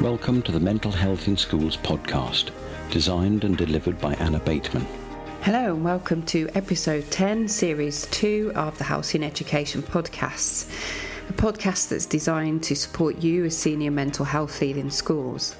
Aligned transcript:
Welcome 0.00 0.40
to 0.42 0.52
the 0.52 0.60
Mental 0.60 0.90
Health 0.90 1.28
in 1.28 1.36
Schools 1.36 1.76
podcast, 1.76 2.52
designed 2.90 3.44
and 3.44 3.54
delivered 3.54 4.00
by 4.00 4.14
Anna 4.14 4.40
Bateman. 4.40 4.86
Hello, 5.42 5.74
and 5.74 5.84
welcome 5.84 6.22
to 6.22 6.48
episode 6.54 7.10
10, 7.10 7.46
series 7.48 8.06
2 8.06 8.52
of 8.54 8.78
the 8.78 8.84
Halcyon 8.84 9.22
Education 9.22 9.82
podcasts, 9.82 10.70
a 11.28 11.34
podcast 11.34 11.90
that's 11.90 12.06
designed 12.06 12.62
to 12.62 12.74
support 12.74 13.22
you 13.22 13.44
as 13.44 13.58
senior 13.58 13.90
mental 13.90 14.24
health 14.24 14.62
lead 14.62 14.78
in 14.78 14.90
schools. 14.90 15.54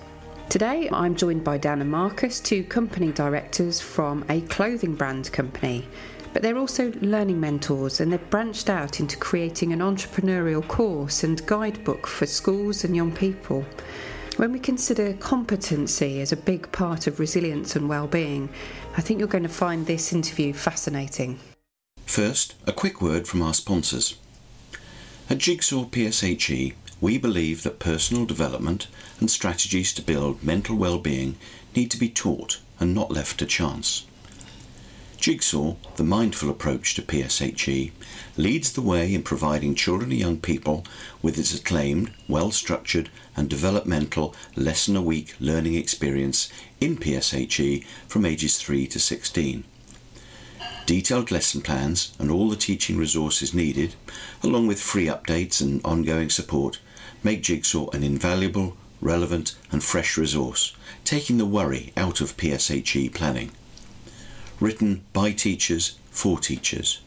Today, 0.49 0.89
I'm 0.91 1.17
joined 1.17 1.45
by 1.45 1.59
Dan 1.59 1.83
and 1.83 1.91
Marcus, 1.91 2.41
two 2.41 2.65
company 2.65 3.13
directors 3.13 3.79
from 3.79 4.25
a 4.31 4.41
clothing 4.41 4.95
brand 4.95 5.31
company. 5.33 5.87
But 6.33 6.41
they're 6.41 6.57
also 6.57 6.93
learning 7.03 7.41
mentors 7.41 8.01
and 8.01 8.11
they've 8.11 8.31
branched 8.31 8.71
out 8.71 9.01
into 9.01 9.19
creating 9.19 9.75
an 9.75 9.81
entrepreneurial 9.81 10.67
course 10.67 11.25
and 11.25 11.45
guidebook 11.45 12.07
for 12.07 12.25
schools 12.25 12.85
and 12.85 12.97
young 12.97 13.13
people. 13.13 13.67
When 14.41 14.53
we 14.53 14.59
consider 14.59 15.13
competency 15.13 16.23
as 16.23 16.33
a 16.33 16.37
big 16.39 16.73
part 16.73 17.07
of 17.07 17.21
resilience 17.21 17.77
and 17.77 17.91
well-being, 17.91 18.49
I 18.97 19.03
think 19.03 19.19
you're 19.19 19.29
going 19.29 19.43
to 19.43 19.51
find 19.51 19.85
this 19.85 20.15
interview 20.15 20.55
fascinating. 20.55 21.39
First, 22.07 22.55
a 22.67 22.73
quick 22.73 23.03
word 23.03 23.29
from 23.29 23.43
our 23.43 23.53
sponsors. 23.53 24.17
At 25.29 25.37
Jigsaw 25.37 25.85
PSHE, 25.85 26.73
we 27.03 27.19
believe 27.19 27.65
that 27.65 27.81
personal 27.81 28.25
development 28.25 28.87
and 29.21 29.31
strategies 29.31 29.93
to 29.93 30.01
build 30.01 30.43
mental 30.43 30.75
well-being 30.75 31.37
need 31.77 31.91
to 31.91 31.99
be 31.99 32.09
taught 32.09 32.61
and 32.79 32.95
not 32.95 33.13
left 33.13 33.41
to 33.41 33.45
chance. 33.45 34.07
Jigsaw, 35.21 35.77
the 35.97 36.03
mindful 36.03 36.49
approach 36.49 36.95
to 36.95 37.03
PSHE, 37.03 37.93
leads 38.39 38.73
the 38.73 38.81
way 38.81 39.13
in 39.13 39.23
providing 39.23 39.75
children 39.75 40.13
and 40.13 40.19
young 40.19 40.39
people 40.39 40.87
with 41.21 41.37
its 41.37 41.55
acclaimed, 41.55 42.11
well 42.27 42.51
structured, 42.51 43.11
and 43.37 43.51
developmental 43.51 44.35
lesson 44.57 44.97
a 44.97 45.03
week 45.03 45.37
learning 45.39 45.75
experience 45.75 46.49
in 46.81 46.97
PSHE 46.97 47.85
from 48.09 48.25
ages 48.25 48.57
3 48.57 48.87
to 48.87 48.99
16. 48.99 49.65
Detailed 50.87 51.31
lesson 51.31 51.61
plans 51.61 52.15
and 52.19 52.31
all 52.31 52.49
the 52.49 52.57
teaching 52.57 52.97
resources 52.97 53.53
needed, 53.53 53.97
along 54.43 54.69
with 54.69 54.81
free 54.81 55.05
updates 55.05 55.61
and 55.61 55.85
ongoing 55.85 56.31
support, 56.31 56.81
make 57.23 57.43
Jigsaw 57.43 57.91
an 57.91 58.03
invaluable, 58.03 58.75
relevant, 59.03 59.55
and 59.71 59.85
fresh 59.85 60.17
resource, 60.17 60.75
taking 61.05 61.37
the 61.37 61.45
worry 61.45 61.93
out 61.95 62.23
of 62.23 62.39
PSHE 62.39 63.13
planning 63.13 63.51
written 64.61 65.05
by 65.13 65.33
teachers 65.33 65.99
for 66.11 66.39
teachers. 66.39 67.01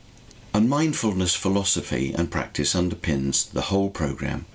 And 0.54 0.70
mindfulness 0.70 1.34
philosophy 1.36 2.14
and 2.14 2.30
practice 2.30 2.76
underpins 2.76 3.50
the 3.52 3.62
whole 3.62 3.90
programme. 3.90 4.46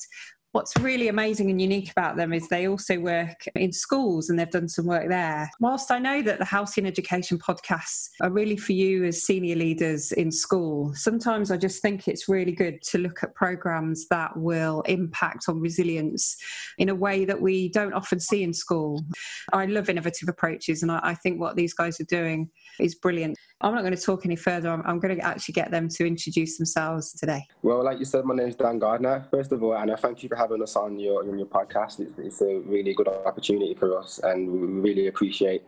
What's 0.54 0.76
really 0.82 1.08
amazing 1.08 1.50
and 1.50 1.62
unique 1.62 1.92
about 1.92 2.18
them 2.18 2.34
is 2.34 2.50
they 2.50 2.68
also 2.68 3.00
work 3.00 3.46
in 3.56 3.72
schools 3.72 4.30
and 4.30 4.38
they've 4.38 4.50
done 4.50 4.68
some 4.68 4.86
work 4.86 5.08
there. 5.08 5.50
Whilst 5.62 5.92
I 5.92 5.98
know 5.98 6.22
that 6.24 6.40
the 6.40 6.46
Halcyon 6.46 6.86
Education 6.86 7.40
podcasts 7.40 8.10
are 8.22 8.30
really 8.30 8.58
for 8.58 8.74
you 8.74 9.06
as 9.06 9.24
senior 9.24 9.56
leaders 9.56 10.12
in 10.12 10.30
school, 10.30 10.94
sometimes 10.94 11.52
I 11.52 11.58
just 11.58 11.82
think 11.82 12.10
it's 12.10 12.28
really 12.28 12.52
good 12.52 12.82
to 12.90 12.98
look 12.98 13.24
at 13.24 13.34
programs 13.34 14.10
that 14.10 14.36
will 14.36 14.82
impact 14.82 15.46
on 15.48 15.62
resilience 15.62 16.36
in 16.78 16.90
a 16.90 16.96
way 16.96 17.24
that 17.24 17.40
we 17.40 17.70
don't 17.70 17.94
often 17.94 18.20
see 18.20 18.44
in 18.44 18.54
school. 18.54 19.06
I 19.54 19.68
love 19.68 19.90
innovative 19.90 20.28
approaches 20.28 20.84
and 20.84 20.92
I, 20.92 21.16
think 21.22 21.40
what 21.40 21.56
these 21.56 21.74
guys 21.74 22.00
are 22.00 22.06
doing 22.06 22.50
is 22.80 22.96
brilliant. 22.96 23.38
I'm 23.64 23.76
not 23.76 23.82
going 23.82 23.96
to 23.96 24.02
talk 24.02 24.26
any 24.26 24.36
further. 24.36 24.70
I'm, 24.70 24.82
I'm, 24.86 25.00
going 25.00 25.16
to 25.16 25.24
actually 25.24 25.54
get 25.54 25.70
them 25.70 25.88
to 25.90 26.06
introduce 26.06 26.58
themselves 26.58 27.14
today. 27.14 27.46
Well, 27.62 27.84
like 27.84 28.00
you 28.00 28.06
said, 28.06 28.26
my 28.26 28.36
name 28.36 28.48
is 28.48 28.56
Dan 28.56 28.80
Gardner. 28.80 29.28
First 29.30 29.52
of 29.52 29.62
all, 29.62 29.76
Anna, 29.76 29.98
thank 29.98 30.24
you 30.24 30.30
for 30.30 30.36
having 30.36 30.64
us 30.64 30.76
on 30.76 31.00
your 31.00 31.22
on 31.22 31.38
your 31.38 31.48
podcast. 31.48 32.00
It's, 32.00 32.18
it's 32.18 32.42
a 32.42 32.60
really 32.66 32.94
good 32.94 33.08
opportunity 33.08 33.76
for 33.76 33.98
us, 34.00 34.20
and 34.24 34.50
we 34.50 34.60
really 34.68 35.08
appreciate 35.08 35.64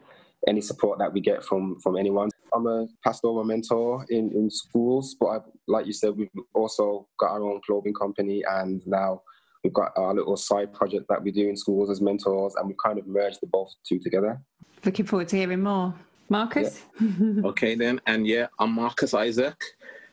any 0.48 0.60
support 0.60 0.98
that 1.00 1.14
we 1.14 1.22
get 1.22 1.44
from 1.44 1.80
from 1.82 1.96
anyone. 1.98 2.30
I'm 2.54 2.68
a 2.68 2.88
pastoral 3.04 3.44
mentor 3.44 4.06
in, 4.10 4.32
in 4.32 4.50
schools, 4.50 5.16
but 5.20 5.26
I, 5.28 5.38
like 5.68 5.86
you 5.86 5.94
said, 5.94 6.16
we've 6.16 6.30
also 6.54 7.08
got 7.20 7.32
our 7.32 7.44
own 7.44 7.62
clothing 7.66 7.94
company, 7.94 8.44
and 8.50 8.82
now 8.88 9.22
we've 9.64 9.74
got 9.74 9.92
our 9.98 10.16
little 10.16 10.38
side 10.38 10.74
project 10.74 11.06
that 11.10 11.24
we 11.24 11.32
do 11.32 11.48
in 11.48 11.56
schools 11.56 11.92
as 11.92 12.02
mentors, 12.02 12.56
and 12.56 12.68
we've 12.68 12.78
kind 12.84 12.98
of 12.98 13.06
merged 13.06 13.40
the 13.42 13.48
both 13.48 13.72
two 13.88 14.00
together. 14.00 14.42
Looking 14.84 15.06
forward 15.06 15.30
to 15.30 15.38
hearing 15.38 15.62
more. 15.62 15.94
Marcus? 16.34 16.82
Yeah. 17.00 17.44
okay, 17.46 17.76
then. 17.76 18.02
And 18.08 18.26
yeah, 18.26 18.48
I'm 18.58 18.72
Marcus 18.74 19.14
Isaac, 19.14 19.56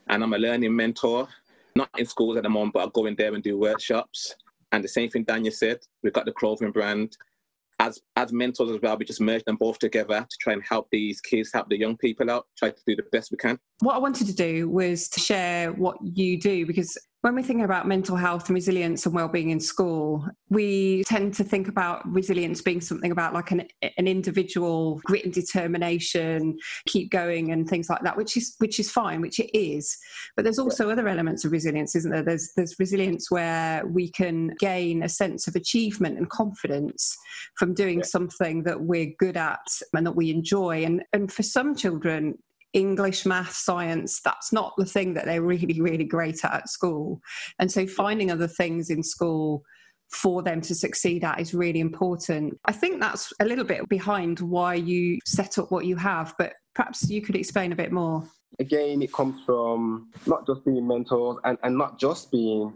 and 0.09 0.23
I'm 0.23 0.35
a 0.35 0.39
learning 0.39 0.77
mentor. 0.77 1.27
Not 1.75 1.89
in 1.97 2.05
schools 2.05 2.37
at 2.37 2.43
the 2.43 2.51
moment, 2.51 2.75
but 2.75 2.87
I 2.87 2.91
go 2.93 3.07
in 3.07 3.15
there 3.15 3.33
and 3.33 3.43
do 3.43 3.57
workshops. 3.57 4.35
And 4.71 4.85
the 4.85 4.89
same 4.89 5.09
thing 5.09 5.25
Daniel 5.25 5.51
said, 5.51 5.79
we've 6.03 6.13
got 6.13 6.27
the 6.27 6.33
clothing 6.33 6.73
brand. 6.73 7.17
As, 7.79 8.03
as 8.17 8.35
mentors 8.35 8.69
as 8.71 8.83
well, 8.83 8.99
we 8.99 9.07
just 9.07 9.23
merge 9.23 9.43
them 9.45 9.57
both 9.57 9.79
together 9.79 10.27
to 10.29 10.37
try 10.43 10.53
and 10.53 10.63
help 10.63 10.89
these 10.93 11.23
kids, 11.23 11.51
help 11.55 11.71
the 11.71 11.79
young 11.79 11.97
people 11.97 12.31
out, 12.31 12.47
try 12.59 12.69
to 12.69 12.83
do 12.87 12.95
the 12.95 13.05
best 13.11 13.31
we 13.31 13.39
can. 13.39 13.59
What 13.79 13.95
I 13.95 13.99
wanted 13.99 14.27
to 14.27 14.35
do 14.35 14.69
was 14.69 15.09
to 15.09 15.21
share 15.21 15.73
what 15.73 15.97
you 16.03 16.39
do 16.39 16.67
because 16.67 16.99
when 17.23 17.35
we're 17.35 17.43
thinking 17.43 17.65
about 17.65 17.87
mental 17.87 18.17
health 18.17 18.49
and 18.49 18.55
resilience 18.55 19.05
and 19.05 19.15
well-being 19.15 19.51
in 19.51 19.61
school, 19.61 20.27
we 20.49 21.05
tend 21.05 21.35
to 21.35 21.45
think 21.45 21.69
about 21.69 22.01
resilience 22.11 22.63
being 22.63 22.81
something 22.81 23.13
about 23.13 23.35
like 23.35 23.51
an, 23.51 23.69
an 23.83 24.09
individual 24.09 25.01
grit 25.05 25.25
and 25.25 25.35
determination, 25.35 26.57
keep 26.87 27.11
going 27.11 27.53
and 27.53 27.69
things 27.69 27.91
like 27.91 28.01
that, 28.03 28.17
which 28.17 28.39
is 28.39 28.55
which 28.59 28.81
is 28.81 28.91
fine, 28.91 29.21
which 29.21 29.39
it 29.39 29.57
is. 29.57 29.99
But 30.35 30.45
there's 30.45 30.59
also 30.59 30.89
other 30.89 31.09
elements 31.09 31.45
of 31.45 31.53
resilience, 31.53 31.95
isn't 31.95 32.11
there? 32.11 32.23
There's 32.23 32.53
there's 32.57 32.79
resilience 32.79 33.31
where 33.31 33.87
we 33.87 34.11
can 34.11 34.55
gain 34.59 35.03
a 35.03 35.09
sense 35.09 35.47
of 35.47 35.57
achievement 35.57 36.17
and 36.17 36.31
confidence 36.31 37.17
from 37.57 37.75
doing 37.75 37.99
yeah. 37.99 38.05
something 38.05 38.63
that 38.63 38.81
we're 38.81 39.13
good 39.19 39.37
at 39.37 39.61
and 39.93 40.07
that 40.07 40.17
we 40.17 40.31
enjoy. 40.31 40.85
And 40.85 41.03
and 41.13 41.31
for 41.31 41.43
some 41.43 41.75
children, 41.75 42.39
English, 42.73 43.27
math, 43.27 43.53
science, 43.53 44.21
that's 44.21 44.53
not 44.53 44.75
the 44.77 44.85
thing 44.85 45.15
that 45.15 45.25
they're 45.25 45.43
really, 45.43 45.81
really 45.81 46.05
great 46.05 46.45
at 46.45 46.55
at 46.55 46.69
school. 46.69 47.21
And 47.59 47.71
so 47.71 47.87
finding 47.87 48.31
other 48.31 48.47
things 48.47 48.91
in 48.91 49.03
school 49.03 49.63
for 50.11 50.43
them 50.43 50.61
to 50.61 50.75
succeed 50.75 51.25
at 51.25 51.41
is 51.41 51.55
really 51.55 51.81
important. 51.81 52.59
I 52.65 52.73
think 52.73 53.01
that's 53.01 53.33
a 53.41 53.45
little 53.45 53.65
bit 53.65 53.89
behind 53.89 54.41
why 54.41 54.75
you 54.75 55.19
set 55.25 55.59
up 55.59 55.71
what 55.71 55.85
you 55.85 55.97
have, 55.97 56.35
but 56.39 56.55
perhaps 56.75 57.09
you 57.09 57.23
could 57.23 57.37
explain 57.37 57.73
a 57.73 57.77
bit 57.77 57.93
more. 57.93 58.25
Again, 58.59 59.03
it 59.03 59.13
comes 59.13 59.41
from 59.45 60.11
not 60.27 60.47
just 60.47 60.65
being 60.65 60.87
mentors 60.87 61.39
and, 61.45 61.57
and 61.63 61.79
not 61.79 61.99
just 61.99 62.31
being 62.31 62.75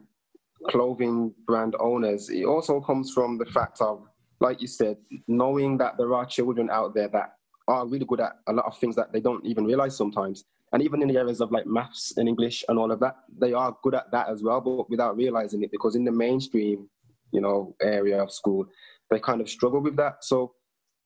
clothing 0.69 1.35
brand 1.47 1.75
owners. 1.81 2.31
It 2.31 2.45
also 2.45 2.81
comes 2.81 3.13
from 3.13 3.39
the 3.39 3.47
fact 3.47 3.81
of, 3.81 4.07
like 4.41 4.63
you 4.63 4.69
said, 4.69 4.97
knowing 5.29 5.77
that 5.79 5.99
there 5.99 6.15
are 6.15 6.25
children 6.25 6.71
out 6.71 6.95
there 6.95 7.09
that 7.09 7.35
are 7.69 7.87
really 7.87 8.05
good 8.05 8.21
at 8.21 8.33
a 8.47 8.53
lot 8.53 8.67
of 8.67 8.79
things 8.79 8.97
that 8.97 9.13
they 9.13 9.21
don't 9.21 9.45
even 9.45 9.65
realize 9.65 9.97
sometimes. 9.97 10.45
And 10.73 10.83
even 10.83 11.03
in 11.03 11.09
the 11.09 11.19
areas 11.19 11.41
of 11.41 11.53
like 11.53 11.67
maths 11.67 12.15
and 12.17 12.29
English 12.29 12.65
and 12.69 12.79
all 12.79 12.91
of 12.91 13.01
that, 13.01 13.17
they 13.39 13.53
are 13.53 13.77
good 13.83 13.95
at 13.95 14.11
that 14.11 14.29
as 14.29 14.43
well, 14.43 14.61
but 14.61 14.91
without 14.91 15.17
realizing 15.17 15.63
it 15.63 15.71
because 15.71 15.95
in 15.95 16.05
the 16.05 16.13
mainstream, 16.13 16.89
you 17.31 17.41
know, 17.41 17.75
area 17.81 18.23
of 18.23 18.33
school, 18.33 18.67
they 19.11 19.21
kind 19.21 19.41
of 19.41 19.49
struggle 19.49 19.81
with 19.81 19.97
that. 19.97 20.25
So 20.25 20.55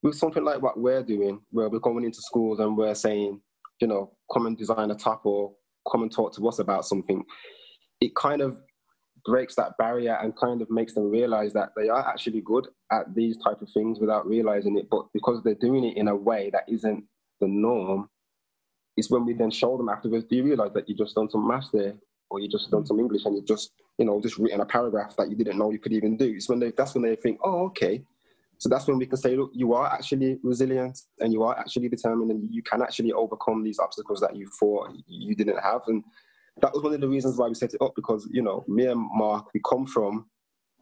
with 0.03 0.15
something 0.15 0.45
like 0.45 0.63
what 0.63 0.79
we're 0.79 1.03
doing, 1.03 1.41
where 1.51 1.69
we're 1.69 1.81
going 1.81 2.05
into 2.05 2.21
schools 2.23 2.61
and 2.61 2.77
we're 2.77 2.95
saying, 2.95 3.41
you 3.81 3.87
know, 3.87 4.13
come 4.33 4.47
and 4.47 4.57
design 4.57 4.91
a 4.91 4.95
top 4.95 5.27
or 5.27 5.53
come 5.91 6.03
and 6.03 6.13
talk 6.13 6.35
to 6.35 6.49
us 6.49 6.59
about 6.59 6.85
something, 6.85 7.25
it 8.01 8.15
kind 8.15 8.41
of 8.41 8.61
breaks 9.29 9.55
that 9.55 9.77
barrier 9.79 10.19
and 10.23 10.37
kind 10.37 10.63
of 10.63 10.71
makes 10.71 10.95
them 10.95 11.11
realize 11.11 11.53
that 11.53 11.71
they 11.77 11.89
are 11.89 12.09
actually 12.09 12.41
good 12.41 12.67
at 12.91 13.15
these 13.15 13.37
type 13.39 13.61
of 13.63 13.69
things 13.73 14.01
without 14.01 14.27
realizing 14.27 14.77
it 14.79 14.89
but 14.91 15.05
because 15.13 15.43
they're 15.43 15.55
doing 15.55 15.85
it 15.85 15.97
in 15.97 16.09
a 16.09 16.17
way 16.17 16.51
that 16.51 16.65
isn't 16.69 17.05
the 17.41 17.47
norm 17.47 18.09
it's 18.97 19.11
when 19.11 19.25
we 19.25 19.33
then 19.33 19.51
show 19.51 19.77
them 19.77 19.89
afterwards 19.89 20.25
do 20.29 20.37
you 20.37 20.45
realize 20.45 20.73
that 20.75 20.89
you 20.89 20.97
just 20.97 21.15
done 21.15 21.31
some 21.31 21.47
maths 21.47 21.71
there 21.73 21.95
or 22.31 22.41
you 22.41 22.49
just 22.49 22.71
done 22.71 22.87
some 22.87 22.99
english 22.99 23.25
and 23.25 23.37
you 23.37 23.43
just 23.45 23.73
you 23.99 24.05
know 24.05 24.21
just 24.21 24.39
written 24.39 24.61
a 24.61 24.67
paragraph 24.67 25.15
that 25.17 25.29
you 25.29 25.37
didn't 25.37 25.59
know 25.59 25.71
you 25.71 25.79
could 25.79 25.93
even 25.93 26.17
do? 26.17 26.33
It's 26.37 26.49
when 26.49 26.61
they 26.61 26.73
that's 26.77 26.95
when 26.95 27.03
they 27.03 27.17
think 27.17 27.41
oh 27.45 27.67
okay. 27.67 28.03
So 28.61 28.69
that's 28.69 28.89
when 28.89 28.99
we 28.99 29.07
can 29.07 29.19
say 29.19 29.37
look 29.37 29.51
you 29.53 29.75
are 29.75 29.93
actually 29.93 30.39
resilient 30.43 30.99
and 31.21 31.33
you 31.33 31.43
are 31.43 31.59
actually 31.59 31.89
determined 31.89 32.31
and 32.31 32.49
you 32.51 32.63
can 32.63 32.83
actually 32.83 33.13
overcome 33.13 33.63
these 33.63 33.79
obstacles 33.79 34.21
that 34.21 34.35
you 34.35 34.49
thought 34.59 34.91
you 35.07 35.35
didn't 35.35 35.59
have. 35.59 35.83
And 35.89 36.03
that 36.61 36.73
was 36.73 36.83
one 36.83 36.95
of 36.95 37.01
the 37.01 37.09
reasons 37.09 37.37
why 37.37 37.49
we 37.49 37.55
set 37.55 37.75
it 37.75 37.83
up 37.83 37.95
because 37.95 38.29
you 38.31 38.43
know 38.43 38.65
me 38.69 38.87
and 38.87 39.09
Mark 39.15 39.47
we 39.55 39.61
come 39.69 39.87
from 39.87 40.27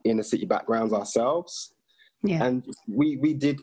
inner 0.05 0.23
city 0.23 0.47
backgrounds 0.47 0.93
ourselves. 0.93 1.75
Yeah. 2.23 2.45
And 2.45 2.65
we, 2.89 3.17
we 3.17 3.35
did, 3.35 3.61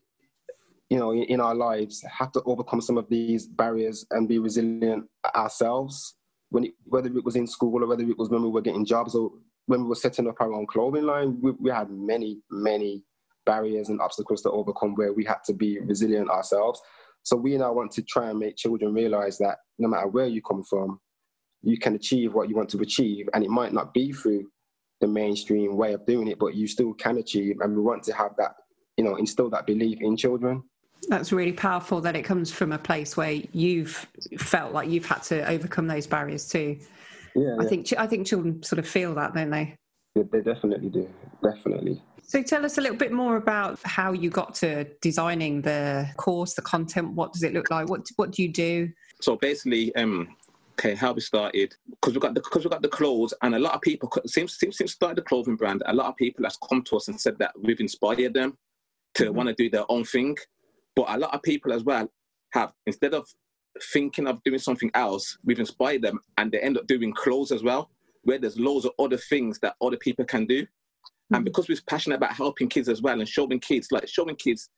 you 0.89 0.97
know, 0.97 1.11
in, 1.11 1.23
in 1.23 1.39
our 1.39 1.55
lives 1.55 2.03
have 2.17 2.31
to 2.33 2.41
overcome 2.45 2.81
some 2.81 2.97
of 2.97 3.09
these 3.09 3.47
barriers 3.47 4.05
and 4.11 4.27
be 4.27 4.39
resilient 4.39 5.05
ourselves. 5.35 6.15
When 6.49 6.65
it, 6.65 6.73
whether 6.85 7.07
it 7.07 7.25
was 7.25 7.35
in 7.35 7.47
school 7.47 7.83
or 7.83 7.87
whether 7.87 8.03
it 8.03 8.17
was 8.17 8.29
when 8.29 8.43
we 8.43 8.49
were 8.49 8.61
getting 8.61 8.85
jobs 8.85 9.15
or 9.15 9.31
when 9.65 9.81
we 9.81 9.87
were 9.87 9.95
setting 9.95 10.27
up 10.27 10.39
our 10.39 10.53
own 10.53 10.67
clothing 10.67 11.03
line, 11.03 11.39
we, 11.41 11.51
we 11.51 11.71
had 11.71 11.89
many, 11.89 12.41
many 12.51 13.03
barriers 13.45 13.89
and 13.89 14.01
obstacles 14.01 14.41
to 14.41 14.51
overcome 14.51 14.93
where 14.95 15.13
we 15.13 15.25
had 15.25 15.43
to 15.45 15.53
be 15.53 15.79
resilient 15.79 16.29
ourselves. 16.29 16.81
So 17.23 17.37
we 17.37 17.57
now 17.57 17.73
want 17.73 17.91
to 17.93 18.01
try 18.03 18.29
and 18.29 18.39
make 18.39 18.57
children 18.57 18.93
realize 18.93 19.37
that 19.39 19.59
no 19.79 19.87
matter 19.87 20.07
where 20.07 20.27
you 20.27 20.41
come 20.41 20.63
from, 20.63 20.99
you 21.63 21.77
can 21.77 21.95
achieve 21.95 22.33
what 22.33 22.49
you 22.49 22.55
want 22.55 22.69
to 22.69 22.79
achieve. 22.79 23.29
And 23.33 23.43
it 23.43 23.49
might 23.49 23.73
not 23.73 23.93
be 23.93 24.11
through 24.11 24.45
the 25.01 25.07
mainstream 25.07 25.75
way 25.75 25.93
of 25.93 26.05
doing 26.05 26.27
it, 26.27 26.37
but 26.37 26.55
you 26.55 26.67
still 26.67 26.93
can 26.93 27.17
achieve. 27.17 27.57
And 27.61 27.75
we 27.75 27.81
want 27.81 28.03
to 28.03 28.13
have 28.13 28.35
that, 28.37 28.51
you 28.97 29.03
know, 29.03 29.15
instill 29.15 29.49
that 29.51 29.65
belief 29.65 29.99
in 30.01 30.15
children. 30.15 30.63
That's 31.07 31.31
really 31.33 31.51
powerful 31.51 31.99
that 32.01 32.15
it 32.15 32.23
comes 32.23 32.51
from 32.51 32.71
a 32.71 32.77
place 32.77 33.17
where 33.17 33.41
you've 33.51 34.07
felt 34.37 34.73
like 34.73 34.89
you've 34.89 35.05
had 35.05 35.23
to 35.23 35.47
overcome 35.49 35.87
those 35.87 36.07
barriers 36.07 36.47
too. 36.47 36.77
Yeah, 37.35 37.55
I 37.59 37.63
yeah. 37.63 37.69
think 37.69 37.93
I 37.97 38.07
think 38.07 38.27
children 38.27 38.61
sort 38.63 38.79
of 38.79 38.87
feel 38.87 39.13
that, 39.15 39.33
don't 39.33 39.49
they? 39.49 39.75
Yeah, 40.15 40.23
they 40.31 40.41
definitely 40.41 40.89
do. 40.89 41.09
Definitely. 41.43 42.01
So 42.21 42.41
tell 42.41 42.63
us 42.63 42.77
a 42.77 42.81
little 42.81 42.95
bit 42.95 43.11
more 43.11 43.35
about 43.35 43.79
how 43.83 44.13
you 44.13 44.29
got 44.29 44.55
to 44.55 44.85
designing 45.01 45.61
the 45.61 46.07
course, 46.15 46.53
the 46.53 46.61
content. 46.61 47.13
What 47.13 47.33
does 47.33 47.43
it 47.43 47.53
look 47.53 47.69
like? 47.69 47.89
What 47.89 48.07
what 48.15 48.31
do 48.31 48.43
you 48.43 48.51
do? 48.51 48.89
So 49.21 49.35
basically, 49.35 49.93
um, 49.95 50.35
okay, 50.73 50.95
how 50.95 51.13
we 51.13 51.21
started 51.21 51.75
because 51.89 52.13
we 52.13 52.19
got 52.19 52.33
the 52.33 52.41
because 52.41 52.63
we 52.63 52.69
got 52.69 52.81
the 52.81 52.87
clothes, 52.89 53.33
and 53.41 53.55
a 53.55 53.59
lot 53.59 53.73
of 53.73 53.81
people 53.81 54.11
since 54.25 54.57
since 54.59 54.77
since 54.77 54.91
started 54.91 55.17
the 55.17 55.21
clothing 55.21 55.55
brand, 55.55 55.83
a 55.85 55.93
lot 55.93 56.07
of 56.07 56.15
people 56.15 56.43
has 56.43 56.57
come 56.67 56.81
to 56.83 56.97
us 56.97 57.07
and 57.07 57.19
said 57.19 57.37
that 57.39 57.51
we've 57.61 57.79
inspired 57.79 58.33
them 58.33 58.57
to 59.15 59.25
Mhm. 59.25 59.33
want 59.35 59.49
to 59.49 59.55
do 59.55 59.69
their 59.69 59.89
own 59.89 60.03
thing. 60.03 60.37
But 60.95 61.05
a 61.09 61.17
lot 61.17 61.33
of 61.33 61.41
people 61.41 61.71
as 61.73 61.83
well 61.83 62.11
have 62.53 62.73
instead 62.85 63.13
of 63.13 63.27
thinking 63.91 64.27
of 64.27 64.43
doing 64.43 64.59
something 64.59 64.91
else, 64.93 65.37
we've 65.43 65.59
inspired 65.59 66.01
them, 66.01 66.19
and 66.37 66.51
they 66.51 66.59
end 66.59 66.77
up 66.77 66.87
doing 66.87 67.11
clothes 67.13 67.51
as 67.51 67.63
well, 67.63 67.89
where 68.23 68.37
there's 68.37 68.59
loads 68.59 68.85
of 68.85 68.93
other 68.99 69.17
things 69.17 69.59
that 69.59 69.75
other 69.81 69.97
people 69.97 70.25
can 70.25 70.45
do. 70.45 70.65
And 71.31 71.41
Mhm. 71.41 71.45
because 71.45 71.67
we're 71.67 71.77
passionate 71.87 72.17
about 72.17 72.33
helping 72.33 72.69
kids 72.69 72.89
as 72.89 73.01
well 73.01 73.19
and 73.19 73.27
showing 73.27 73.59
kids, 73.59 73.91
like 73.91 74.07
showing 74.07 74.35
kids 74.35 74.69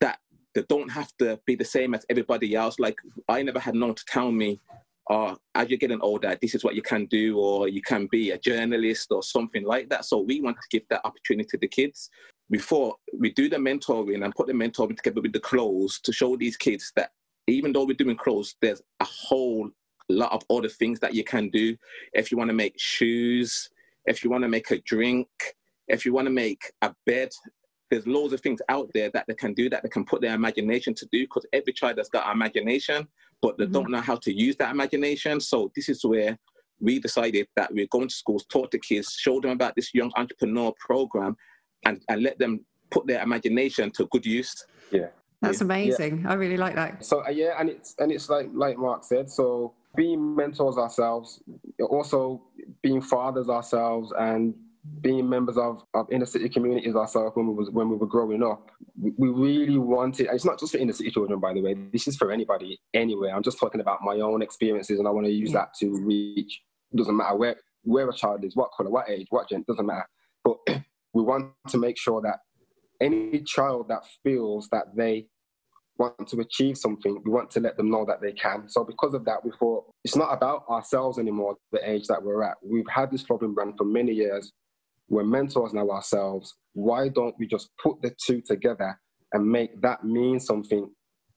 that 0.00 0.20
they 0.54 0.62
don't 0.62 0.88
have 0.90 1.14
to 1.18 1.38
be 1.44 1.54
the 1.54 1.64
same 1.64 1.94
as 1.94 2.06
everybody 2.08 2.54
else. 2.54 2.78
Like 2.78 2.98
I 3.28 3.42
never 3.42 3.58
had 3.58 3.74
no 3.74 3.86
one 3.86 3.94
to 3.94 4.04
tell 4.06 4.32
me, 4.32 4.60
uh, 5.08 5.34
as 5.54 5.70
you're 5.70 5.78
getting 5.78 6.00
older, 6.00 6.36
this 6.40 6.54
is 6.54 6.62
what 6.62 6.74
you 6.74 6.82
can 6.82 7.06
do, 7.06 7.38
or 7.38 7.68
you 7.68 7.80
can 7.80 8.06
be 8.10 8.30
a 8.32 8.38
journalist 8.38 9.08
or 9.10 9.22
something 9.22 9.64
like 9.64 9.88
that. 9.88 10.04
So 10.04 10.18
we 10.18 10.40
want 10.40 10.56
to 10.56 10.68
give 10.70 10.86
that 10.90 11.00
opportunity 11.04 11.48
to 11.50 11.58
the 11.58 11.68
kids 11.68 12.10
before 12.50 12.96
we 13.18 13.32
do 13.32 13.48
the 13.48 13.56
mentoring 13.56 14.24
and 14.24 14.34
put 14.34 14.46
the 14.46 14.52
mentoring 14.52 14.96
together 14.96 15.20
with 15.20 15.32
the 15.32 15.40
clothes 15.40 16.00
to 16.00 16.12
show 16.12 16.36
these 16.36 16.56
kids 16.56 16.92
that 16.96 17.10
even 17.46 17.72
though 17.72 17.84
we're 17.84 17.94
doing 17.94 18.16
clothes, 18.16 18.54
there's 18.60 18.82
a 19.00 19.04
whole 19.04 19.70
lot 20.10 20.32
of 20.32 20.42
other 20.50 20.68
things 20.68 21.00
that 21.00 21.14
you 21.14 21.24
can 21.24 21.48
do. 21.50 21.76
If 22.12 22.30
you 22.30 22.38
want 22.38 22.48
to 22.48 22.54
make 22.54 22.78
shoes, 22.78 23.68
if 24.06 24.22
you 24.22 24.30
want 24.30 24.42
to 24.44 24.48
make 24.48 24.70
a 24.70 24.80
drink, 24.80 25.28
if 25.88 26.04
you 26.04 26.12
want 26.12 26.26
to 26.26 26.32
make 26.32 26.72
a 26.82 26.94
bed, 27.06 27.30
there's 27.90 28.06
loads 28.06 28.32
of 28.32 28.40
things 28.40 28.60
out 28.68 28.90
there 28.94 29.10
that 29.14 29.24
they 29.26 29.34
can 29.34 29.54
do 29.54 29.68
that 29.70 29.82
they 29.82 29.88
can 29.88 30.04
put 30.04 30.20
their 30.20 30.34
imagination 30.34 30.94
to 30.94 31.06
do 31.12 31.24
because 31.24 31.46
every 31.52 31.72
child 31.72 31.98
has 31.98 32.08
got 32.08 32.30
imagination, 32.34 33.06
but 33.40 33.56
they 33.58 33.66
Mhm. 33.66 33.72
don't 33.72 33.90
know 33.90 34.00
how 34.00 34.16
to 34.16 34.32
use 34.32 34.56
that 34.56 34.70
imagination. 34.70 35.40
So 35.40 35.70
this 35.74 35.88
is 35.88 36.04
where 36.04 36.38
we 36.80 36.98
decided 36.98 37.48
that 37.56 37.72
we're 37.72 37.86
going 37.90 38.08
to 38.08 38.14
schools, 38.14 38.44
talk 38.46 38.70
to 38.70 38.78
kids, 38.78 39.12
show 39.18 39.40
them 39.40 39.50
about 39.52 39.74
this 39.74 39.94
young 39.94 40.12
entrepreneur 40.16 40.72
program, 40.78 41.36
and, 41.84 42.02
and 42.08 42.22
let 42.22 42.38
them 42.38 42.64
put 42.90 43.06
their 43.06 43.22
imagination 43.22 43.90
to 43.92 44.06
good 44.06 44.24
use. 44.26 44.66
Yeah. 44.90 45.08
That's 45.40 45.60
Yeah. 45.60 45.64
amazing. 45.64 46.26
I 46.26 46.34
really 46.34 46.56
like 46.56 46.74
that. 46.74 47.04
So 47.04 47.24
uh, 47.24 47.30
yeah, 47.30 47.54
and 47.58 47.70
it's 47.70 47.94
and 47.98 48.10
it's 48.10 48.28
like 48.28 48.48
like 48.52 48.76
Mark 48.76 49.04
said. 49.04 49.30
So 49.30 49.72
being 49.96 50.34
mentors 50.34 50.76
ourselves, 50.76 51.40
also 51.80 52.42
being 52.82 53.00
fathers 53.00 53.48
ourselves, 53.48 54.12
and 54.18 54.54
being 55.00 55.28
members 55.28 55.56
of, 55.56 55.82
of 55.94 56.10
inner 56.10 56.26
city 56.26 56.48
communities 56.48 56.94
ourselves 56.94 57.36
when 57.36 57.46
we 57.46 57.54
was 57.54 57.70
when 57.70 57.88
we 57.88 57.96
were 57.96 58.06
growing 58.06 58.42
up. 58.42 58.70
We, 59.00 59.28
really 59.28 59.78
wanted. 59.78 60.28
It's 60.32 60.44
not 60.44 60.58
just 60.58 60.72
for 60.72 60.78
inner 60.78 60.92
city 60.92 61.10
children, 61.10 61.38
by 61.40 61.52
the 61.52 61.62
way. 61.62 61.74
This 61.92 62.08
is 62.08 62.16
for 62.16 62.32
anybody 62.32 62.80
anywhere. 62.94 63.34
I'm 63.34 63.42
just 63.42 63.58
talking 63.58 63.80
about 63.80 64.00
my 64.02 64.16
own 64.16 64.42
experiences, 64.42 64.98
and 64.98 65.06
I 65.06 65.10
want 65.10 65.26
to 65.26 65.32
use 65.32 65.52
that 65.52 65.74
to 65.80 65.90
reach. 66.04 66.60
Doesn't 66.94 67.16
matter 67.16 67.36
where 67.36 67.56
where 67.84 68.08
a 68.08 68.12
child 68.12 68.44
is, 68.44 68.56
what 68.56 68.70
color, 68.76 68.90
what 68.90 69.08
age, 69.08 69.26
what 69.30 69.48
gender, 69.48 69.64
doesn't 69.68 69.86
matter. 69.86 70.08
But 70.44 70.56
we 71.14 71.22
want 71.22 71.52
to 71.68 71.78
make 71.78 71.98
sure 71.98 72.20
that 72.22 72.38
any 73.00 73.40
child 73.40 73.88
that 73.88 74.02
feels 74.22 74.68
that 74.70 74.96
they 74.96 75.26
want 75.98 76.28
to 76.28 76.40
achieve 76.40 76.78
something, 76.78 77.20
we 77.24 77.30
want 77.30 77.50
to 77.50 77.60
let 77.60 77.76
them 77.76 77.90
know 77.90 78.04
that 78.06 78.20
they 78.20 78.32
can. 78.32 78.68
So 78.68 78.84
because 78.84 79.14
of 79.14 79.24
that, 79.24 79.44
we 79.44 79.50
thought 79.58 79.84
it's 80.04 80.16
not 80.16 80.32
about 80.32 80.64
ourselves 80.68 81.18
anymore, 81.18 81.56
the 81.72 81.88
age 81.88 82.06
that 82.06 82.22
we're 82.22 82.42
at. 82.42 82.56
We've 82.62 82.88
had 82.88 83.10
this 83.10 83.22
problem 83.22 83.54
brand 83.54 83.74
for 83.76 83.84
many 83.84 84.12
years. 84.12 84.52
We're 85.08 85.24
mentors 85.24 85.72
now 85.72 85.90
ourselves. 85.90 86.54
Why 86.74 87.08
don't 87.08 87.34
we 87.38 87.46
just 87.46 87.70
put 87.82 88.00
the 88.02 88.14
two 88.24 88.40
together 88.40 88.98
and 89.32 89.46
make 89.46 89.80
that 89.82 90.04
mean 90.04 90.38
something 90.38 90.90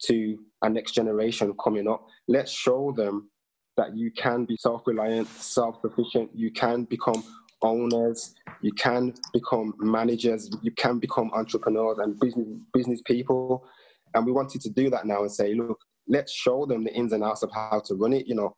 to 0.03 0.37
our 0.61 0.69
next 0.69 0.91
generation 0.91 1.53
coming 1.63 1.87
up? 1.87 2.05
Let's 2.27 2.51
show 2.51 2.93
them 2.95 3.29
that 3.77 3.95
you 3.95 4.11
can 4.11 4.45
be 4.45 4.57
self-reliant, 4.57 5.27
self-sufficient. 5.29 6.31
You 6.35 6.51
can 6.51 6.83
become 6.83 7.23
owners. 7.61 8.35
You 8.61 8.73
can 8.73 9.13
become 9.33 9.73
managers. 9.79 10.49
You 10.61 10.71
can 10.71 10.99
become 10.99 11.31
entrepreneurs 11.33 11.99
and 11.99 12.19
business 12.19 12.47
business 12.73 13.01
people. 13.05 13.65
And 14.13 14.25
we 14.25 14.31
wanted 14.33 14.61
to 14.61 14.69
do 14.69 14.89
that 14.89 15.05
now 15.05 15.21
and 15.21 15.31
say, 15.31 15.53
look, 15.53 15.79
let's 16.07 16.33
show 16.33 16.65
them 16.65 16.83
the 16.83 16.93
ins 16.93 17.13
and 17.13 17.23
outs 17.23 17.43
of 17.43 17.51
how 17.53 17.81
to 17.85 17.95
run 17.95 18.13
it. 18.13 18.27
You 18.27 18.35
know, 18.35 18.55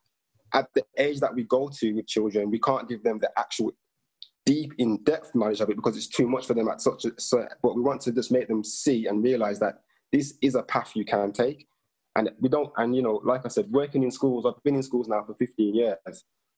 at 0.53 0.67
the 0.73 0.83
age 0.97 1.19
that 1.19 1.35
we 1.35 1.43
go 1.43 1.69
to 1.79 1.93
with 1.93 2.07
children, 2.07 2.49
we 2.49 2.59
can't 2.59 2.89
give 2.89 3.03
them 3.03 3.19
the 3.19 3.29
actual 3.37 3.71
deep, 4.45 4.73
in-depth 4.77 5.35
knowledge 5.35 5.61
of 5.61 5.69
it 5.69 5.75
because 5.75 5.95
it's 5.97 6.07
too 6.07 6.27
much 6.27 6.47
for 6.47 6.53
them 6.53 6.67
at 6.67 6.81
such 6.81 7.05
a. 7.05 7.11
So, 7.17 7.47
but 7.61 7.75
we 7.75 7.81
want 7.81 8.01
to 8.01 8.11
just 8.11 8.31
make 8.31 8.47
them 8.47 8.63
see 8.63 9.07
and 9.07 9.23
realize 9.23 9.59
that 9.59 9.81
this 10.11 10.35
is 10.41 10.55
a 10.55 10.63
path 10.63 10.91
you 10.95 11.05
can 11.05 11.31
take. 11.31 11.67
And 12.15 12.29
we 12.39 12.49
don't, 12.49 12.71
and 12.77 12.95
you 12.95 13.01
know, 13.01 13.21
like 13.23 13.45
I 13.45 13.49
said, 13.49 13.71
working 13.71 14.03
in 14.03 14.11
schools, 14.11 14.45
I've 14.45 14.61
been 14.63 14.75
in 14.75 14.83
schools 14.83 15.07
now 15.07 15.23
for 15.25 15.33
15 15.33 15.73
years. 15.73 15.97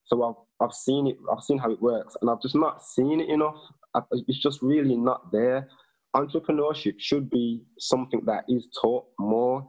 So 0.05 0.21
I've, 0.23 0.65
I've 0.65 0.73
seen 0.73 1.07
it, 1.07 1.17
I've 1.31 1.43
seen 1.43 1.57
how 1.57 1.71
it 1.71 1.81
works, 1.81 2.15
and 2.21 2.29
I've 2.29 2.41
just 2.41 2.55
not 2.55 2.83
seen 2.83 3.21
it 3.21 3.29
enough. 3.29 3.55
I, 3.95 4.01
it's 4.27 4.39
just 4.39 4.61
really 4.61 4.97
not 4.97 5.31
there. 5.31 5.69
Entrepreneurship 6.15 6.95
should 6.99 7.29
be 7.29 7.63
something 7.79 8.21
that 8.25 8.43
is 8.47 8.67
taught 8.79 9.05
more, 9.19 9.67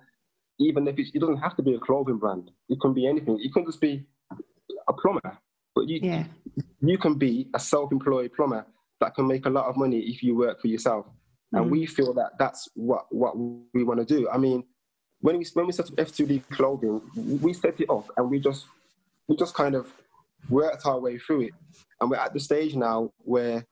even 0.58 0.87
if 0.88 0.99
it 0.99 1.18
doesn't 1.18 1.38
have 1.38 1.56
to 1.56 1.62
be 1.62 1.75
a 1.75 1.78
clothing 1.78 2.18
brand. 2.18 2.50
It 2.68 2.80
can 2.80 2.92
be 2.92 3.06
anything. 3.06 3.38
It 3.40 3.52
can 3.54 3.64
just 3.64 3.80
be 3.80 4.06
a 4.88 4.92
plumber, 4.92 5.38
but 5.75 5.88
you 5.88 6.00
Yeah. 6.02 6.25
You 6.80 6.98
can 6.98 7.14
be 7.14 7.48
a 7.54 7.58
self-employed 7.58 8.32
plumber 8.34 8.66
that 9.00 9.14
can 9.14 9.26
make 9.26 9.46
a 9.46 9.50
lot 9.50 9.66
of 9.66 9.76
money 9.76 9.98
if 10.00 10.22
you 10.22 10.36
work 10.36 10.60
for 10.60 10.68
yourself. 10.68 11.06
And 11.52 11.66
Mhm. 11.66 11.70
we 11.70 11.86
feel 11.86 12.12
that 12.14 12.38
that's 12.38 12.68
what 12.75 13.06
what 13.10 13.36
we 13.36 13.84
want 13.84 14.00
to 14.00 14.06
do. 14.06 14.28
I 14.28 14.38
mean, 14.38 14.64
when 15.20 15.38
we 15.38 15.46
when 15.54 15.66
we 15.66 15.72
set 15.72 15.90
up 15.90 15.96
F2D 15.98 16.48
clothing, 16.50 17.00
we 17.40 17.52
set 17.52 17.80
it 17.80 17.90
up 17.90 18.10
and 18.16 18.30
we 18.30 18.40
just 18.40 18.66
we 19.28 19.36
just 19.36 19.54
kind 19.54 19.75
of 19.75 19.92
worked 20.48 20.86
our 20.86 20.98
way 20.98 21.18
through 21.18 21.42
it. 21.42 21.52
And 22.00 22.10
we're 22.10 22.16
at 22.16 22.32
the 22.32 22.40
stage 22.40 22.75
now 22.75 23.12
where 23.18 23.66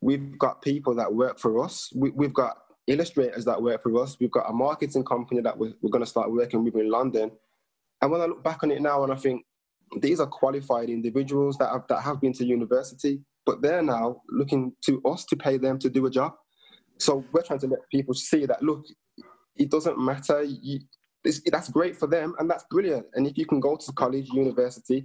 we've 0.00 0.38
got 0.38 0.62
people 0.62 0.94
that 0.94 1.12
work 1.12 1.38
for 1.38 1.64
us. 1.64 1.92
We, 1.94 2.10
we've 2.10 2.34
got 2.34 2.58
illustrators 2.86 3.44
that 3.44 3.60
work 3.60 3.82
for 3.82 4.02
us. 4.02 4.16
We've 4.18 4.30
got 4.30 4.48
a 4.48 4.52
marketing 4.52 5.04
company 5.04 5.40
that 5.42 5.58
we're, 5.58 5.74
we're 5.82 5.90
going 5.90 6.04
to 6.04 6.10
start 6.10 6.30
working 6.30 6.64
with 6.64 6.76
in 6.76 6.90
London. 6.90 7.32
And 8.00 8.10
when 8.10 8.20
I 8.20 8.26
look 8.26 8.44
back 8.44 8.62
on 8.62 8.70
it 8.70 8.80
now, 8.80 9.02
and 9.02 9.12
I 9.12 9.16
think 9.16 9.44
these 10.00 10.20
are 10.20 10.26
qualified 10.26 10.90
individuals 10.90 11.56
that 11.58 11.70
have, 11.70 11.86
that 11.88 12.02
have 12.02 12.20
been 12.20 12.32
to 12.34 12.44
university, 12.44 13.20
but 13.46 13.62
they're 13.62 13.82
now 13.82 14.22
looking 14.28 14.72
to 14.84 15.02
us 15.04 15.24
to 15.26 15.36
pay 15.36 15.56
them 15.56 15.78
to 15.78 15.88
do 15.88 16.06
a 16.06 16.10
job. 16.10 16.34
So 16.98 17.24
we're 17.32 17.42
trying 17.42 17.60
to 17.60 17.68
let 17.68 17.80
people 17.90 18.14
see 18.14 18.46
that 18.46 18.62
look, 18.62 18.84
it 19.56 19.70
doesn't 19.70 19.98
matter. 19.98 20.42
You, 20.42 20.80
that's 21.24 21.68
great 21.68 21.96
for 21.96 22.06
them, 22.06 22.34
and 22.38 22.48
that's 22.48 22.64
brilliant. 22.70 23.06
And 23.14 23.26
if 23.26 23.36
you 23.36 23.46
can 23.46 23.60
go 23.60 23.76
to 23.76 23.92
college, 23.92 24.28
university, 24.30 25.04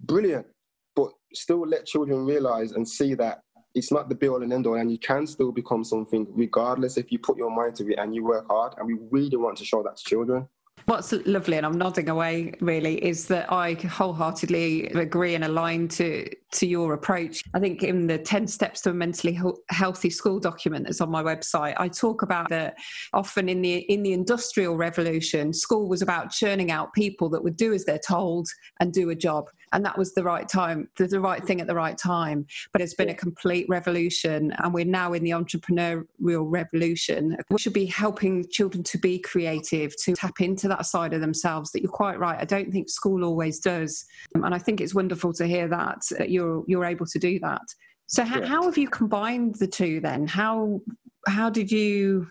brilliant. 0.00 0.46
But 0.94 1.10
still 1.32 1.66
let 1.66 1.86
children 1.86 2.26
realize 2.26 2.72
and 2.72 2.86
see 2.86 3.14
that 3.14 3.40
it's 3.74 3.90
not 3.90 4.08
the 4.08 4.14
be 4.14 4.28
all 4.28 4.42
and 4.42 4.52
end 4.52 4.66
all, 4.66 4.74
and 4.74 4.90
you 4.90 4.98
can 4.98 5.26
still 5.26 5.52
become 5.52 5.84
something 5.84 6.26
regardless 6.30 6.96
if 6.96 7.10
you 7.10 7.18
put 7.18 7.38
your 7.38 7.50
mind 7.50 7.74
to 7.76 7.90
it 7.90 7.98
and 7.98 8.14
you 8.14 8.24
work 8.24 8.46
hard. 8.48 8.74
And 8.76 8.86
we 8.86 8.98
really 9.10 9.36
want 9.36 9.56
to 9.58 9.64
show 9.64 9.82
that 9.82 9.96
to 9.96 10.04
children. 10.04 10.48
What's 10.86 11.12
lovely, 11.12 11.56
and 11.56 11.64
I'm 11.64 11.78
nodding 11.78 12.08
away 12.08 12.54
really, 12.60 13.02
is 13.04 13.26
that 13.26 13.52
I 13.52 13.74
wholeheartedly 13.74 14.86
agree 14.88 15.34
and 15.34 15.44
align 15.44 15.88
to 15.88 16.28
to 16.52 16.66
your 16.66 16.92
approach. 16.94 17.42
I 17.54 17.60
think 17.60 17.82
in 17.82 18.06
the 18.06 18.18
10 18.18 18.46
steps 18.46 18.82
to 18.82 18.90
a 18.90 18.94
mentally 18.94 19.38
healthy 19.70 20.10
school 20.10 20.38
document 20.38 20.84
that's 20.84 21.00
on 21.00 21.10
my 21.10 21.22
website, 21.22 21.74
I 21.78 21.88
talk 21.88 22.22
about 22.22 22.48
that 22.50 22.76
often 23.12 23.48
in 23.48 23.62
the 23.62 23.76
in 23.92 24.02
the 24.02 24.12
industrial 24.12 24.76
revolution, 24.76 25.52
school 25.52 25.88
was 25.88 26.02
about 26.02 26.30
churning 26.30 26.70
out 26.70 26.92
people 26.94 27.28
that 27.30 27.42
would 27.42 27.56
do 27.56 27.72
as 27.72 27.84
they're 27.84 28.00
told 28.06 28.48
and 28.80 28.92
do 28.92 29.10
a 29.10 29.14
job. 29.14 29.48
And 29.72 29.84
that 29.84 29.96
was 29.96 30.14
the 30.14 30.22
right 30.22 30.48
time, 30.48 30.88
the 30.96 31.20
right 31.20 31.42
thing 31.44 31.60
at 31.60 31.66
the 31.66 31.74
right 31.74 31.96
time. 31.96 32.46
But 32.72 32.82
it's 32.82 32.94
been 32.94 33.08
a 33.08 33.14
complete 33.14 33.66
revolution, 33.68 34.52
and 34.58 34.72
we're 34.72 34.84
now 34.84 35.12
in 35.12 35.24
the 35.24 35.30
entrepreneurial 35.30 36.04
revolution. 36.20 37.36
We 37.50 37.58
should 37.58 37.72
be 37.72 37.86
helping 37.86 38.44
children 38.50 38.82
to 38.84 38.98
be 38.98 39.18
creative, 39.18 39.94
to 40.04 40.14
tap 40.14 40.40
into 40.40 40.68
that 40.68 40.86
side 40.86 41.12
of 41.12 41.20
themselves. 41.20 41.72
That 41.72 41.82
you're 41.82 41.90
quite 41.90 42.18
right. 42.18 42.38
I 42.40 42.44
don't 42.44 42.70
think 42.72 42.88
school 42.88 43.24
always 43.24 43.58
does, 43.58 44.04
um, 44.34 44.44
and 44.44 44.54
I 44.54 44.58
think 44.58 44.80
it's 44.80 44.94
wonderful 44.94 45.32
to 45.34 45.46
hear 45.46 45.68
that 45.68 46.02
you're 46.28 46.64
you're 46.66 46.84
able 46.84 47.06
to 47.06 47.18
do 47.18 47.38
that. 47.40 47.62
So 48.06 48.24
how, 48.24 48.40
yeah. 48.40 48.46
how 48.46 48.64
have 48.64 48.76
you 48.76 48.88
combined 48.88 49.54
the 49.56 49.66
two 49.66 50.00
then? 50.00 50.26
How 50.26 50.80
how 51.26 51.48
did 51.48 51.70
you 51.70 52.28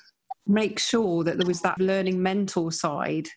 make 0.47 0.79
sure 0.79 1.23
that 1.23 1.37
there 1.37 1.47
was 1.47 1.61
that 1.61 1.79
learning 1.79 2.21
mentor 2.21 2.71
side 2.71 3.27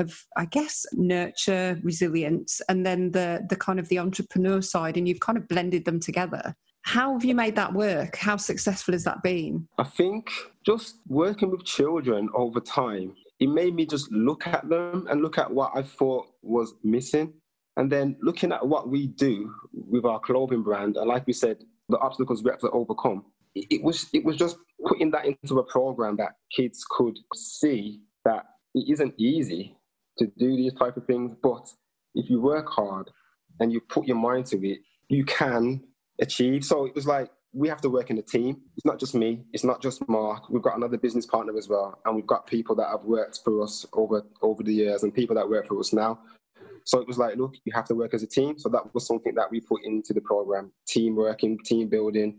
of 0.00 0.24
i 0.36 0.44
guess 0.44 0.84
nurture 0.92 1.78
resilience 1.82 2.60
and 2.68 2.84
then 2.84 3.10
the 3.12 3.46
the 3.48 3.56
kind 3.56 3.78
of 3.78 3.88
the 3.88 3.98
entrepreneur 3.98 4.60
side 4.60 4.96
and 4.96 5.06
you've 5.08 5.20
kind 5.20 5.38
of 5.38 5.46
blended 5.48 5.84
them 5.84 6.00
together. 6.00 6.54
How 6.82 7.12
have 7.12 7.26
you 7.26 7.34
made 7.34 7.56
that 7.56 7.74
work? 7.74 8.16
How 8.16 8.38
successful 8.38 8.92
has 8.92 9.04
that 9.04 9.22
been? 9.22 9.68
I 9.76 9.84
think 9.84 10.30
just 10.64 11.00
working 11.06 11.50
with 11.50 11.64
children 11.64 12.28
over 12.34 12.60
time 12.60 13.14
it 13.38 13.48
made 13.48 13.74
me 13.74 13.86
just 13.86 14.10
look 14.12 14.46
at 14.46 14.68
them 14.68 15.06
and 15.08 15.22
look 15.22 15.38
at 15.38 15.50
what 15.50 15.72
i 15.74 15.82
thought 15.82 16.26
was 16.42 16.74
missing 16.84 17.32
and 17.78 17.90
then 17.90 18.14
looking 18.20 18.52
at 18.52 18.66
what 18.66 18.90
we 18.90 19.06
do 19.06 19.50
with 19.72 20.04
our 20.04 20.20
clothing 20.20 20.62
brand 20.62 20.98
and 20.98 21.08
like 21.08 21.26
we 21.26 21.32
said 21.32 21.56
the 21.90 21.98
obstacles 21.98 22.42
we 22.42 22.50
have 22.50 22.60
to 22.60 22.70
overcome. 22.70 23.24
It 23.54 23.82
was 23.82 24.06
it 24.12 24.24
was 24.24 24.36
just 24.36 24.56
putting 24.86 25.10
that 25.10 25.26
into 25.26 25.58
a 25.58 25.64
program 25.64 26.16
that 26.16 26.32
kids 26.56 26.84
could 26.88 27.18
see 27.34 28.00
that 28.24 28.44
it 28.74 28.90
isn't 28.92 29.14
easy 29.18 29.76
to 30.20 30.26
do 30.38 30.56
these 30.56 30.72
type 30.74 30.96
of 30.96 31.06
things, 31.06 31.34
but 31.42 31.66
if 32.14 32.30
you 32.30 32.40
work 32.40 32.68
hard 32.68 33.10
and 33.58 33.72
you 33.72 33.80
put 33.80 34.06
your 34.06 34.16
mind 34.16 34.46
to 34.46 34.56
it, 34.68 34.78
you 35.08 35.24
can 35.24 35.82
achieve. 36.20 36.64
So 36.64 36.86
it 36.86 36.94
was 36.94 37.06
like 37.06 37.30
we 37.52 37.68
have 37.68 37.80
to 37.80 37.88
work 37.90 38.10
in 38.10 38.18
a 38.18 38.22
team. 38.22 38.60
It's 38.76 38.86
not 38.86 39.00
just 39.00 39.14
me. 39.14 39.44
It's 39.52 39.64
not 39.64 39.82
just 39.82 40.06
Mark. 40.08 40.48
We've 40.50 40.62
got 40.62 40.76
another 40.76 40.98
business 40.98 41.26
partner 41.26 41.56
as 41.58 41.68
well, 41.68 41.98
and 42.04 42.14
we've 42.14 42.26
got 42.26 42.46
people 42.46 42.76
that 42.76 42.88
have 42.88 43.04
worked 43.04 43.40
for 43.44 43.62
us 43.62 43.84
over 43.92 44.22
over 44.42 44.62
the 44.62 44.72
years, 44.72 45.02
and 45.02 45.12
people 45.12 45.34
that 45.36 45.48
work 45.48 45.66
for 45.66 45.78
us 45.80 45.92
now. 45.92 46.20
So 46.84 47.00
it 47.00 47.06
was 47.06 47.18
like, 47.18 47.36
look, 47.36 47.54
you 47.64 47.72
have 47.74 47.86
to 47.86 47.94
work 47.94 48.14
as 48.14 48.22
a 48.22 48.26
team. 48.26 48.58
So 48.58 48.68
that 48.70 48.94
was 48.94 49.06
something 49.06 49.34
that 49.34 49.50
we 49.50 49.60
put 49.60 49.84
into 49.84 50.12
the 50.12 50.20
program: 50.20 50.72
team 50.86 51.16
working, 51.16 51.58
team 51.64 51.88
building. 51.88 52.38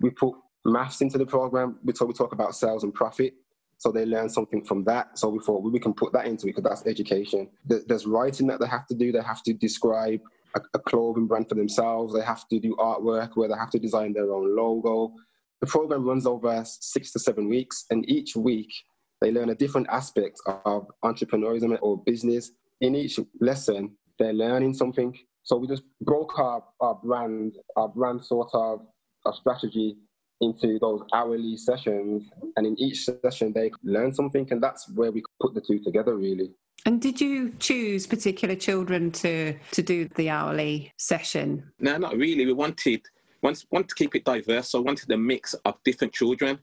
We 0.00 0.10
put 0.10 0.34
maths 0.64 1.00
into 1.00 1.16
the 1.16 1.26
program. 1.26 1.78
We 1.84 1.92
talk, 1.92 2.08
we 2.08 2.14
talk 2.14 2.32
about 2.32 2.54
sales 2.54 2.84
and 2.84 2.92
profit. 2.92 3.34
So 3.78 3.92
they 3.92 4.06
learn 4.06 4.28
something 4.28 4.64
from 4.64 4.84
that. 4.84 5.18
So 5.18 5.28
we 5.28 5.38
thought 5.40 5.62
we 5.62 5.78
can 5.78 5.94
put 5.94 6.12
that 6.14 6.26
into 6.26 6.46
it 6.46 6.56
because 6.56 6.64
that's 6.64 6.86
education. 6.86 7.48
There's 7.64 8.06
writing 8.06 8.46
that 8.48 8.60
they 8.60 8.66
have 8.66 8.86
to 8.86 8.94
do. 8.94 9.12
They 9.12 9.22
have 9.22 9.42
to 9.42 9.52
describe 9.52 10.20
a, 10.54 10.60
a 10.74 10.78
clothing 10.78 11.26
brand 11.26 11.48
for 11.48 11.54
themselves. 11.56 12.14
They 12.14 12.22
have 12.22 12.48
to 12.48 12.58
do 12.58 12.74
artwork 12.76 13.36
where 13.36 13.48
they 13.48 13.54
have 13.54 13.70
to 13.70 13.78
design 13.78 14.12
their 14.12 14.32
own 14.32 14.56
logo. 14.56 15.12
The 15.60 15.66
program 15.66 16.04
runs 16.04 16.26
over 16.26 16.62
six 16.64 17.12
to 17.12 17.18
seven 17.18 17.48
weeks, 17.48 17.84
and 17.90 18.08
each 18.08 18.36
week 18.36 18.72
they 19.20 19.30
learn 19.30 19.50
a 19.50 19.54
different 19.54 19.88
aspect 19.90 20.38
of 20.64 20.86
entrepreneurship 21.04 21.78
or 21.80 22.02
business. 22.04 22.50
In 22.80 22.94
each 22.94 23.18
lesson, 23.40 23.96
they're 24.18 24.34
learning 24.34 24.74
something. 24.74 25.16
So 25.44 25.56
we 25.56 25.66
just 25.66 25.82
broke 26.00 26.38
our, 26.38 26.62
our 26.80 26.96
brand, 26.96 27.54
our 27.76 27.88
brand 27.88 28.24
sort 28.24 28.50
of, 28.52 28.80
our 29.24 29.32
strategy 29.34 29.96
into 30.40 30.78
those 30.78 31.02
hourly 31.14 31.56
sessions 31.56 32.30
and 32.56 32.66
in 32.66 32.78
each 32.78 33.08
session 33.22 33.52
they 33.54 33.70
learn 33.82 34.12
something 34.12 34.46
and 34.50 34.62
that's 34.62 34.88
where 34.90 35.10
we 35.10 35.22
put 35.40 35.54
the 35.54 35.60
two 35.60 35.82
together 35.82 36.16
really. 36.16 36.50
And 36.84 37.00
did 37.00 37.20
you 37.20 37.52
choose 37.58 38.06
particular 38.06 38.54
children 38.54 39.10
to 39.12 39.54
to 39.72 39.82
do 39.82 40.08
the 40.16 40.30
hourly 40.30 40.92
session? 40.98 41.70
No 41.80 41.96
not 41.96 42.16
really. 42.16 42.44
We 42.46 42.52
wanted 42.52 43.02
once 43.42 43.66
want 43.70 43.88
to 43.88 43.94
keep 43.94 44.14
it 44.14 44.24
diverse 44.24 44.70
so 44.70 44.78
I 44.78 44.82
wanted 44.82 45.10
a 45.10 45.16
mix 45.16 45.54
of 45.64 45.74
different 45.84 46.12
children 46.12 46.58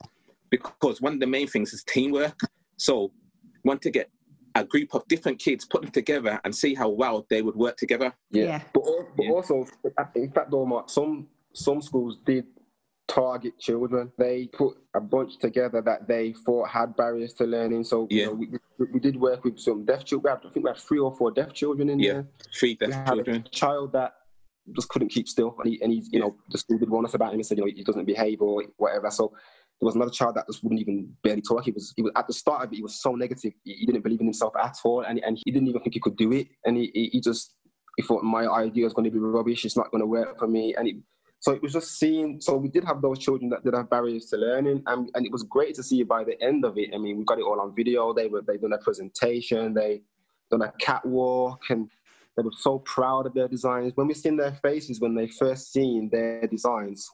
because 0.50 1.02
one 1.02 1.14
of 1.14 1.20
the 1.20 1.28
main 1.28 1.48
things 1.48 1.74
is 1.74 1.84
teamwork. 1.84 2.40
So 2.78 3.12
want 3.64 3.82
to 3.84 3.90
get 3.90 4.10
a 4.56 4.64
group 4.64 4.94
of 4.94 5.08
different 5.08 5.40
kids 5.40 5.66
put 5.66 5.82
them 5.82 5.92
together 5.92 6.40
and 6.44 6.54
see 6.54 6.76
how 6.76 6.90
well 6.90 7.26
they 7.30 7.42
would 7.42 7.56
work 7.56 7.76
together. 7.78 8.14
Yeah, 8.30 8.44
yeah. 8.44 8.62
but, 8.72 8.84
but 9.18 9.28
also 9.28 9.66
in 10.16 10.32
fact 10.32 10.52
though 10.52 10.84
some 10.88 11.28
some 11.54 11.82
schools 11.82 12.20
did 12.26 12.46
target 13.14 13.60
children. 13.60 14.12
They 14.18 14.48
put 14.48 14.76
a 14.96 15.02
bunch 15.02 15.38
together 15.38 15.82
that 15.82 16.08
they 16.08 16.34
thought 16.46 16.70
had 16.70 16.96
barriers 16.96 17.34
to 17.34 17.46
learning. 17.46 17.84
So 17.84 18.08
yeah. 18.10 18.24
You 18.24 18.28
know, 18.28 18.34
we, 18.80 18.86
we 18.94 19.00
did 19.00 19.20
work 19.20 19.44
with 19.44 19.60
some 19.60 19.86
deaf 19.86 20.06
children. 20.06 20.38
I 20.38 20.50
think 20.50 20.66
we 20.66 20.70
had 20.70 20.78
three 20.78 21.00
or 21.00 21.16
four 21.16 21.32
deaf 21.32 21.54
children 21.54 21.90
in 21.90 22.00
yeah. 22.00 22.14
there. 22.14 22.28
Three 22.58 22.76
deaf 22.76 23.06
children. 23.08 23.48
child 23.52 23.94
that 23.94 24.14
just 24.76 24.90
couldn't 24.90 25.10
keep 25.10 25.28
still, 25.28 25.56
and 25.60 25.74
he, 25.74 25.82
and 25.82 25.92
he 25.92 26.00
you 26.00 26.10
yeah. 26.14 26.20
know, 26.22 26.36
the 26.50 26.58
school 26.58 26.78
did 26.78 26.90
warn 26.90 27.06
us 27.06 27.14
about 27.14 27.34
him 27.34 27.36
and 27.36 27.46
said, 27.46 27.58
you 27.58 27.66
know, 27.66 27.72
he 27.74 27.84
doesn't 27.84 28.06
behave 28.06 28.42
or 28.42 28.64
whatever. 28.78 29.12
So 29.12 29.34
there 29.80 29.86
was 29.86 29.96
another 29.96 30.12
child 30.12 30.36
that 30.36 30.48
just 30.48 30.64
wouldn't 30.64 30.82
even 30.82 31.14
barely 31.22 31.42
talk. 31.42 31.66
He 31.66 31.72
was, 31.72 31.94
he 31.96 32.02
was 32.02 32.14
at 32.16 32.28
the 32.28 32.34
start 32.34 32.64
of 32.64 32.72
it, 32.72 32.78
he 32.78 32.82
was 32.82 33.02
so 33.02 33.14
negative. 33.16 33.54
He, 33.64 33.74
he 33.74 33.86
didn't 33.86 34.04
believe 34.04 34.22
in 34.22 34.28
himself 34.28 34.54
at 34.56 34.78
all, 34.84 35.02
and 35.02 35.20
and 35.20 35.38
he 35.44 35.52
didn't 35.52 35.68
even 35.68 35.82
think 35.82 35.94
he 35.94 36.00
could 36.00 36.16
do 36.16 36.32
it. 36.32 36.48
And 36.66 36.78
he, 36.78 36.92
he, 36.94 37.10
he 37.14 37.22
just 37.22 37.56
he 37.98 38.04
thought 38.04 38.24
my 38.24 38.48
idea 38.48 38.86
is 38.86 38.94
going 38.94 39.06
to 39.06 39.12
be 39.12 39.20
rubbish. 39.20 39.66
It's 39.66 39.78
not 39.78 39.92
going 39.92 40.02
to 40.02 40.08
work 40.08 40.40
for 40.40 40.48
me, 40.48 40.74
and 40.76 40.88
it, 40.88 40.96
so 41.44 41.52
it 41.52 41.62
was 41.62 41.74
just 41.74 42.00
seeing, 42.00 42.40
so 42.40 42.56
we 42.56 42.70
did 42.70 42.86
have 42.86 43.02
those 43.02 43.20
children 43.20 43.50
that 43.50 43.66
did 43.66 43.74
have 43.74 43.90
barriers 43.90 44.28
to 44.28 44.38
learning, 44.38 44.82
and, 44.88 45.10
and 45.14 45.26
it 45.26 45.32
was 45.32 45.44
great 45.44 45.76
to 45.76 45.84
see 45.84 46.02
by 46.02 46.24
the 46.24 46.42
end 46.42 46.64
of 46.64 46.78
it. 46.78 46.92
I 46.96 46.98
mean, 46.98 47.18
we 47.18 47.26
got 47.26 47.38
it 47.38 47.44
all 47.44 47.60
on 47.60 47.76
video. 47.76 48.14
They 48.14 48.28
were 48.28 48.42
they 48.42 48.56
done 48.56 48.72
a 48.72 48.78
presentation, 48.78 49.74
they 49.74 50.04
done 50.50 50.62
a 50.62 50.72
catwalk, 50.80 51.60
and 51.70 51.90
they 52.38 52.44
were 52.44 52.54
so 52.58 52.80
proud 52.80 53.26
of 53.26 53.34
their 53.34 53.50
designs. 53.50 53.92
When 53.96 54.08
we 54.08 54.14
seen 54.14 54.38
their 54.38 54.54
faces 54.54 55.02
when 55.02 55.16
they 55.16 55.28
first 55.28 55.74
seen 55.74 56.10
their 56.10 56.48
designs, 56.48 57.12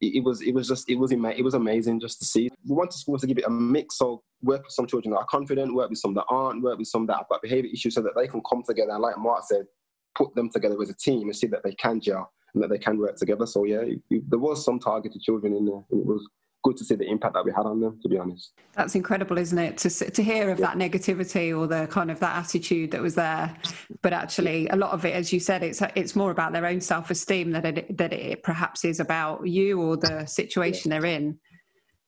it, 0.00 0.06
it 0.16 0.24
was 0.24 0.40
it 0.40 0.54
was 0.54 0.68
just 0.68 0.88
it 0.88 0.94
was 0.94 1.12
it 1.12 1.44
was 1.44 1.52
amazing 1.52 2.00
just 2.00 2.18
to 2.20 2.24
see. 2.24 2.48
We 2.66 2.74
wanted 2.74 2.96
schools 2.96 3.20
to 3.20 3.26
give 3.26 3.36
it 3.36 3.44
a 3.46 3.50
mix, 3.50 3.98
so 3.98 4.22
work 4.40 4.62
with 4.62 4.72
some 4.72 4.86
children 4.86 5.12
that 5.12 5.18
are 5.18 5.26
confident, 5.26 5.74
work 5.74 5.90
with 5.90 5.98
some 5.98 6.14
that 6.14 6.24
aren't, 6.30 6.62
work 6.62 6.78
with 6.78 6.88
some 6.88 7.04
that 7.08 7.18
have 7.18 7.28
got 7.28 7.42
behavior 7.42 7.70
issues, 7.70 7.94
so 7.96 8.00
that 8.00 8.14
they 8.16 8.26
can 8.26 8.40
come 8.48 8.62
together 8.66 8.92
and, 8.92 9.02
like 9.02 9.18
Mark 9.18 9.44
said, 9.44 9.66
put 10.14 10.34
them 10.34 10.48
together 10.48 10.80
as 10.80 10.88
a 10.88 10.94
team 10.94 11.28
and 11.28 11.36
see 11.36 11.48
that 11.48 11.62
they 11.62 11.74
can 11.74 12.00
gel 12.00 12.32
and 12.56 12.62
that 12.62 12.70
they 12.70 12.78
can 12.78 12.98
work 12.98 13.16
together. 13.16 13.46
So 13.46 13.64
yeah, 13.64 13.80
it, 13.80 14.00
it, 14.10 14.30
there 14.30 14.38
was 14.38 14.64
some 14.64 14.80
targeted 14.80 15.20
children 15.20 15.54
in 15.54 15.66
there, 15.66 15.82
and 15.90 16.00
it 16.00 16.06
was 16.06 16.26
good 16.64 16.76
to 16.78 16.84
see 16.84 16.94
the 16.94 17.04
impact 17.04 17.34
that 17.34 17.44
we 17.44 17.52
had 17.52 17.66
on 17.66 17.80
them. 17.80 18.00
To 18.02 18.08
be 18.08 18.18
honest, 18.18 18.54
that's 18.72 18.94
incredible, 18.94 19.36
isn't 19.36 19.58
it? 19.58 19.76
To 19.78 19.90
to 19.90 20.22
hear 20.22 20.50
of 20.50 20.58
yeah. 20.58 20.74
that 20.74 20.78
negativity 20.78 21.56
or 21.56 21.66
the 21.66 21.86
kind 21.88 22.10
of 22.10 22.18
that 22.20 22.36
attitude 22.36 22.90
that 22.92 23.02
was 23.02 23.14
there, 23.14 23.54
but 24.02 24.14
actually 24.14 24.68
a 24.68 24.76
lot 24.76 24.92
of 24.92 25.04
it, 25.04 25.14
as 25.14 25.32
you 25.32 25.38
said, 25.38 25.62
it's 25.62 25.82
it's 25.94 26.16
more 26.16 26.30
about 26.30 26.52
their 26.54 26.66
own 26.66 26.80
self 26.80 27.10
esteem 27.10 27.50
that 27.52 27.64
it 27.66 27.96
that 27.98 28.12
it 28.14 28.42
perhaps 28.42 28.84
is 28.84 28.98
about 28.98 29.46
you 29.46 29.80
or 29.80 29.98
the 29.98 30.24
situation 30.24 30.90
yeah. 30.90 30.98
they're 30.98 31.10
in, 31.10 31.38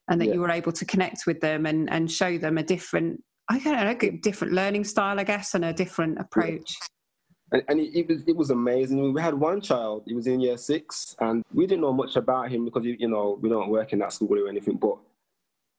and 0.09 0.19
that 0.19 0.25
yeah. 0.25 0.33
you 0.33 0.39
were 0.39 0.51
able 0.51 0.71
to 0.71 0.85
connect 0.85 1.27
with 1.27 1.39
them 1.41 1.67
and 1.67 1.89
and 1.91 2.11
show 2.11 2.37
them 2.37 2.57
a 2.57 2.63
different. 2.63 3.23
I 3.51 3.57
don't 3.57 3.73
know, 3.73 4.07
a 4.07 4.11
different 4.17 4.53
learning 4.53 4.83
style, 4.83 5.19
I 5.19 5.23
guess, 5.23 5.55
and 5.55 5.65
a 5.65 5.73
different 5.73 6.19
approach 6.19 6.77
and, 7.51 7.63
and 7.67 7.79
it, 7.79 7.97
it, 7.97 8.07
was 8.07 8.23
it 8.27 8.35
was 8.35 8.49
amazing. 8.51 9.13
We 9.13 9.21
had 9.21 9.33
one 9.33 9.61
child; 9.61 10.03
he 10.05 10.13
was 10.13 10.27
in 10.27 10.39
year 10.39 10.57
six, 10.57 11.15
and 11.19 11.43
we 11.53 11.65
didn't 11.65 11.81
know 11.81 11.93
much 11.93 12.15
about 12.15 12.49
him 12.49 12.65
because 12.65 12.85
you 12.85 13.07
know 13.07 13.39
we 13.41 13.49
don't 13.49 13.69
work 13.69 13.93
in 13.93 13.99
that 13.99 14.13
school 14.13 14.37
or 14.37 14.47
anything. 14.47 14.77
But 14.77 14.97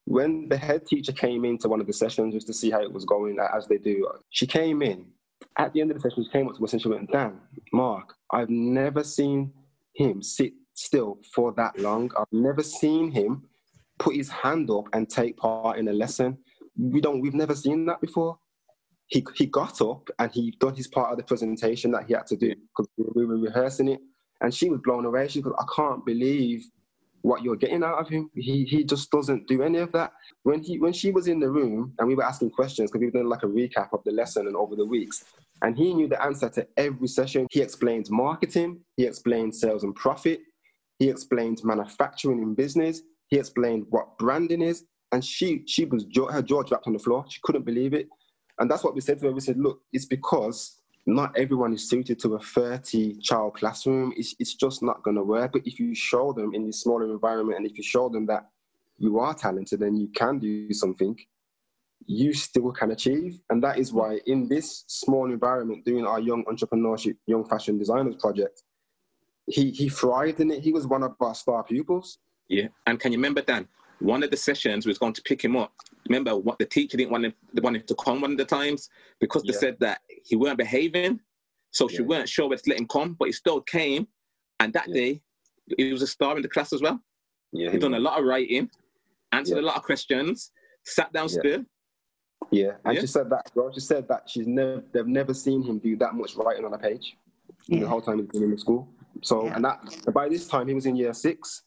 when 0.05 0.49
the 0.49 0.57
head 0.57 0.87
teacher 0.87 1.13
came 1.13 1.45
into 1.45 1.69
one 1.69 1.81
of 1.81 1.87
the 1.87 1.93
sessions 1.93 2.35
just 2.35 2.47
to 2.49 2.55
see 2.55 2.71
how 2.71 2.83
it 2.83 2.93
was 2.93 3.05
going, 3.05 3.39
as 3.55 3.67
they 3.67 3.79
do, 3.79 4.09
she 4.31 4.47
came 4.47 4.83
in. 4.83 5.07
At 5.57 5.73
the 5.73 5.81
end 5.81 5.91
of 5.91 5.97
the 5.97 6.09
session, 6.09 6.25
she 6.25 6.31
came 6.31 6.49
up 6.49 6.57
to 6.57 6.65
us 6.65 6.73
and 6.73 6.83
she 6.83 6.89
went, 6.89 7.11
"Dan, 7.11 7.41
Mark, 7.73 8.15
I've 8.33 8.51
never 8.51 9.05
seen 9.05 9.53
him 9.95 10.23
sit 10.23 10.53
still 10.75 11.19
for 11.35 11.53
that 11.53 11.79
long. 11.79 12.11
I've 12.19 12.27
never 12.33 12.63
seen 12.63 13.11
him 13.11 13.45
put 13.99 14.17
his 14.17 14.29
hand 14.29 14.71
up 14.71 14.85
and 14.93 15.09
take 15.09 15.37
part 15.37 15.79
in 15.79 15.89
a 15.89 15.93
lesson. 15.93 16.39
We 16.77 17.01
don't. 17.01 17.21
We've 17.21 17.35
never 17.35 17.55
seen 17.55 17.87
that 17.87 18.01
before." 18.01 18.39
He, 19.11 19.27
he 19.35 19.47
got 19.47 19.81
up 19.83 20.09
and 20.19 20.31
he 20.33 20.53
done 20.61 20.75
his 20.75 20.87
part 20.87 21.11
of 21.11 21.19
the 21.19 21.25
presentation 21.25 21.91
that 21.91 22.07
he 22.07 22.15
had 22.15 22.27
to 22.29 22.37
do 22.37 22.55
because 22.55 22.89
we 22.97 23.27
were 23.27 23.37
rehearsing 23.37 23.89
it. 23.89 24.01
And 24.41 24.55
she 24.55 24.71
was 24.71 24.81
blown 24.83 25.05
away. 25.05 25.29
She 25.29 25.43
goes, 25.43 25.53
I 25.59 25.65
can't 25.75 26.07
believe 26.07 26.65
what 27.23 27.43
you're 27.43 27.57
getting 27.57 27.83
out 27.83 27.99
of 27.99 28.09
him. 28.09 28.31
He, 28.35 28.65
he 28.65 28.85
just 28.85 29.11
doesn't 29.11 29.47
do 29.47 29.63
any 29.63 29.79
of 29.79 29.93
that. 29.93 30.13
When, 30.45 30.63
he, 30.63 30.79
when 30.79 30.93
she 30.93 31.11
was 31.11 31.27
in 31.27 31.41
the 31.41 31.51
room 31.51 31.93
and 31.99 32.09
we 32.09 32.15
were 32.15 32.25
asking 32.25 32.51
questions, 32.51 32.91
because 32.91 33.01
we 33.01 33.07
were 33.07 33.13
doing 33.13 33.29
like 33.29 33.43
a 33.43 33.47
recap 33.47 33.93
of 33.93 34.03
the 34.05 34.13
lesson 34.13 34.47
and 34.47 34.57
over 34.57 34.77
the 34.77 34.87
weeks, 34.87 35.25
and 35.63 35.77
he 35.77 35.93
knew 35.93 36.09
the 36.09 36.23
answer 36.23 36.49
to 36.49 36.67
every 36.77 37.09
session. 37.09 37.47
He 37.51 37.61
explained 37.61 38.07
marketing, 38.11 38.81
he 38.97 39.05
explained 39.05 39.55
sales 39.55 39.85
and 39.85 39.95
profit, 39.95 40.41
he 40.99 41.11
explained 41.11 41.61
manufacturing 41.65 42.41
in 42.41 42.55
business, 42.55 43.03
he 43.29 43.39
explained 43.39 43.87
what 43.91 44.17
branding 44.19 44.63
is, 44.63 44.85
and 45.13 45.23
she 45.23 45.65
she 45.67 45.85
was 45.85 46.07
her 46.31 46.41
jaw 46.43 46.63
dropped 46.63 46.87
on 46.87 46.93
the 46.93 46.99
floor. 46.99 47.25
She 47.29 47.41
couldn't 47.43 47.65
believe 47.65 47.93
it. 47.93 48.09
And 48.61 48.71
that's 48.71 48.85
what 48.85 48.95
we 48.95 49.01
said 49.01 49.19
to 49.19 49.27
her. 49.27 49.33
We 49.33 49.41
said, 49.41 49.59
look, 49.59 49.81
it's 49.93 50.05
because 50.05 50.81
not 51.07 51.37
everyone 51.37 51.73
is 51.73 51.89
suited 51.89 52.21
to 52.21 52.35
a 52.35 52.39
30 52.39 53.19
child 53.21 53.55
classroom. 53.55 54.13
It's, 54.17 54.35
it's 54.39 54.55
just 54.55 54.83
not 54.83 55.03
going 55.03 55.17
to 55.17 55.23
work. 55.23 55.53
But 55.53 55.67
if 55.67 55.81
you 55.81 55.95
show 55.95 56.33
them 56.33 56.55
in 56.55 56.67
this 56.67 56.83
smaller 56.83 57.11
environment 57.11 57.59
and 57.59 57.67
if 57.67 57.77
you 57.77 57.83
show 57.83 58.09
them 58.09 58.27
that 58.27 58.49
you 58.99 59.19
are 59.19 59.35
talented 59.35 59.81
and 59.81 59.99
you 59.99 60.09
can 60.09 60.39
do 60.39 60.73
something, 60.75 61.19
you 62.07 62.35
still 62.35 62.71
can 62.71 62.91
achieve. 62.91 63.41
And 63.49 63.63
that 63.65 63.79
is 63.79 63.93
why, 63.93 64.21
in 64.27 64.47
this 64.47 64.85
small 64.89 65.31
environment, 65.31 65.85
doing 65.85 66.07
our 66.07 66.21
young 66.21 66.45
entrepreneurship, 66.45 67.17
young 67.27 67.49
fashion 67.49 67.79
designers 67.79 68.17
project, 68.17 68.63
he, 69.47 69.71
he 69.71 69.89
thrived 69.89 70.41
in 70.41 70.51
it. 70.51 70.63
He 70.63 70.73
was 70.73 70.87
one 70.87 71.03
of 71.03 71.15
our 71.21 71.35
star 71.35 71.63
pupils. 71.65 72.19
Yeah. 72.49 72.69
And 72.87 73.01
can 73.01 73.13
you 73.13 73.19
remember, 73.19 73.43
Dan? 73.43 73.69
One 74.01 74.23
of 74.23 74.31
the 74.31 74.37
sessions 74.37 74.87
was 74.87 74.99
going 74.99 75.13
to 75.15 75.23
pick 75.23 75.45
him 75.45 75.57
up. 75.57 75.73
Remember 76.09 76.37
what 76.37 76.59
the 76.59 76.65
teacher 76.65 76.97
didn't 76.97 77.13
want 77.13 77.27
him, 77.27 77.35
they 77.53 77.61
wanted 77.61 77.87
to 77.89 77.95
come 77.95 78.21
one 78.21 78.33
of 78.33 78.39
the 78.39 78.45
times 78.45 78.89
because 79.21 79.43
they 79.43 79.53
yeah. 79.53 79.59
said 79.59 79.77
that 79.81 80.01
he 80.25 80.37
weren't 80.37 80.59
behaving. 80.59 81.21
So 81.71 81.89
yeah. 81.89 81.97
she 81.97 82.03
weren't 82.03 82.29
sure 82.29 82.49
whether 82.49 82.63
to 82.63 82.71
let 82.71 82.81
him 82.81 82.89
come, 82.89 83.15
but 83.19 83.27
he 83.27 83.33
still 83.33 83.61
came. 83.61 84.09
And 84.59 84.73
that 84.73 84.89
yeah. 84.89 84.95
day, 84.95 85.23
he 85.77 85.93
was 85.93 86.03
a 86.03 86.07
star 86.07 86.37
in 86.37 86.43
the 86.43 86.49
class 86.49 86.73
as 86.73 86.83
well. 86.83 87.01
Yeah, 87.53 87.71
he 87.71 87.79
done 87.79 87.95
a 87.95 88.01
lot 88.01 88.19
of 88.19 88.25
writing, 88.25 88.71
answered 89.33 89.59
a 89.59 89.63
lot 89.63 89.77
of 89.77 89.83
questions, 89.83 90.53
sat 90.85 91.13
down 91.13 91.29
still, 91.29 91.65
yeah, 92.51 92.73
and 92.85 92.95
yeah. 92.95 93.01
she 93.01 93.07
said 93.07 93.31
that. 93.31 93.51
Well, 93.55 93.73
she 93.73 93.81
said 93.81 94.09
that 94.09 94.29
she's 94.29 94.47
never 94.47 94.83
they've 94.93 95.07
never 95.07 95.35
seen 95.35 95.63
him 95.63 95.79
do 95.79 95.97
that 95.97 96.15
much 96.15 96.35
writing 96.37 96.65
on 96.65 96.73
a 96.75 96.79
page 96.79 97.17
yeah. 97.67 97.81
the 97.81 97.89
whole 97.89 98.01
time 98.01 98.19
he's 98.19 98.29
been 98.29 98.43
in 98.43 98.51
the 98.51 98.59
school. 98.59 98.89
So, 99.23 99.45
yeah. 99.45 99.57
and 99.57 99.65
that 99.65 100.13
by 100.13 100.29
this 100.29 100.49
time 100.49 100.69
he 100.69 100.75
was 100.75 100.87
in 100.87 100.97
year 100.97 101.13
six. 101.13 101.63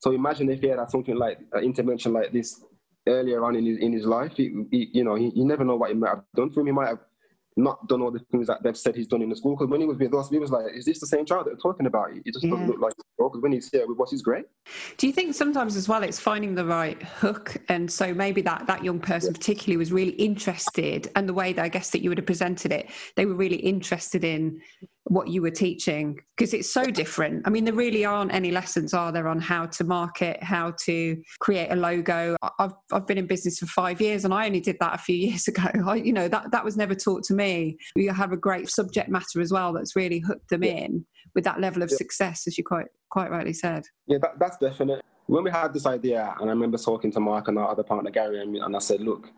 So 0.00 0.12
imagine 0.12 0.50
if 0.50 0.60
he 0.60 0.68
had 0.68 0.90
something 0.90 1.16
like 1.16 1.38
an 1.52 1.62
intervention 1.64 2.12
like 2.12 2.32
this 2.32 2.64
earlier 3.06 3.44
on 3.44 3.56
in 3.56 3.66
his 3.66 3.78
in 3.78 3.92
his 3.92 4.06
life. 4.06 4.32
He, 4.34 4.64
he, 4.70 4.90
you 4.92 5.04
know, 5.04 5.14
he, 5.14 5.30
you 5.34 5.44
never 5.44 5.64
know 5.64 5.76
what 5.76 5.90
he 5.90 5.96
might 5.96 6.10
have 6.10 6.24
done 6.34 6.50
for 6.50 6.60
him. 6.60 6.66
He 6.66 6.72
might 6.72 6.88
have 6.88 7.00
not 7.62 7.86
done 7.88 8.02
all 8.02 8.10
the 8.10 8.20
things 8.30 8.46
that 8.46 8.62
they've 8.62 8.76
said 8.76 8.96
he's 8.96 9.06
done 9.06 9.22
in 9.22 9.28
the 9.28 9.36
school. 9.36 9.56
Because 9.56 9.70
when 9.70 9.80
he 9.80 9.86
was 9.86 9.98
with 9.98 10.14
us, 10.14 10.30
we 10.30 10.38
was 10.38 10.50
like, 10.50 10.66
"Is 10.74 10.84
this 10.84 11.00
the 11.00 11.06
same 11.06 11.24
child 11.24 11.46
that 11.46 11.54
we're 11.54 11.70
talking 11.70 11.86
about?" 11.86 12.12
He 12.12 12.30
just 12.30 12.44
yeah. 12.44 12.50
doesn't 12.50 12.66
look 12.68 12.80
like 12.80 12.92
because 13.18 13.42
when 13.42 13.52
he's 13.52 13.70
here 13.70 13.86
with 13.86 14.00
us, 14.00 14.10
he's 14.10 14.22
great. 14.22 14.46
Do 14.96 15.06
you 15.06 15.12
think 15.12 15.34
sometimes 15.34 15.76
as 15.76 15.88
well, 15.88 16.02
it's 16.02 16.18
finding 16.18 16.54
the 16.54 16.64
right 16.64 17.00
hook, 17.02 17.56
and 17.68 17.90
so 17.90 18.14
maybe 18.14 18.40
that 18.42 18.66
that 18.66 18.84
young 18.84 19.00
person 19.00 19.32
yeah. 19.32 19.38
particularly 19.38 19.76
was 19.76 19.92
really 19.92 20.12
interested, 20.12 21.10
and 21.16 21.28
the 21.28 21.34
way 21.34 21.52
that 21.52 21.64
I 21.64 21.68
guess 21.68 21.90
that 21.90 22.02
you 22.02 22.10
would 22.10 22.18
have 22.18 22.26
presented 22.26 22.72
it, 22.72 22.90
they 23.16 23.26
were 23.26 23.34
really 23.34 23.56
interested 23.56 24.24
in 24.24 24.60
what 25.04 25.28
you 25.28 25.42
were 25.42 25.50
teaching 25.50 26.20
because 26.36 26.54
it's 26.54 26.72
so 26.72 26.84
different. 26.84 27.42
I 27.46 27.50
mean, 27.50 27.64
there 27.64 27.74
really 27.74 28.04
aren't 28.04 28.32
any 28.32 28.50
lessons, 28.50 28.94
are 28.94 29.10
there, 29.10 29.26
on 29.26 29.40
how 29.40 29.66
to 29.66 29.84
market, 29.84 30.42
how 30.42 30.72
to 30.84 31.20
create 31.40 31.68
a 31.70 31.76
logo. 31.76 32.36
I've 32.58 32.74
I've 32.92 33.06
been 33.06 33.18
in 33.18 33.26
business 33.26 33.58
for 33.58 33.66
five 33.66 34.00
years, 34.00 34.24
and 34.24 34.32
I 34.32 34.46
only 34.46 34.60
did 34.60 34.76
that 34.80 34.94
a 34.94 34.98
few 34.98 35.16
years 35.28 35.48
ago. 35.48 35.64
I, 35.86 35.96
you 35.96 36.12
know, 36.12 36.28
that 36.28 36.52
that 36.52 36.64
was 36.64 36.76
never 36.76 36.94
taught 36.94 37.24
to 37.24 37.34
me. 37.34 37.49
You 37.96 38.12
have 38.12 38.32
a 38.32 38.36
great 38.36 38.68
subject 38.68 39.08
matter 39.08 39.40
as 39.40 39.52
well 39.52 39.72
that's 39.72 39.96
really 39.96 40.18
hooked 40.18 40.48
them 40.50 40.64
yeah. 40.64 40.72
in 40.72 41.06
with 41.34 41.44
that 41.44 41.60
level 41.60 41.82
of 41.82 41.90
yeah. 41.90 41.96
success, 41.96 42.46
as 42.46 42.56
you 42.58 42.64
quite 42.64 42.86
quite 43.10 43.30
rightly 43.30 43.52
said. 43.52 43.84
Yeah, 44.06 44.18
that, 44.22 44.38
that's 44.38 44.56
definite. 44.58 45.04
When 45.26 45.44
we 45.44 45.50
had 45.50 45.72
this 45.72 45.86
idea, 45.86 46.34
and 46.40 46.50
I 46.50 46.52
remember 46.52 46.78
talking 46.78 47.12
to 47.12 47.20
Mark 47.20 47.48
and 47.48 47.58
our 47.58 47.68
other 47.70 47.84
partner 47.84 48.10
Gary, 48.10 48.40
and, 48.42 48.56
and 48.56 48.74
I 48.74 48.78
said, 48.80 49.00
look, 49.00 49.28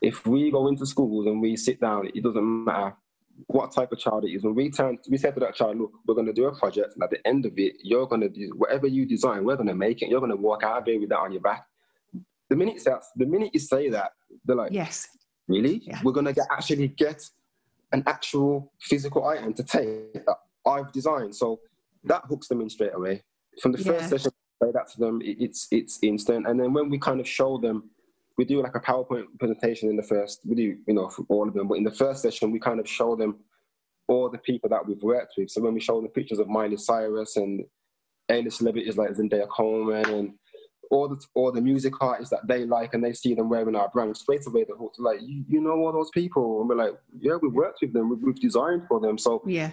if 0.00 0.26
we 0.26 0.50
go 0.50 0.68
into 0.68 0.86
schools 0.86 1.26
and 1.26 1.40
we 1.40 1.56
sit 1.56 1.80
down, 1.80 2.08
it 2.14 2.22
doesn't 2.22 2.64
matter 2.64 2.94
what 3.48 3.72
type 3.72 3.92
of 3.92 3.98
child 3.98 4.24
it 4.24 4.30
is. 4.30 4.42
When 4.42 4.54
we 4.54 4.70
turn, 4.70 4.98
we 5.10 5.18
said 5.18 5.34
to 5.34 5.40
that 5.40 5.54
child, 5.54 5.78
look, 5.78 5.92
we're 6.06 6.14
going 6.14 6.26
to 6.26 6.32
do 6.32 6.46
a 6.46 6.58
project, 6.58 6.94
and 6.94 7.02
at 7.02 7.10
the 7.10 7.26
end 7.26 7.44
of 7.44 7.52
it, 7.58 7.74
you're 7.82 8.06
going 8.06 8.22
to 8.22 8.30
do 8.30 8.52
whatever 8.56 8.86
you 8.86 9.04
design. 9.04 9.44
We're 9.44 9.56
going 9.56 9.68
to 9.68 9.74
make 9.74 10.02
it. 10.02 10.08
You're 10.08 10.20
going 10.20 10.30
to 10.30 10.36
walk 10.36 10.62
out 10.62 10.78
of 10.78 10.84
here 10.86 10.98
with 10.98 11.10
that 11.10 11.18
on 11.18 11.32
your 11.32 11.42
back. 11.42 11.66
The 12.48 12.56
minute 12.56 12.80
that's 12.84 13.10
the 13.16 13.26
minute 13.26 13.50
you 13.52 13.60
say 13.60 13.90
that, 13.90 14.12
they're 14.44 14.56
like, 14.56 14.72
yes, 14.72 15.06
really? 15.48 15.82
Yeah. 15.84 16.00
We're 16.02 16.12
going 16.12 16.26
to 16.26 16.32
get 16.32 16.46
actually 16.50 16.88
get 16.88 17.28
an 17.92 18.02
actual 18.06 18.72
physical 18.80 19.26
item 19.26 19.54
to 19.54 19.62
take 19.62 20.12
that 20.14 20.36
I've 20.66 20.92
designed. 20.92 21.34
So 21.34 21.60
that 22.04 22.22
hooks 22.28 22.48
them 22.48 22.60
in 22.60 22.68
straight 22.68 22.94
away. 22.94 23.22
From 23.60 23.72
the 23.72 23.78
first 23.78 24.02
yeah. 24.02 24.06
session, 24.08 24.32
say 24.62 24.72
that 24.72 24.88
to 24.92 24.98
them, 24.98 25.20
it's 25.24 25.68
it's 25.70 25.98
instant. 26.02 26.46
And 26.46 26.58
then 26.58 26.72
when 26.72 26.90
we 26.90 26.98
kind 26.98 27.20
of 27.20 27.28
show 27.28 27.58
them 27.58 27.90
we 28.36 28.44
do 28.44 28.62
like 28.62 28.74
a 28.74 28.80
PowerPoint 28.80 29.24
presentation 29.38 29.88
in 29.88 29.96
the 29.96 30.02
first, 30.02 30.40
we 30.44 30.54
do, 30.54 30.76
you 30.86 30.94
know, 30.94 31.08
for 31.08 31.24
all 31.28 31.48
of 31.48 31.54
them, 31.54 31.68
but 31.68 31.78
in 31.78 31.84
the 31.84 31.90
first 31.90 32.22
session, 32.22 32.50
we 32.50 32.58
kind 32.58 32.80
of 32.80 32.88
show 32.88 33.16
them 33.16 33.36
all 34.08 34.28
the 34.28 34.38
people 34.38 34.68
that 34.70 34.86
we've 34.86 35.02
worked 35.02 35.34
with. 35.36 35.50
So 35.50 35.62
when 35.62 35.74
we 35.74 35.80
show 35.80 35.96
them 35.96 36.04
the 36.04 36.10
pictures 36.10 36.38
of 36.38 36.48
Miley 36.48 36.76
Cyrus 36.76 37.36
and 37.36 37.64
A-list 38.30 38.58
celebrities 38.58 38.96
like 38.96 39.10
Zendaya 39.10 39.48
Coleman 39.48 40.08
and 40.10 40.34
all 40.90 41.08
the 41.08 41.20
all 41.34 41.52
the 41.52 41.60
music 41.60 41.94
artists 42.00 42.30
that 42.30 42.46
they 42.46 42.64
like 42.64 42.94
and 42.94 43.04
they 43.04 43.12
see 43.12 43.34
them 43.34 43.48
wearing 43.48 43.76
our 43.76 43.88
brand, 43.88 44.16
straight 44.16 44.46
away 44.46 44.64
they're 44.64 44.76
like, 44.98 45.20
you, 45.22 45.44
you 45.48 45.60
know 45.60 45.72
all 45.72 45.92
those 45.92 46.10
people? 46.10 46.60
And 46.60 46.68
we're 46.68 46.76
like, 46.76 46.94
yeah, 47.18 47.36
we've 47.40 47.52
worked 47.52 47.80
with 47.82 47.92
them, 47.92 48.10
we've, 48.10 48.22
we've 48.22 48.40
designed 48.40 48.82
for 48.88 49.00
them. 49.00 49.18
So 49.18 49.42
yeah, 49.46 49.70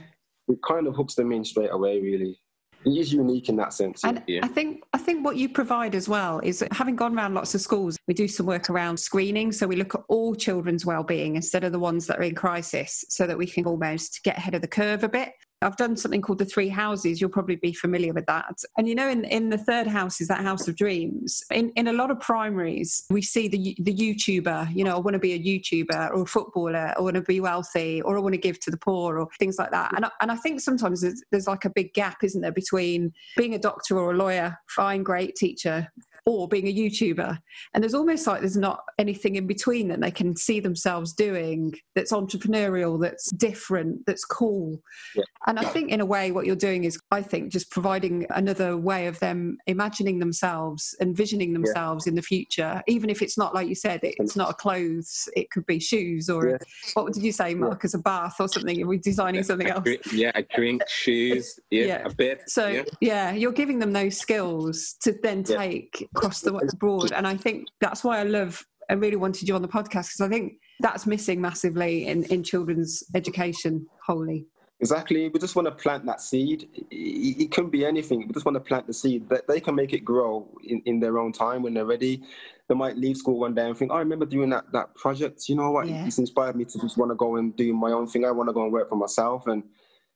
it 0.47 0.59
kind 0.67 0.87
of 0.87 0.95
hooks 0.95 1.15
them 1.15 1.31
in 1.31 1.43
straight 1.45 1.71
away, 1.71 1.99
really 1.99 2.39
it 2.85 2.91
is 2.91 3.13
unique 3.13 3.49
in 3.49 3.55
that 3.57 3.73
sense. 3.73 4.03
And 4.03 4.21
yeah. 4.27 4.41
I 4.43 4.47
think 4.47 4.83
I 4.93 4.97
think 4.97 5.25
what 5.25 5.37
you 5.37 5.49
provide 5.49 5.95
as 5.95 6.09
well 6.09 6.39
is 6.39 6.63
having 6.71 6.95
gone 6.95 7.17
around 7.17 7.33
lots 7.33 7.55
of 7.55 7.61
schools, 7.61 7.97
we 8.07 8.13
do 8.13 8.27
some 8.27 8.45
work 8.45 8.69
around 8.69 8.97
screening. 8.97 9.51
So 9.51 9.67
we 9.67 9.75
look 9.75 9.95
at 9.95 10.01
all 10.09 10.35
children's 10.35 10.85
well-being 10.85 11.35
instead 11.35 11.63
of 11.63 11.71
the 11.71 11.79
ones 11.79 12.07
that 12.07 12.19
are 12.19 12.23
in 12.23 12.35
crisis, 12.35 13.03
so 13.09 13.27
that 13.27 13.37
we 13.37 13.47
can 13.47 13.65
almost 13.65 14.21
get 14.23 14.37
ahead 14.37 14.55
of 14.55 14.61
the 14.61 14.67
curve 14.67 15.03
a 15.03 15.09
bit. 15.09 15.31
I've 15.63 15.77
done 15.77 15.95
something 15.95 16.21
called 16.21 16.39
the 16.39 16.45
three 16.45 16.69
houses. 16.69 17.19
You'll 17.19 17.29
probably 17.29 17.55
be 17.55 17.73
familiar 17.73 18.13
with 18.13 18.25
that. 18.27 18.55
And 18.77 18.87
you 18.87 18.95
know, 18.95 19.09
in, 19.09 19.25
in 19.25 19.49
the 19.49 19.57
third 19.57 19.87
house 19.87 20.21
is 20.21 20.27
that 20.27 20.41
house 20.41 20.67
of 20.67 20.75
dreams. 20.75 21.43
In 21.51 21.71
in 21.75 21.87
a 21.87 21.93
lot 21.93 22.11
of 22.11 22.19
primaries, 22.19 23.05
we 23.09 23.21
see 23.21 23.47
the 23.47 23.75
the 23.79 23.93
YouTuber. 23.93 24.75
You 24.75 24.83
know, 24.83 24.95
I 24.95 24.99
want 24.99 25.13
to 25.13 25.19
be 25.19 25.33
a 25.33 25.39
YouTuber 25.39 26.11
or 26.11 26.23
a 26.23 26.25
footballer. 26.25 26.93
I 26.97 27.01
want 27.01 27.15
to 27.15 27.21
be 27.21 27.39
wealthy, 27.39 28.01
or 28.01 28.17
I 28.17 28.19
want 28.19 28.33
to 28.33 28.39
give 28.39 28.59
to 28.61 28.71
the 28.71 28.77
poor, 28.77 29.17
or 29.19 29.27
things 29.39 29.57
like 29.57 29.71
that. 29.71 29.93
And 29.95 30.05
I, 30.05 30.09
and 30.21 30.31
I 30.31 30.35
think 30.35 30.61
sometimes 30.61 31.01
there's, 31.01 31.23
there's 31.31 31.47
like 31.47 31.65
a 31.65 31.69
big 31.69 31.93
gap, 31.93 32.23
isn't 32.23 32.41
there, 32.41 32.51
between 32.51 33.13
being 33.37 33.55
a 33.55 33.59
doctor 33.59 33.97
or 33.97 34.11
a 34.11 34.15
lawyer, 34.15 34.57
fine, 34.67 35.03
great 35.03 35.35
teacher, 35.35 35.87
or 36.25 36.47
being 36.47 36.67
a 36.67 36.73
YouTuber. 36.73 37.37
And 37.73 37.83
there's 37.83 37.93
almost 37.93 38.25
like 38.27 38.39
there's 38.39 38.57
not 38.57 38.83
anything 38.97 39.35
in 39.35 39.47
between 39.47 39.89
that 39.89 39.99
they 39.99 40.11
can 40.11 40.35
see 40.35 40.59
themselves 40.59 41.13
doing 41.13 41.73
that's 41.95 42.11
entrepreneurial, 42.11 43.01
that's 43.01 43.29
different, 43.31 44.05
that's 44.05 44.23
cool. 44.23 44.79
Yeah. 45.15 45.23
And 45.47 45.59
I 45.59 45.63
think, 45.63 45.91
in 45.91 45.99
a 45.99 46.05
way, 46.05 46.31
what 46.31 46.45
you're 46.45 46.55
doing 46.55 46.85
is, 46.85 46.97
I 47.11 47.21
think, 47.21 47.51
just 47.51 47.69
providing 47.71 48.25
another 48.29 48.77
way 48.77 49.07
of 49.07 49.19
them 49.19 49.57
imagining 49.67 50.19
themselves, 50.19 50.95
envisioning 51.01 51.51
themselves 51.51 52.05
yeah. 52.05 52.11
in 52.11 52.15
the 52.15 52.21
future, 52.21 52.81
even 52.87 53.09
if 53.09 53.21
it's 53.21 53.37
not, 53.37 53.53
like 53.53 53.67
you 53.67 53.75
said, 53.75 53.99
it's 54.03 54.37
not 54.37 54.51
a 54.51 54.53
clothes, 54.53 55.27
it 55.35 55.51
could 55.51 55.65
be 55.65 55.79
shoes 55.79 56.29
or 56.29 56.49
yeah. 56.49 56.57
what 56.93 57.11
did 57.11 57.23
you 57.23 57.33
say, 57.33 57.53
Mark, 57.53 57.83
as 57.83 57.93
a 57.93 57.99
bath 57.99 58.35
or 58.39 58.47
something? 58.47 58.81
Are 58.81 58.87
we 58.87 58.97
designing 58.97 59.43
something 59.43 59.67
else? 59.67 59.87
Yeah, 60.13 60.31
a 60.35 60.43
drink, 60.43 60.81
shoes, 60.87 61.59
yeah, 61.69 62.03
a 62.05 62.13
bit. 62.13 62.43
So, 62.47 62.85
yeah. 63.01 63.33
you're 63.33 63.51
giving 63.51 63.79
them 63.79 63.91
those 63.91 64.17
skills 64.17 64.95
to 65.01 65.13
then 65.21 65.43
take 65.43 66.07
across 66.15 66.41
the 66.41 66.51
board. 66.79 67.11
And 67.11 67.27
I 67.27 67.35
think 67.35 67.67
that's 67.81 68.03
why 68.03 68.19
I 68.19 68.23
love, 68.23 68.63
I 68.89 68.93
really 68.93 69.15
wanted 69.15 69.47
you 69.47 69.55
on 69.55 69.61
the 69.61 69.67
podcast 69.67 70.09
because 70.09 70.21
I 70.21 70.29
think 70.29 70.53
that's 70.79 71.05
missing 71.05 71.41
massively 71.41 72.07
in, 72.07 72.23
in 72.25 72.43
children's 72.43 73.03
education 73.15 73.85
wholly. 74.05 74.45
Exactly. 74.79 75.29
We 75.29 75.39
just 75.39 75.55
want 75.55 75.67
to 75.67 75.71
plant 75.71 76.05
that 76.07 76.19
seed. 76.19 76.67
It, 76.91 77.43
it 77.43 77.51
can 77.51 77.69
be 77.69 77.85
anything. 77.85 78.27
We 78.27 78.33
just 78.33 78.45
want 78.45 78.55
to 78.55 78.59
plant 78.59 78.85
the 78.85 78.93
seed 78.93 79.29
that 79.29 79.47
they 79.47 79.61
can 79.61 79.75
make 79.75 79.93
it 79.93 80.03
grow 80.03 80.49
in, 80.65 80.81
in 80.85 80.99
their 80.99 81.19
own 81.19 81.31
time 81.31 81.63
when 81.63 81.73
they're 81.73 81.85
ready. 81.85 82.21
They 82.67 82.75
might 82.75 82.97
leave 82.97 83.15
school 83.15 83.39
one 83.39 83.55
day 83.55 83.65
and 83.65 83.77
think, 83.77 83.91
oh, 83.91 83.95
I 83.95 83.99
remember 83.99 84.25
doing 84.25 84.49
that, 84.49 84.65
that 84.73 84.93
project. 84.95 85.47
You 85.47 85.55
know 85.55 85.71
what? 85.71 85.87
Yeah. 85.87 86.05
It's 86.05 86.17
inspired 86.17 86.57
me 86.57 86.65
to 86.65 86.79
just 86.79 86.97
want 86.97 87.11
to 87.11 87.15
go 87.15 87.37
and 87.37 87.55
do 87.55 87.73
my 87.73 87.91
own 87.91 88.07
thing. 88.07 88.25
I 88.25 88.31
want 88.31 88.49
to 88.49 88.53
go 88.53 88.63
and 88.63 88.73
work 88.73 88.89
for 88.89 88.97
myself. 88.97 89.47
And, 89.47 89.63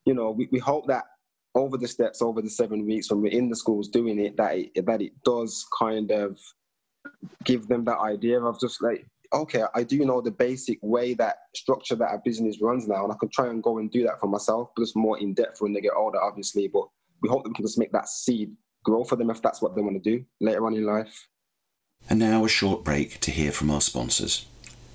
you 0.05 0.13
know, 0.13 0.31
we, 0.31 0.49
we 0.51 0.59
hope 0.59 0.87
that 0.87 1.05
over 1.55 1.77
the 1.77 1.87
steps, 1.87 2.21
over 2.21 2.41
the 2.41 2.49
seven 2.49 2.85
weeks 2.85 3.09
when 3.09 3.21
we're 3.21 3.31
in 3.31 3.49
the 3.49 3.55
schools 3.55 3.87
doing 3.87 4.19
it, 4.19 4.37
that 4.37 4.57
it, 4.57 4.85
that 4.85 5.01
it 5.01 5.13
does 5.23 5.65
kind 5.77 6.11
of 6.11 6.39
give 7.43 7.67
them 7.67 7.83
that 7.85 7.99
idea 7.99 8.39
of 8.39 8.59
just 8.59 8.81
like, 8.81 9.05
okay, 9.33 9.63
I 9.73 9.83
do 9.83 10.05
know 10.05 10.21
the 10.21 10.31
basic 10.31 10.79
way 10.81 11.13
that 11.15 11.37
structure 11.55 11.95
that 11.95 12.13
a 12.13 12.21
business 12.23 12.61
runs 12.61 12.87
now, 12.87 13.03
and 13.03 13.11
I 13.11 13.15
can 13.19 13.29
try 13.29 13.47
and 13.47 13.63
go 13.63 13.79
and 13.79 13.91
do 13.91 14.03
that 14.03 14.19
for 14.19 14.27
myself, 14.27 14.69
but 14.75 14.83
it's 14.83 14.95
more 14.95 15.17
in 15.19 15.33
depth 15.33 15.61
when 15.61 15.73
they 15.73 15.81
get 15.81 15.93
older, 15.95 16.21
obviously. 16.21 16.67
But 16.67 16.87
we 17.21 17.29
hope 17.29 17.43
that 17.43 17.49
we 17.49 17.55
can 17.55 17.65
just 17.65 17.79
make 17.79 17.91
that 17.91 18.07
seed 18.07 18.55
grow 18.83 19.03
for 19.03 19.15
them 19.15 19.29
if 19.29 19.41
that's 19.41 19.61
what 19.61 19.75
they 19.75 19.81
want 19.81 20.01
to 20.01 20.17
do 20.17 20.23
later 20.39 20.65
on 20.65 20.75
in 20.75 20.85
life. 20.85 21.27
And 22.09 22.19
now 22.19 22.45
a 22.45 22.49
short 22.49 22.83
break 22.83 23.19
to 23.21 23.31
hear 23.31 23.51
from 23.51 23.69
our 23.69 23.81
sponsors. 23.81 24.45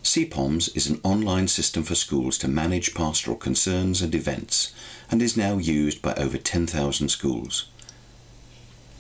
CPOMS 0.02 0.74
is 0.76 0.88
an 0.88 1.00
online 1.04 1.46
system 1.46 1.84
for 1.84 1.94
schools 1.94 2.36
to 2.38 2.48
manage 2.48 2.92
pastoral 2.92 3.36
concerns 3.36 4.02
and 4.02 4.16
events 4.16 4.74
and 5.08 5.22
is 5.22 5.36
now 5.36 5.58
used 5.58 6.02
by 6.02 6.12
over 6.14 6.36
10,000 6.36 7.08
schools. 7.08 7.68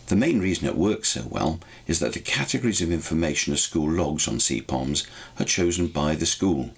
The 0.06 0.14
main 0.14 0.38
reason 0.38 0.68
it 0.68 0.76
works 0.76 1.08
so 1.08 1.26
well 1.28 1.58
is 1.88 1.98
that 1.98 2.12
the 2.12 2.20
categories 2.20 2.80
of 2.80 2.92
information 2.92 3.52
a 3.52 3.56
school 3.56 3.90
logs 3.90 4.28
on 4.28 4.36
CPOMS 4.36 5.04
are 5.40 5.44
chosen 5.44 5.88
by 5.88 6.14
the 6.14 6.24
school, 6.24 6.70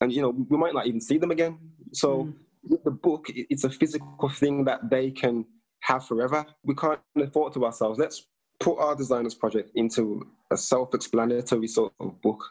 and 0.00 0.12
you 0.12 0.22
know 0.22 0.30
we 0.50 0.58
might 0.58 0.74
not 0.74 0.86
even 0.86 1.00
see 1.00 1.18
them 1.18 1.30
again. 1.32 1.58
So 1.94 2.24
Mm. 2.24 2.34
with 2.64 2.84
the 2.84 2.92
book, 2.92 3.26
it's 3.30 3.64
a 3.64 3.70
physical 3.70 4.28
thing 4.30 4.64
that 4.66 4.90
they 4.90 5.10
can 5.12 5.46
have 5.82 6.06
forever. 6.06 6.46
We 6.64 6.74
can't 6.76 7.00
afford 7.16 7.54
to 7.54 7.64
ourselves, 7.66 7.98
let's 7.98 8.26
put 8.60 8.78
our 8.78 8.94
designers 8.94 9.34
project 9.34 9.70
into 9.74 10.26
a 10.50 10.56
self-explanatory 10.56 11.66
sort 11.66 11.92
of 12.00 12.20
book 12.22 12.42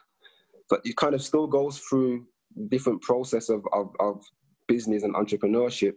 but 0.68 0.80
it 0.84 0.96
kind 0.96 1.14
of 1.14 1.22
still 1.22 1.46
goes 1.46 1.78
through 1.78 2.26
different 2.68 3.00
process 3.02 3.48
of, 3.48 3.62
of, 3.72 3.94
of 4.00 4.24
business 4.66 5.02
and 5.02 5.14
entrepreneurship 5.14 5.94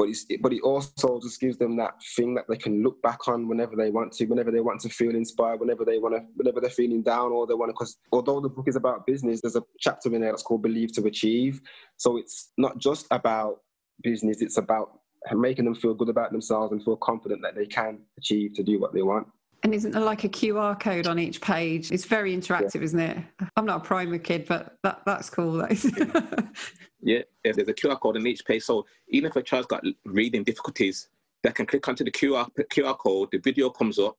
but 0.00 0.08
it's, 0.08 0.24
but 0.40 0.54
it 0.54 0.62
also 0.62 1.20
just 1.20 1.38
gives 1.40 1.58
them 1.58 1.76
that 1.76 1.92
thing 2.16 2.34
that 2.34 2.46
they 2.48 2.56
can 2.56 2.82
look 2.82 3.02
back 3.02 3.28
on 3.28 3.46
whenever 3.46 3.76
they 3.76 3.90
want 3.90 4.10
to 4.12 4.24
whenever 4.24 4.50
they 4.50 4.60
want 4.60 4.80
to 4.80 4.88
feel 4.88 5.14
inspired 5.14 5.60
whenever 5.60 5.84
they 5.84 5.98
want 5.98 6.14
to 6.14 6.22
whenever 6.36 6.58
they're 6.58 6.70
feeling 6.70 7.02
down 7.02 7.32
or 7.32 7.46
they 7.46 7.52
want 7.52 7.68
to 7.68 7.74
because 7.74 7.98
although 8.10 8.40
the 8.40 8.48
book 8.48 8.66
is 8.66 8.76
about 8.76 9.06
business 9.06 9.42
there's 9.42 9.56
a 9.56 9.62
chapter 9.78 10.08
in 10.14 10.22
there 10.22 10.32
that's 10.32 10.42
called 10.42 10.62
believe 10.62 10.90
to 10.94 11.04
achieve. 11.04 11.60
So 11.98 12.16
it's 12.16 12.50
not 12.56 12.78
just 12.78 13.08
about 13.10 13.58
business 14.02 14.40
it's 14.40 14.56
about 14.56 14.99
making 15.34 15.64
them 15.64 15.74
feel 15.74 15.94
good 15.94 16.08
about 16.08 16.32
themselves 16.32 16.72
and 16.72 16.82
feel 16.82 16.96
confident 16.96 17.42
that 17.42 17.54
they 17.54 17.66
can 17.66 17.98
achieve 18.18 18.54
to 18.54 18.62
do 18.62 18.80
what 18.80 18.94
they 18.94 19.02
want 19.02 19.26
And 19.62 19.74
isn't 19.74 19.90
there 19.90 20.02
like 20.02 20.24
a 20.24 20.28
QR 20.28 20.78
code 20.80 21.06
on 21.06 21.18
each 21.18 21.40
page? 21.40 21.92
It's 21.92 22.06
very 22.06 22.34
interactive, 22.34 22.80
isn't 22.80 22.98
it? 22.98 23.18
I'm 23.56 23.66
not 23.66 23.82
a 23.82 23.84
primary 23.84 24.18
kid, 24.18 24.46
but 24.48 24.76
that, 24.82 25.02
that's 25.04 25.28
cool. 25.28 25.52
That 25.52 25.72
is. 25.72 25.84
Yeah, 27.02 27.22
yeah, 27.44 27.52
there's 27.52 27.68
a 27.68 27.74
QR 27.74 27.98
code 27.98 28.16
on 28.16 28.26
each 28.26 28.44
page. 28.44 28.62
So 28.62 28.86
even 29.08 29.30
if 29.30 29.36
a 29.36 29.42
child's 29.42 29.66
got 29.66 29.82
reading 30.04 30.44
difficulties, 30.44 31.08
they 31.42 31.50
can 31.52 31.66
click 31.66 31.88
onto 31.88 32.04
the 32.04 32.10
QR 32.10 32.48
QR 32.72 32.98
code. 32.98 33.30
The 33.32 33.38
video 33.38 33.70
comes 33.70 33.98
up. 33.98 34.16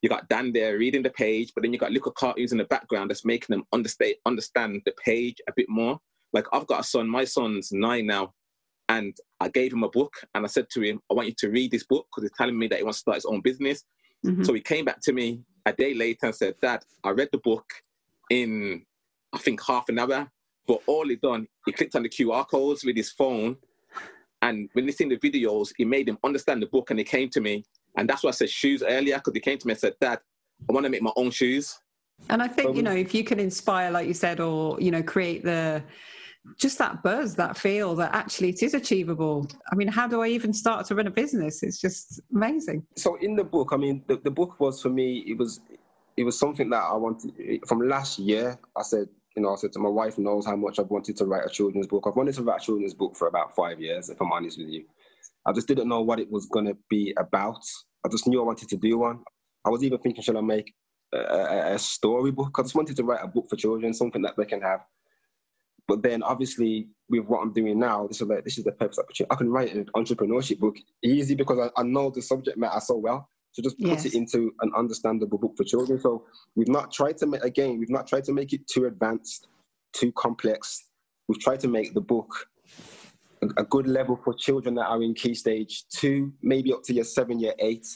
You 0.00 0.08
got 0.08 0.28
Dan 0.28 0.52
there 0.52 0.78
reading 0.78 1.02
the 1.02 1.10
page, 1.10 1.52
but 1.54 1.62
then 1.62 1.72
you 1.72 1.78
got 1.78 1.92
little 1.92 2.12
cartoons 2.12 2.52
in 2.52 2.58
the 2.58 2.64
background 2.64 3.10
that's 3.10 3.24
making 3.24 3.54
them 3.54 3.64
understand 3.72 4.14
understand 4.26 4.82
the 4.84 4.92
page 5.04 5.40
a 5.48 5.52
bit 5.54 5.66
more. 5.68 5.98
Like 6.32 6.46
I've 6.52 6.66
got 6.66 6.80
a 6.80 6.84
son. 6.84 7.08
My 7.08 7.24
son's 7.24 7.72
nine 7.72 8.06
now, 8.06 8.32
and 8.88 9.16
I 9.40 9.48
gave 9.48 9.72
him 9.72 9.82
a 9.82 9.88
book, 9.88 10.12
and 10.34 10.44
I 10.44 10.48
said 10.48 10.68
to 10.70 10.80
him, 10.82 11.00
"I 11.10 11.14
want 11.14 11.28
you 11.28 11.34
to 11.38 11.50
read 11.50 11.70
this 11.70 11.84
book 11.84 12.06
because 12.10 12.24
he's 12.24 12.36
telling 12.36 12.58
me 12.58 12.68
that 12.68 12.78
he 12.78 12.84
wants 12.84 12.98
to 12.98 13.02
start 13.02 13.16
his 13.16 13.24
own 13.24 13.40
business." 13.40 13.84
Mhm. 14.24 14.44
So 14.44 14.54
he 14.54 14.60
came 14.60 14.84
back 14.84 15.00
to 15.02 15.12
me 15.12 15.42
a 15.66 15.72
day 15.72 15.94
later 15.94 16.26
and 16.26 16.34
said, 16.34 16.54
Dad, 16.60 16.82
I 17.02 17.10
read 17.10 17.28
the 17.32 17.38
book 17.38 17.66
in, 18.30 18.84
I 19.32 19.38
think, 19.38 19.62
half 19.62 19.88
an 19.88 19.98
hour. 19.98 20.30
But 20.66 20.82
all 20.86 21.06
he 21.06 21.16
done, 21.16 21.46
he 21.66 21.72
clicked 21.72 21.94
on 21.94 22.02
the 22.02 22.08
QR 22.08 22.46
codes 22.48 22.84
with 22.84 22.96
his 22.96 23.10
phone. 23.10 23.56
And 24.40 24.70
when 24.72 24.86
he 24.86 24.92
seen 24.92 25.10
the 25.10 25.18
videos, 25.18 25.72
he 25.76 25.84
made 25.84 26.08
him 26.08 26.18
understand 26.24 26.62
the 26.62 26.66
book 26.66 26.90
and 26.90 26.98
he 26.98 27.04
came 27.04 27.28
to 27.30 27.40
me. 27.40 27.64
And 27.96 28.08
that's 28.08 28.22
why 28.22 28.28
I 28.28 28.32
said 28.32 28.50
shoes 28.50 28.82
earlier, 28.82 29.16
because 29.16 29.34
he 29.34 29.40
came 29.40 29.58
to 29.58 29.66
me 29.66 29.72
and 29.72 29.80
said, 29.80 29.94
Dad, 30.00 30.20
I 30.68 30.72
want 30.72 30.84
to 30.84 30.90
make 30.90 31.02
my 31.02 31.12
own 31.16 31.30
shoes. 31.30 31.78
And 32.30 32.42
I 32.42 32.48
think, 32.48 32.76
you 32.76 32.82
know, 32.82 32.92
if 32.92 33.14
you 33.14 33.24
can 33.24 33.38
inspire, 33.38 33.90
like 33.90 34.08
you 34.08 34.14
said, 34.14 34.40
or, 34.40 34.80
you 34.80 34.90
know, 34.90 35.02
create 35.02 35.44
the, 35.44 35.82
just 36.58 36.78
that 36.78 37.02
buzz, 37.02 37.34
that 37.36 37.56
feel 37.56 37.94
that 37.96 38.14
actually 38.14 38.50
it 38.50 38.62
is 38.62 38.74
achievable. 38.74 39.46
I 39.72 39.74
mean, 39.74 39.88
how 39.88 40.06
do 40.06 40.20
I 40.22 40.28
even 40.28 40.52
start 40.52 40.86
to 40.86 40.94
run 40.94 41.06
a 41.06 41.10
business? 41.10 41.62
It's 41.62 41.80
just 41.80 42.20
amazing. 42.34 42.86
so 42.96 43.16
in 43.16 43.34
the 43.36 43.44
book 43.44 43.70
i 43.72 43.76
mean 43.76 44.02
the, 44.06 44.16
the 44.24 44.30
book 44.30 44.58
was 44.60 44.80
for 44.82 44.88
me 44.88 45.24
it 45.26 45.36
was 45.38 45.60
it 46.16 46.24
was 46.24 46.38
something 46.38 46.70
that 46.70 46.82
i 46.82 46.94
wanted 46.94 47.32
from 47.66 47.80
last 47.88 48.18
year 48.18 48.58
i 48.76 48.82
said 48.82 49.08
you 49.36 49.42
know 49.42 49.52
i 49.52 49.56
said 49.56 49.72
to 49.72 49.78
my 49.78 49.88
wife 49.88 50.18
knows 50.18 50.46
how 50.46 50.56
much 50.56 50.78
i've 50.78 50.90
wanted 50.90 51.16
to 51.16 51.24
write 51.24 51.44
a 51.46 51.48
children's 51.48 51.86
book 51.86 52.04
i've 52.06 52.16
wanted 52.16 52.34
to 52.34 52.42
write 52.42 52.60
a 52.60 52.64
children's 52.64 52.94
book 52.94 53.16
for 53.16 53.28
about 53.28 53.54
five 53.54 53.80
years 53.80 54.10
if 54.10 54.20
i'm 54.20 54.32
honest 54.32 54.58
with 54.58 54.68
you 54.68 54.84
i 55.46 55.52
just 55.52 55.68
didn't 55.68 55.88
know 55.88 56.02
what 56.02 56.20
it 56.20 56.30
was 56.30 56.46
going 56.46 56.66
to 56.66 56.76
be 56.88 57.14
about 57.18 57.62
i 58.04 58.08
just 58.08 58.26
knew 58.26 58.40
i 58.40 58.44
wanted 58.44 58.68
to 58.68 58.76
do 58.76 58.98
one 58.98 59.18
i 59.64 59.70
was 59.70 59.82
even 59.82 59.98
thinking 59.98 60.22
should 60.22 60.36
i 60.36 60.40
make 60.40 60.72
a, 61.14 61.18
a, 61.18 61.74
a 61.74 61.78
storybook 61.78 62.56
i 62.58 62.62
just 62.62 62.74
wanted 62.74 62.96
to 62.96 63.04
write 63.04 63.24
a 63.24 63.28
book 63.28 63.46
for 63.48 63.56
children 63.56 63.92
something 63.92 64.22
that 64.22 64.36
they 64.36 64.44
can 64.44 64.60
have 64.60 64.80
but 65.86 66.02
then 66.02 66.22
obviously 66.22 66.88
with 67.08 67.24
what 67.26 67.40
I'm 67.42 67.52
doing 67.52 67.78
now, 67.78 68.06
this 68.06 68.20
is 68.20 68.28
like 68.28 68.44
this 68.44 68.58
is 68.58 68.64
the 68.64 68.72
perfect 68.72 68.98
opportunity. 68.98 69.30
I 69.30 69.36
can 69.36 69.50
write 69.50 69.74
an 69.74 69.86
entrepreneurship 69.96 70.58
book 70.58 70.76
easy 71.02 71.34
because 71.34 71.58
I, 71.58 71.80
I 71.80 71.84
know 71.84 72.10
the 72.10 72.22
subject 72.22 72.56
matter 72.56 72.80
so 72.80 72.96
well. 72.96 73.28
So 73.52 73.62
just 73.62 73.78
put 73.78 73.88
Yes. 73.90 74.04
it 74.04 74.14
into 74.14 74.52
an 74.62 74.72
understandable 74.76 75.38
book 75.38 75.52
for 75.56 75.64
children. 75.64 76.00
So 76.00 76.24
we've 76.56 76.68
not 76.68 76.90
tried 76.90 77.18
to 77.18 77.26
make 77.26 77.44
again, 77.44 77.78
we've 77.78 77.90
not 77.90 78.06
tried 78.06 78.24
to 78.24 78.32
make 78.32 78.52
it 78.52 78.66
too 78.66 78.86
advanced, 78.86 79.48
too 79.92 80.10
complex. 80.12 80.82
We've 81.28 81.38
tried 81.38 81.60
to 81.60 81.68
make 81.68 81.94
the 81.94 82.00
book 82.00 82.34
a, 83.42 83.48
a 83.58 83.64
good 83.64 83.86
level 83.86 84.18
for 84.24 84.34
children 84.34 84.74
that 84.76 84.86
are 84.86 85.02
in 85.02 85.14
key 85.14 85.34
stage 85.34 85.84
two, 85.88 86.32
maybe 86.42 86.72
up 86.72 86.82
to 86.84 86.94
year 86.94 87.04
seven, 87.04 87.38
year 87.38 87.54
eight. 87.58 87.86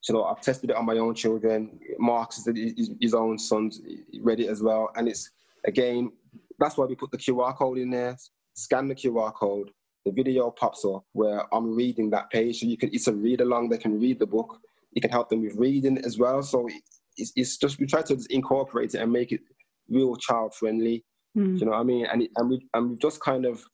So 0.00 0.12
you 0.12 0.18
know, 0.20 0.24
I've 0.26 0.40
tested 0.40 0.70
it 0.70 0.76
on 0.76 0.86
my 0.86 0.98
own 0.98 1.14
children. 1.14 1.78
Mark's 1.98 2.46
his, 2.46 2.90
his 3.00 3.12
own 3.14 3.38
sons 3.38 3.80
read 4.22 4.38
it 4.38 4.48
as 4.48 4.62
well, 4.62 4.90
and 4.94 5.08
it's 5.08 5.28
again 5.66 6.12
that's 6.58 6.76
why 6.76 6.86
we 6.86 6.94
put 6.94 7.10
the 7.10 7.18
QR 7.18 7.56
code 7.56 7.78
in 7.78 7.90
there. 7.90 8.16
Scan 8.54 8.88
the 8.88 8.94
QR 8.94 9.34
code. 9.34 9.70
The 10.04 10.12
video 10.12 10.50
pops 10.50 10.84
up 10.84 11.04
where 11.12 11.42
I'm 11.52 11.74
reading 11.74 12.10
that 12.10 12.30
page, 12.30 12.60
so 12.60 12.66
you 12.66 12.76
can. 12.76 12.90
It's 12.92 13.08
a 13.08 13.12
read 13.12 13.40
along. 13.40 13.68
They 13.68 13.78
can 13.78 14.00
read 14.00 14.18
the 14.18 14.26
book. 14.26 14.58
You 14.92 15.02
can 15.02 15.10
help 15.10 15.28
them 15.28 15.42
with 15.42 15.56
reading 15.56 15.98
as 15.98 16.16
well. 16.16 16.42
So 16.42 16.68
it's, 17.16 17.32
it's 17.34 17.56
just 17.56 17.78
we 17.78 17.86
try 17.86 18.02
to 18.02 18.16
just 18.16 18.30
incorporate 18.30 18.94
it 18.94 18.98
and 18.98 19.12
make 19.12 19.32
it 19.32 19.40
real 19.88 20.16
child 20.16 20.54
friendly. 20.54 21.04
Mm. 21.36 21.58
You 21.58 21.66
know 21.66 21.72
what 21.72 21.80
I 21.80 21.84
mean? 21.84 22.06
And 22.06 22.22
it, 22.22 22.30
and 22.36 22.48
we 22.48 22.66
and 22.72 22.90
we've 22.90 23.00
just 23.00 23.20
kind 23.20 23.44
of 23.44 23.64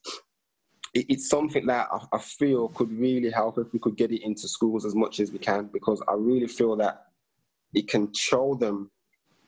it, 0.95 1.07
it's 1.09 1.29
something 1.29 1.67
that 1.67 1.89
I, 1.93 2.17
I 2.17 2.19
feel 2.19 2.69
could 2.69 2.91
really 2.91 3.31
help 3.31 3.59
if 3.59 3.73
we 3.73 3.79
could 3.79 3.97
get 3.97 4.11
it 4.11 4.25
into 4.25 4.49
schools 4.49 4.85
as 4.85 4.95
much 4.95 5.21
as 5.21 5.33
we 5.33 5.39
can 5.39 5.69
because 5.73 6.03
I 6.09 6.15
really 6.15 6.49
feel 6.49 6.77
that 6.77 7.07
it 7.75 7.89
can 7.89 8.13
show 8.15 8.55
them 8.55 8.91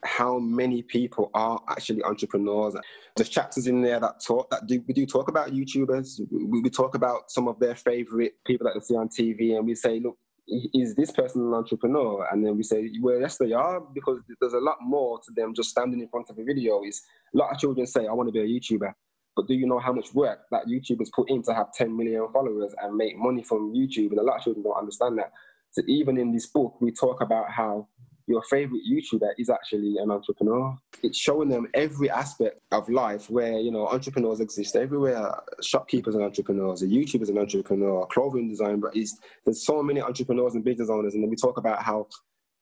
how 0.05 0.39
many 0.39 0.83
people 0.83 1.31
are 1.35 1.61
actually 1.69 2.03
entrepreneurs. 2.05 2.75
There's 3.17 3.29
chapters 3.29 3.67
in 3.67 3.81
there 3.81 4.01
that 4.01 4.23
talk 4.25 4.51
that 4.51 4.67
do 4.67 4.83
we 4.87 4.95
do 4.95 5.07
talk 5.07 5.29
about 5.29 5.53
YouTubers. 5.53 6.21
We, 6.31 6.61
we 6.61 6.71
talk 6.71 6.95
about 6.95 7.31
some 7.31 7.49
of 7.49 7.59
their 7.59 7.75
favorite 7.75 8.35
people 8.47 8.67
that 8.67 8.75
they 8.75 8.81
see 8.81 8.97
on 8.97 9.09
TV, 9.09 9.57
and 9.57 9.67
we 9.67 9.75
say, 9.75 10.01
look, 10.01 10.17
is 10.47 10.95
this 10.95 11.11
person 11.11 11.43
an 11.43 11.55
entrepreneur? 11.55 12.29
And 12.31 12.45
then 12.45 12.57
we 12.57 12.63
say, 12.63 12.91
well, 13.01 13.19
yes, 13.19 13.39
they 13.39 13.53
are, 13.53 13.81
because 13.81 14.21
there's 14.41 14.53
a 14.53 14.59
lot 14.59 14.77
more 14.83 15.19
to 15.21 15.33
them 15.35 15.55
just 15.55 15.71
standing 15.71 16.01
in 16.01 16.09
front 16.09 16.29
of 16.29 16.39
a 16.39 16.45
video. 16.45 16.83
Is 16.85 17.03
a 17.35 17.39
lot 17.39 17.53
of 17.53 17.59
children 17.59 17.87
say, 17.87 18.07
I 18.07 18.13
want 18.13 18.29
to 18.29 18.33
be 18.33 18.41
a 18.41 18.61
YouTuber. 18.61 18.93
But 19.37 19.49
do 19.49 19.55
you 19.55 19.67
know 19.67 19.81
how 19.81 19.93
much 19.93 20.15
work 20.15 20.41
that 20.53 20.67
YouTubers 20.67 21.09
put 21.15 21.29
in 21.29 21.43
to 21.45 21.55
have 21.55 21.73
10 21.73 21.97
million 21.97 22.29
followers 22.33 22.73
and 22.81 22.97
make 22.97 23.17
money 23.17 23.43
from 23.43 23.75
YouTube? 23.75 24.11
And 24.11 24.21
a 24.21 24.23
lot 24.23 24.37
of 24.37 24.45
children 24.45 24.63
don't 24.63 24.79
understand 24.79 25.19
that. 25.19 25.33
So 25.73 25.83
even 25.89 26.19
in 26.19 26.33
this 26.33 26.47
book, 26.47 26.81
we 26.81 26.93
talk 26.93 27.21
about 27.21 27.51
how 27.51 27.89
your 28.27 28.43
favorite 28.43 28.81
YouTuber 28.91 29.33
is 29.39 29.51
actually 29.51 29.97
an 29.99 30.11
entrepreneur. 30.11 30.77
It's 31.03 31.19
showing 31.19 31.49
them 31.49 31.67
every 31.75 32.09
aspect 32.09 32.61
of 32.73 32.89
life 32.89 33.29
where, 33.29 33.59
you 33.59 33.71
know, 33.71 33.87
entrepreneurs 33.87 34.41
exist 34.41 34.77
everywhere. 34.77 35.35
Shopkeepers 35.63 36.17
are 36.17 36.23
entrepreneurs, 36.23 36.83
a 36.83 36.87
YouTuber 36.87 37.23
is 37.23 37.29
an 37.29 37.39
entrepreneur, 37.39 38.07
clothing 38.07 38.49
design, 38.49 38.81
but 38.81 38.95
there's 38.95 39.67
so 39.67 39.83
many 39.83 40.01
entrepreneurs 40.01 40.55
and 40.55 40.65
business 40.65 40.89
owners. 40.89 41.15
And 41.15 41.23
then 41.23 41.31
we 41.31 41.37
talk 41.37 41.59
about 41.59 41.83
how 41.83 42.09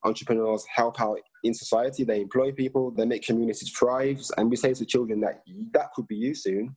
entrepreneurs 0.04 0.64
help 0.74 1.00
out 1.00 1.18
in 1.44 1.54
society. 1.54 2.02
They 2.02 2.20
employ 2.20 2.50
people, 2.52 2.90
they 2.90 3.06
make 3.06 3.24
communities 3.24 3.70
thrive. 3.70 4.20
And 4.36 4.50
we 4.50 4.56
say 4.56 4.74
to 4.74 4.84
children 4.84 5.20
that 5.20 5.42
that 5.74 5.92
could 5.94 6.08
be 6.08 6.16
you 6.16 6.34
soon 6.34 6.76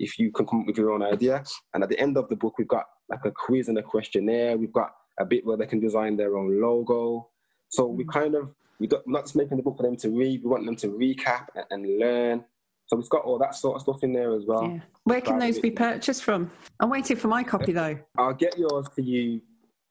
if 0.00 0.18
you 0.18 0.32
can 0.32 0.44
come 0.44 0.62
up 0.62 0.66
with 0.66 0.76
your 0.76 0.90
own 0.90 1.04
idea. 1.04 1.44
And 1.72 1.84
at 1.84 1.88
the 1.88 2.00
end 2.00 2.16
of 2.16 2.28
the 2.28 2.34
book, 2.34 2.58
we've 2.58 2.66
got 2.66 2.86
like 3.08 3.24
a 3.24 3.30
quiz 3.30 3.68
and 3.68 3.78
a 3.78 3.82
questionnaire. 3.82 4.56
We've 4.56 4.72
got 4.72 4.90
a 5.20 5.24
bit 5.24 5.46
where 5.46 5.56
they 5.56 5.66
can 5.66 5.78
design 5.78 6.16
their 6.16 6.36
own 6.36 6.60
logo. 6.60 7.28
So 7.74 7.86
we 7.86 8.04
mm. 8.04 8.12
kind 8.12 8.34
of 8.34 8.54
we 8.78 8.86
got 8.86 9.06
not 9.06 9.24
just 9.24 9.36
making 9.36 9.56
the 9.56 9.62
book 9.62 9.76
for 9.76 9.82
them 9.82 9.96
to 9.96 10.10
read. 10.10 10.42
We 10.42 10.50
want 10.50 10.64
them 10.64 10.76
to 10.76 10.88
recap 10.88 11.46
and, 11.54 11.64
and 11.70 11.98
learn. 11.98 12.44
So 12.86 12.96
we've 12.96 13.08
got 13.08 13.24
all 13.24 13.38
that 13.38 13.54
sort 13.54 13.76
of 13.76 13.82
stuff 13.82 14.02
in 14.02 14.12
there 14.12 14.34
as 14.34 14.44
well. 14.46 14.64
Yeah. 14.64 14.80
Where 15.04 15.20
can 15.20 15.38
those 15.38 15.58
be 15.58 15.70
purchased 15.70 16.22
from? 16.22 16.50
I'm 16.80 16.90
waiting 16.90 17.16
for 17.16 17.28
my 17.28 17.42
copy 17.42 17.72
though. 17.72 17.98
I'll 18.18 18.34
get 18.34 18.58
yours 18.58 18.88
to 18.96 19.02
you 19.02 19.40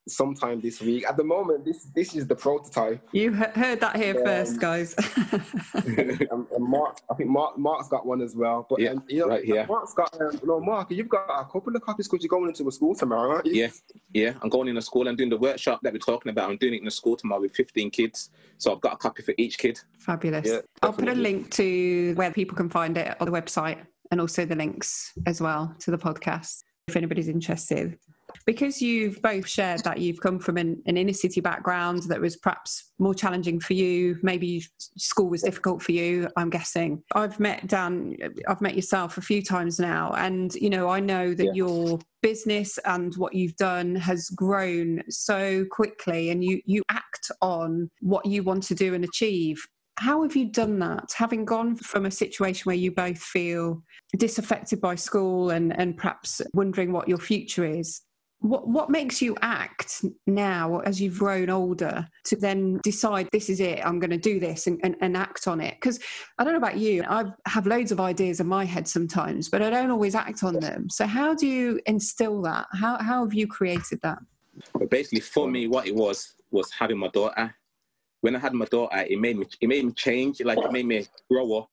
sometime 0.08 0.62
this 0.62 0.82
week. 0.82 1.06
At 1.08 1.18
the 1.18 1.24
moment, 1.24 1.66
this 1.66 1.86
this 1.96 2.16
is 2.16 2.28
the 2.28 2.36
prototype. 2.36 3.02
You 3.12 3.32
heard 3.34 3.80
that 3.80 3.96
here 3.96 4.18
um, 4.18 4.26
first, 4.26 4.60
guys. 4.60 4.94
and, 5.74 6.28
and, 6.30 6.48
Mark, 6.60 7.00
I 7.10 7.14
think 7.16 7.30
Mark 7.30 7.58
Mark's 7.58 7.88
got 7.88 8.06
one 8.06 8.22
as 8.22 8.36
well. 8.36 8.66
But 8.70 8.80
yeah, 8.80 8.92
um, 8.92 9.04
you 9.08 9.20
know, 9.20 9.28
right 9.28 9.44
here. 9.44 9.66
Mark's 9.68 9.94
got 9.94 10.20
um, 10.22 10.40
no 10.44 10.60
Mark. 10.60 10.92
You've 10.92 11.10
got 11.10 11.28
a 11.30 11.46
couple 11.46 11.76
of 11.76 11.82
copies 11.82 12.08
because 12.08 12.24
you're 12.24 12.30
going 12.30 12.50
into 12.50 12.68
a 12.68 12.72
school 12.72 12.96
tomorrow, 12.96 13.36
aren't 13.36 13.46
you? 13.46 13.54
Yeah, 13.54 13.70
yeah. 14.14 14.34
I'm 14.42 14.50
going 14.50 14.68
in 14.68 14.78
a 14.78 14.82
school 14.82 15.08
and 15.08 15.18
doing 15.18 15.30
the 15.30 15.38
workshop 15.38 15.80
that 15.84 15.94
we're 15.94 16.00
talking 16.00 16.30
about. 16.30 16.50
I'm 16.50 16.58
doing 16.58 16.76
it 16.76 16.82
in 16.82 16.88
a 16.88 16.92
school 16.92 17.16
tomorrow 17.16 17.42
with 17.42 17.56
15 17.56 17.92
kids. 17.92 18.30
So 18.58 18.74
I've 18.74 18.82
got 18.82 18.94
a 18.94 18.98
copy 18.98 19.24
for 19.24 19.34
each 19.38 19.58
kid. 19.58 19.80
Fabulous. 20.00 20.48
Yeah, 20.48 20.60
I'll 20.82 20.94
put 20.94 21.10
a 21.10 21.16
link 21.16 21.52
to 21.52 22.14
where 22.16 22.32
people 22.32 22.56
can 22.56 22.70
find 22.70 22.98
it 22.98 23.16
on 23.20 23.30
the 23.30 23.32
website 23.32 23.78
and 24.12 24.22
also 24.22 24.46
the 24.46 24.56
links 24.56 25.12
as 25.26 25.42
well 25.42 25.76
to 25.80 25.92
the 25.92 25.98
podcast 25.98 26.64
if 26.88 26.96
anybody's 26.96 27.30
interested. 27.30 27.98
Because 28.46 28.82
you've 28.82 29.22
both 29.22 29.48
shared 29.48 29.84
that 29.84 30.00
you've 30.00 30.20
come 30.20 30.40
from 30.40 30.58
an, 30.58 30.82
an, 30.86 30.98
inner 30.98 31.14
city 31.14 31.42
background 31.42 32.04
that 32.04 32.20
was 32.20 32.36
perhaps 32.36 32.92
more 33.00 33.14
challenging 33.14 33.60
for 33.60 33.74
you, 33.74 34.18
maybe 34.22 34.64
school 34.98 35.30
was 35.30 35.44
difficult 35.44 35.82
for 35.82 35.92
you, 35.92 36.28
I'm 36.36 36.50
guessing. 36.50 37.04
I've 37.14 37.40
met 37.40 37.68
Dan, 37.68 38.16
I've 38.48 38.62
met 38.62 38.76
yourself 38.76 39.18
a 39.18 39.22
few 39.22 39.42
times 39.42 39.80
now, 39.80 40.14
and 40.14 40.54
you 40.56 40.70
know, 40.70 40.90
I 40.90 41.00
know 41.00 41.34
that 41.34 41.46
yeah. 41.46 41.54
your 41.54 42.00
business 42.22 42.80
and 42.86 43.14
what 43.16 43.34
you've 43.34 43.56
done 43.58 43.96
has 43.96 44.30
grown 44.30 45.04
so 45.10 45.66
quickly 45.70 46.30
and 46.30 46.42
you 46.42 46.62
you 46.66 46.82
act 46.90 47.30
on 47.42 47.90
what 48.00 48.26
you 48.26 48.42
want 48.44 48.64
to 48.64 48.74
do 48.74 48.94
and 48.94 49.04
achieve 49.04 49.62
how 49.98 50.24
have 50.24 50.36
you 50.36 50.46
done 50.46 50.80
that 50.80 51.12
having 51.16 51.46
gone 51.46 51.76
from 51.76 52.06
a 52.06 52.12
situation 52.12 52.64
where 52.64 52.76
you 52.76 52.92
both 52.92 53.20
feel 53.20 53.84
disaffected 54.18 54.82
by 54.82 54.96
school 54.96 55.52
and, 55.52 55.78
and 55.80 55.98
perhaps 55.98 56.42
wondering 56.54 56.92
what 56.92 57.08
your 57.08 57.20
future 57.20 57.66
is 57.66 58.02
what 58.44 58.68
what 58.68 58.90
makes 58.90 59.22
you 59.22 59.38
act 59.42 60.04
now 60.28 60.80
as 60.82 61.02
you've 61.02 61.18
grown 61.18 61.50
older 61.50 62.06
to 62.26 62.36
then 62.36 62.78
decide 62.84 63.30
this 63.32 63.50
is 63.50 63.62
it 63.62 63.80
i'm 63.86 64.00
going 64.00 64.10
to 64.10 64.18
do 64.18 64.38
this 64.38 64.68
and, 64.68 64.80
and, 64.84 64.98
and 65.00 65.16
act 65.16 65.48
on 65.48 65.62
it? 65.62 65.76
Because 65.76 65.98
i 66.38 66.44
don't 66.44 66.52
know 66.52 66.60
about 66.60 66.78
you 66.78 67.04
i 67.08 67.24
have 67.48 67.66
loads 67.66 67.94
of 67.94 68.02
ideas 68.02 68.42
in 68.42 68.48
my 68.48 68.66
head 68.66 68.86
sometimes 68.86 69.48
but 69.48 69.62
i 69.62 69.70
don't 69.70 69.90
always 69.90 70.14
act 70.14 70.44
on 70.44 70.60
them. 70.60 70.90
So 70.90 71.06
how 71.06 71.34
do 71.34 71.48
you 71.48 71.80
instill 71.86 72.42
that? 72.42 72.68
How, 72.74 72.98
how 72.98 73.24
have 73.24 73.34
you 73.34 73.48
created 73.48 74.00
that? 74.04 74.20
But 74.74 74.90
basically 74.90 75.22
for 75.22 75.50
me 75.50 75.68
what 75.68 75.88
it 75.88 75.96
was 75.96 76.36
was 76.52 76.70
having 76.78 76.98
my 76.98 77.08
daughter. 77.10 77.56
When 78.22 78.36
i 78.36 78.40
had 78.40 78.54
my 78.54 78.66
daughter 78.66 79.06
it 79.10 79.20
made 79.20 79.38
me 79.38 79.46
it 79.62 79.68
made 79.68 79.86
me 79.86 79.94
change 79.94 80.42
like 80.42 80.58
it 80.58 80.72
made 80.72 80.86
me 80.86 81.08
grow 81.32 81.60
up 81.60 81.70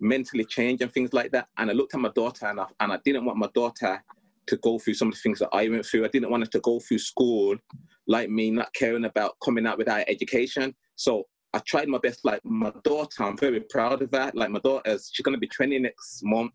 mentally 0.00 0.44
change 0.44 0.80
and 0.80 0.90
things 0.90 1.12
like 1.12 1.30
that. 1.30 1.46
And 1.56 1.70
i 1.70 1.72
looked 1.72 1.94
at 1.94 2.00
my 2.00 2.10
daughter 2.16 2.46
and 2.46 2.58
I, 2.58 2.66
and 2.80 2.92
I 2.92 2.98
didn't 3.04 3.24
want 3.24 3.38
my 3.38 3.50
daughter 3.54 4.02
to 4.50 4.56
go 4.58 4.78
through 4.78 4.94
some 4.94 5.08
of 5.08 5.14
the 5.14 5.20
things 5.20 5.38
that 5.38 5.48
I 5.52 5.68
went 5.68 5.86
through. 5.86 6.04
I 6.04 6.08
didn't 6.08 6.30
want 6.30 6.44
her 6.44 6.50
to 6.50 6.60
go 6.60 6.80
through 6.80 6.98
school 6.98 7.56
like 8.06 8.28
me, 8.28 8.50
not 8.50 8.74
caring 8.74 9.04
about 9.04 9.36
coming 9.42 9.66
out 9.66 9.78
without 9.78 10.04
education. 10.08 10.74
So 10.96 11.24
I 11.54 11.60
tried 11.60 11.88
my 11.88 11.98
best. 11.98 12.24
Like 12.24 12.44
my 12.44 12.72
daughter, 12.84 13.22
I'm 13.22 13.38
very 13.38 13.60
proud 13.70 14.02
of 14.02 14.10
that. 14.10 14.34
Like 14.34 14.50
my 14.50 14.58
daughter, 14.58 14.90
she's 14.90 15.24
going 15.24 15.34
to 15.34 15.40
be 15.40 15.48
20 15.48 15.78
next 15.78 16.20
month. 16.24 16.52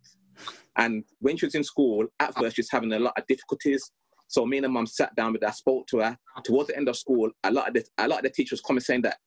And 0.77 1.05
when 1.19 1.37
she 1.37 1.45
was 1.45 1.55
in 1.55 1.63
school, 1.63 2.05
at 2.19 2.35
first 2.35 2.57
she 2.57 2.61
was 2.61 2.71
having 2.71 2.91
a 2.93 2.99
lot 2.99 3.13
of 3.17 3.25
difficulties. 3.27 3.91
So 4.27 4.45
me 4.45 4.57
and 4.57 4.65
her 4.65 4.71
mum 4.71 4.85
sat 4.85 5.15
down 5.15 5.33
with 5.33 5.43
her, 5.43 5.51
spoke 5.51 5.87
to 5.87 5.99
her. 5.99 6.17
Towards 6.43 6.67
the 6.67 6.77
end 6.77 6.89
of 6.89 6.97
school, 6.97 7.31
a 7.43 7.51
lot 7.51 7.69
of 7.69 7.73
the, 7.75 7.85
a 7.97 8.07
lot 8.07 8.19
of 8.19 8.23
the 8.23 8.29
teachers 8.31 8.59
coming 8.61 8.81
saying 8.81 9.03
that, 9.03 9.17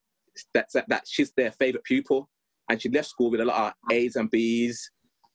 that, 0.53 0.69
that 0.89 1.05
she's 1.07 1.33
their 1.37 1.53
favorite 1.53 1.85
pupil. 1.85 2.29
And 2.69 2.81
she 2.81 2.91
left 2.91 3.09
school 3.09 3.31
with 3.31 3.41
a 3.41 3.47
lot 3.47 3.69
of 3.69 3.73
A's 3.91 4.17
and 4.17 4.31
B's 4.31 4.91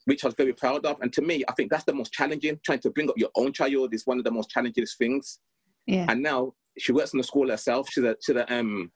which 0.06 0.24
I 0.24 0.28
was 0.28 0.36
very 0.36 0.54
proud 0.54 0.86
of. 0.86 1.00
And 1.02 1.12
to 1.13 1.22
me, 1.22 1.44
I 1.48 1.54
think 1.54 1.72
that's 1.72 1.86
the 1.86 1.94
most 1.94 2.12
challenging. 2.12 2.60
Trying 2.63 2.80
to 2.80 2.89
bring 2.89 3.10
up 3.10 3.18
your 3.18 3.30
own 3.36 3.54
child 3.54 3.94
is 3.94 4.06
one 4.06 4.18
of 4.18 4.24
the 4.24 4.32
most 4.32 4.50
challenging 4.50 4.86
things. 4.98 5.39
Yeah. 5.86 6.06
And 6.10 6.22
now 6.22 6.54
she 6.78 6.92
works 6.92 7.13
in 7.13 7.18
the 7.18 7.24
school 7.24 7.50
herself. 7.50 7.89
She's 7.92 8.04
a 8.04 8.16
she's 8.22 8.36
a 8.36 8.54
um 8.54 8.92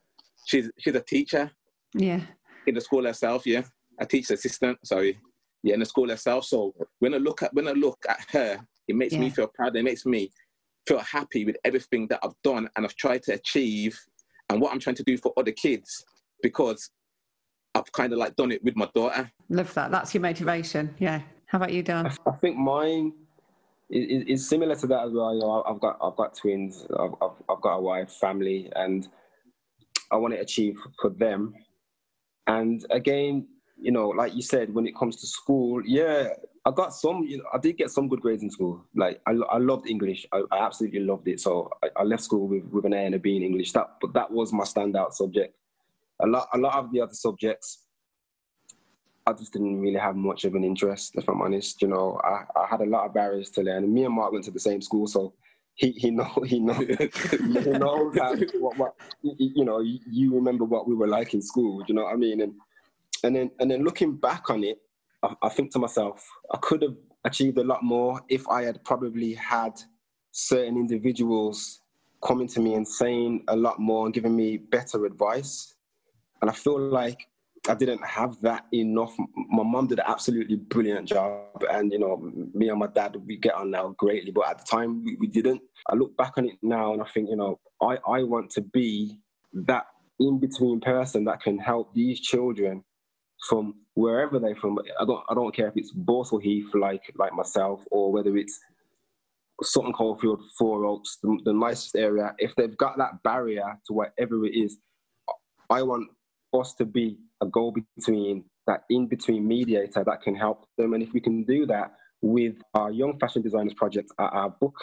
she's 0.45 0.69
she's 0.79 0.95
a 0.95 1.01
teacher. 1.01 1.51
Yeah. 1.93 2.21
In 2.65 2.75
the 2.75 2.81
school 2.81 3.05
herself, 3.05 3.45
yeah. 3.45 3.63
A 3.99 4.05
teacher 4.05 4.33
assistant, 4.33 4.77
sorry. 4.85 5.19
Yeah, 5.63 5.75
in 5.75 5.79
the 5.79 5.85
school 5.85 6.09
herself. 6.09 6.45
So 6.45 6.73
when 6.99 7.13
I 7.13 7.17
look 7.17 7.43
at 7.43 7.53
when 7.53 7.67
I 7.67 7.71
look 7.71 7.99
at 8.07 8.19
her, 8.31 8.59
it 8.87 8.95
makes 8.95 9.13
yeah. 9.13 9.19
me 9.19 9.29
feel 9.29 9.47
proud. 9.47 9.75
It 9.75 9.83
makes 9.83 10.05
me 10.05 10.29
feel 10.87 10.99
happy 10.99 11.45
with 11.45 11.57
everything 11.65 12.07
that 12.07 12.19
I've 12.23 12.35
done 12.43 12.69
and 12.75 12.85
I've 12.85 12.95
tried 12.95 13.23
to 13.23 13.33
achieve 13.33 13.99
and 14.49 14.61
what 14.61 14.71
I'm 14.71 14.79
trying 14.79 14.95
to 14.95 15.03
do 15.03 15.17
for 15.17 15.33
other 15.37 15.51
kids 15.51 16.05
because 16.41 16.89
I've 17.75 17.91
kind 17.91 18.13
of 18.13 18.19
like 18.19 18.35
done 18.35 18.51
it 18.51 18.63
with 18.63 18.75
my 18.75 18.89
daughter. 18.95 19.29
Love 19.49 19.73
that. 19.75 19.91
That's 19.91 20.13
your 20.13 20.21
motivation. 20.21 20.93
Yeah. 20.99 21.21
How 21.45 21.57
about 21.57 21.71
you, 21.71 21.81
Dan? 21.81 22.11
I 22.25 22.31
think 22.31 22.57
mine 22.57 23.13
is, 23.89 24.23
is 24.27 24.49
similar 24.49 24.75
to 24.75 24.87
that 24.87 25.05
as 25.05 25.13
well. 25.13 25.33
You 25.33 25.39
know, 25.39 25.63
I've 25.65 25.79
got 25.79 25.97
I've 26.01 26.17
got 26.17 26.35
twins. 26.35 26.85
I've, 26.99 27.13
I've, 27.21 27.31
I've 27.49 27.61
got 27.61 27.75
a 27.75 27.81
wife, 27.81 28.11
family, 28.11 28.69
and 28.75 29.07
I 30.11 30.17
want 30.17 30.33
to 30.33 30.39
achieve 30.41 30.77
for 31.01 31.09
them. 31.09 31.53
And 32.47 32.85
again, 32.91 33.47
you 33.79 33.91
know, 33.91 34.09
like 34.09 34.35
you 34.35 34.41
said, 34.41 34.73
when 34.73 34.85
it 34.85 34.95
comes 34.97 35.15
to 35.17 35.27
school, 35.27 35.81
yeah, 35.85 36.29
I 36.65 36.71
got 36.71 36.93
some. 36.93 37.23
You 37.23 37.37
know, 37.37 37.45
I 37.53 37.57
did 37.57 37.77
get 37.77 37.89
some 37.89 38.09
good 38.09 38.19
grades 38.19 38.43
in 38.43 38.51
school. 38.51 38.83
Like 38.93 39.21
I, 39.25 39.31
I 39.49 39.57
loved 39.59 39.87
English. 39.87 40.27
I, 40.33 40.43
I 40.51 40.65
absolutely 40.65 40.99
loved 40.99 41.29
it. 41.29 41.39
So 41.39 41.71
I, 41.81 41.87
I, 41.95 42.03
left 42.03 42.23
school 42.23 42.49
with, 42.49 42.65
with 42.65 42.83
an 42.83 42.93
A 42.93 43.05
and 43.05 43.15
a 43.15 43.19
B 43.19 43.37
in 43.37 43.43
English. 43.43 43.71
That, 43.71 43.95
but 44.01 44.11
that 44.13 44.29
was 44.29 44.51
my 44.51 44.65
standout 44.65 45.13
subject 45.13 45.55
a 46.19 46.27
lot 46.27 46.47
a 46.53 46.57
lot 46.57 46.75
of 46.75 46.91
the 46.91 47.01
other 47.01 47.13
subjects 47.13 47.86
I 49.27 49.33
just 49.33 49.51
didn't 49.51 49.81
really 49.81 49.99
have 49.99 50.15
much 50.15 50.45
of 50.45 50.55
an 50.55 50.63
interest, 50.63 51.15
if 51.15 51.27
I'm 51.27 51.41
honest. 51.41 51.81
You 51.81 51.89
know, 51.89 52.17
I, 52.23 52.45
I 52.57 52.65
had 52.65 52.79
a 52.79 52.85
lot 52.85 53.05
of 53.05 53.13
barriers 53.13 53.49
to 53.51 53.61
learn. 53.61 53.93
Me 53.93 54.05
and 54.05 54.15
Mark 54.15 54.31
went 54.31 54.45
to 54.45 54.51
the 54.51 54.59
same 54.59 54.81
school, 54.81 55.05
so 55.05 55.33
he 55.75 55.91
he 55.91 56.11
know 56.11 56.31
he 56.45 56.59
know 56.59 56.73
he 56.75 57.71
knows 57.71 58.17
how, 58.17 58.35
what, 58.59 58.77
what 58.77 58.93
you 59.21 59.65
know. 59.65 59.79
You 59.81 60.33
remember 60.33 60.63
what 60.63 60.87
we 60.87 60.95
were 60.95 61.09
like 61.09 61.33
in 61.33 61.41
school. 61.41 61.83
You 61.87 61.95
know 61.95 62.05
what 62.05 62.13
I 62.13 62.15
mean? 62.15 62.39
And 62.39 62.53
and 63.25 63.35
then 63.35 63.51
and 63.59 63.69
then 63.69 63.83
looking 63.83 64.15
back 64.15 64.49
on 64.49 64.63
it, 64.63 64.77
I, 65.21 65.35
I 65.43 65.49
think 65.49 65.73
to 65.73 65.79
myself, 65.79 66.25
I 66.53 66.57
could 66.61 66.81
have 66.81 66.95
achieved 67.25 67.57
a 67.57 67.63
lot 67.65 67.83
more 67.83 68.21
if 68.29 68.47
I 68.47 68.63
had 68.63 68.81
probably 68.85 69.33
had 69.33 69.73
certain 70.31 70.77
individuals 70.77 71.81
coming 72.23 72.47
to 72.47 72.61
me 72.61 72.75
and 72.75 72.87
saying 72.87 73.43
a 73.49 73.55
lot 73.55 73.77
more 73.77 74.05
and 74.05 74.13
giving 74.13 74.35
me 74.35 74.55
better 74.57 75.05
advice 75.05 75.75
and 76.41 76.49
I 76.49 76.53
feel 76.53 76.79
like 76.79 77.27
I 77.69 77.75
didn't 77.75 78.03
have 78.05 78.39
that 78.41 78.65
enough. 78.73 79.15
My 79.35 79.63
mom 79.63 79.87
did 79.87 79.99
an 79.99 80.05
absolutely 80.07 80.55
brilliant 80.55 81.07
job, 81.07 81.63
and 81.69 81.91
you 81.91 81.99
know, 81.99 82.17
me 82.53 82.69
and 82.69 82.79
my 82.79 82.87
dad 82.87 83.15
we 83.25 83.37
get 83.37 83.55
on 83.55 83.71
now 83.71 83.95
greatly. 83.97 84.31
But 84.31 84.49
at 84.49 84.59
the 84.59 84.65
time, 84.65 85.03
we, 85.03 85.15
we 85.19 85.27
didn't. 85.27 85.61
I 85.89 85.95
look 85.95 86.15
back 86.17 86.33
on 86.37 86.45
it 86.45 86.57
now, 86.61 86.93
and 86.93 87.01
I 87.01 87.05
think 87.05 87.29
you 87.29 87.35
know, 87.35 87.59
I 87.81 87.97
I 88.07 88.23
want 88.23 88.51
to 88.51 88.61
be 88.61 89.19
that 89.53 89.85
in 90.19 90.39
between 90.39 90.79
person 90.79 91.25
that 91.25 91.41
can 91.41 91.59
help 91.59 91.93
these 91.93 92.19
children 92.19 92.83
from 93.47 93.75
wherever 93.93 94.39
they're 94.39 94.55
from. 94.55 94.79
I 94.99 95.05
don't 95.05 95.23
I 95.29 95.33
don't 95.33 95.55
care 95.55 95.67
if 95.67 95.77
it's 95.77 95.93
Balsall 95.93 96.41
Heath 96.41 96.73
like 96.73 97.03
like 97.15 97.33
myself, 97.33 97.83
or 97.91 98.11
whether 98.11 98.35
it's 98.37 98.59
Sutton 99.63 99.93
Coldfield, 99.93 100.41
Four 100.57 100.85
Oaks, 100.85 101.17
the, 101.21 101.39
the 101.45 101.53
nicest 101.53 101.95
area. 101.95 102.35
If 102.37 102.55
they've 102.55 102.77
got 102.77 102.97
that 102.97 103.23
barrier 103.23 103.79
to 103.87 103.93
whatever 103.93 104.45
it 104.45 104.55
is, 104.55 104.77
I 105.69 105.81
want 105.81 106.09
us 106.53 106.73
to 106.75 106.85
be 106.85 107.17
a 107.41 107.45
go 107.45 107.71
between, 107.71 108.45
that 108.65 108.83
in 108.89 109.07
between 109.07 109.47
mediator 109.47 110.03
that 110.03 110.21
can 110.21 110.35
help 110.35 110.65
them. 110.77 110.93
And 110.93 111.03
if 111.03 111.13
we 111.13 111.19
can 111.19 111.43
do 111.43 111.65
that 111.67 111.93
with 112.21 112.55
our 112.73 112.91
Young 112.91 113.19
Fashion 113.19 113.41
Designers 113.41 113.73
Project, 113.73 114.11
our, 114.17 114.29
our 114.29 114.49
book, 114.49 114.75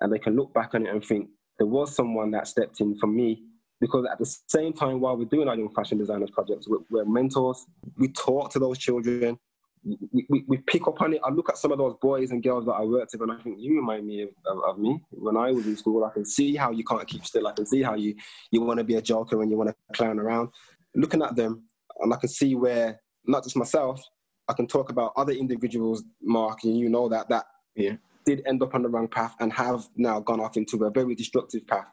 and 0.00 0.12
they 0.12 0.18
can 0.18 0.36
look 0.36 0.52
back 0.54 0.74
on 0.74 0.86
it 0.86 0.90
and 0.90 1.04
think, 1.04 1.28
there 1.58 1.66
was 1.66 1.94
someone 1.94 2.30
that 2.32 2.46
stepped 2.46 2.80
in 2.80 2.98
for 2.98 3.06
me. 3.06 3.42
Because 3.80 4.06
at 4.10 4.18
the 4.18 4.24
same 4.48 4.72
time 4.72 5.00
while 5.00 5.16
we're 5.16 5.26
doing 5.26 5.48
our 5.48 5.56
young 5.56 5.72
fashion 5.74 5.98
designers 5.98 6.30
projects 6.30 6.66
we're, 6.66 6.78
we're 6.90 7.04
mentors. 7.04 7.66
We 7.98 8.08
talk 8.08 8.50
to 8.52 8.58
those 8.58 8.78
children. 8.78 9.38
We, 9.84 10.26
we, 10.30 10.44
we, 10.48 10.56
pick 10.66 10.88
up 10.88 11.00
on 11.02 11.12
it. 11.12 11.20
I 11.22 11.30
look 11.30 11.50
at 11.50 11.58
some 11.58 11.72
of 11.72 11.78
those 11.78 11.94
boys 12.00 12.30
and 12.30 12.42
girls 12.42 12.64
that 12.64 12.72
i 12.72 12.82
worked 12.82 13.12
with 13.12 13.20
and 13.22 13.30
i 13.30 13.40
think 13.42 13.58
you 13.60 13.76
remind 13.76 14.04
me 14.04 14.22
of, 14.22 14.30
of, 14.46 14.64
of, 14.64 14.78
me. 14.78 15.00
When 15.10 15.36
i 15.36 15.52
was 15.52 15.64
in 15.66 15.76
school 15.76 16.02
i 16.02 16.10
can 16.10 16.24
see 16.24 16.56
how 16.56 16.72
you 16.72 16.82
can't 16.82 17.06
keep 17.06 17.24
still. 17.24 17.46
I 17.46 17.52
can 17.52 17.66
see 17.66 17.82
how 17.82 17.94
you 17.94 18.16
you 18.50 18.62
want 18.62 18.78
to 18.78 18.84
be 18.84 18.96
a 18.96 19.02
joker 19.02 19.42
and 19.42 19.50
you 19.50 19.56
want 19.56 19.70
to 19.70 19.76
clown 19.94 20.18
around. 20.18 20.48
Looking 20.96 21.22
at 21.22 21.36
them, 21.36 21.62
and 22.00 22.12
I 22.12 22.16
can 22.16 22.28
see 22.28 22.54
where 22.54 23.00
not 23.26 23.44
just 23.44 23.56
myself, 23.56 24.02
I 24.48 24.52
can 24.52 24.66
talk 24.66 24.90
about 24.90 25.12
other 25.16 25.32
individuals, 25.32 26.04
Mark, 26.22 26.64
and 26.64 26.78
you 26.78 26.88
know 26.88 27.08
that 27.08 27.28
that 27.28 27.46
yeah. 27.74 27.96
did 28.24 28.42
end 28.46 28.62
up 28.62 28.74
on 28.74 28.82
the 28.82 28.88
wrong 28.88 29.08
path 29.08 29.34
and 29.40 29.52
have 29.52 29.88
now 29.96 30.20
gone 30.20 30.40
off 30.40 30.56
into 30.56 30.84
a 30.84 30.90
very 30.90 31.14
destructive 31.14 31.66
path. 31.66 31.86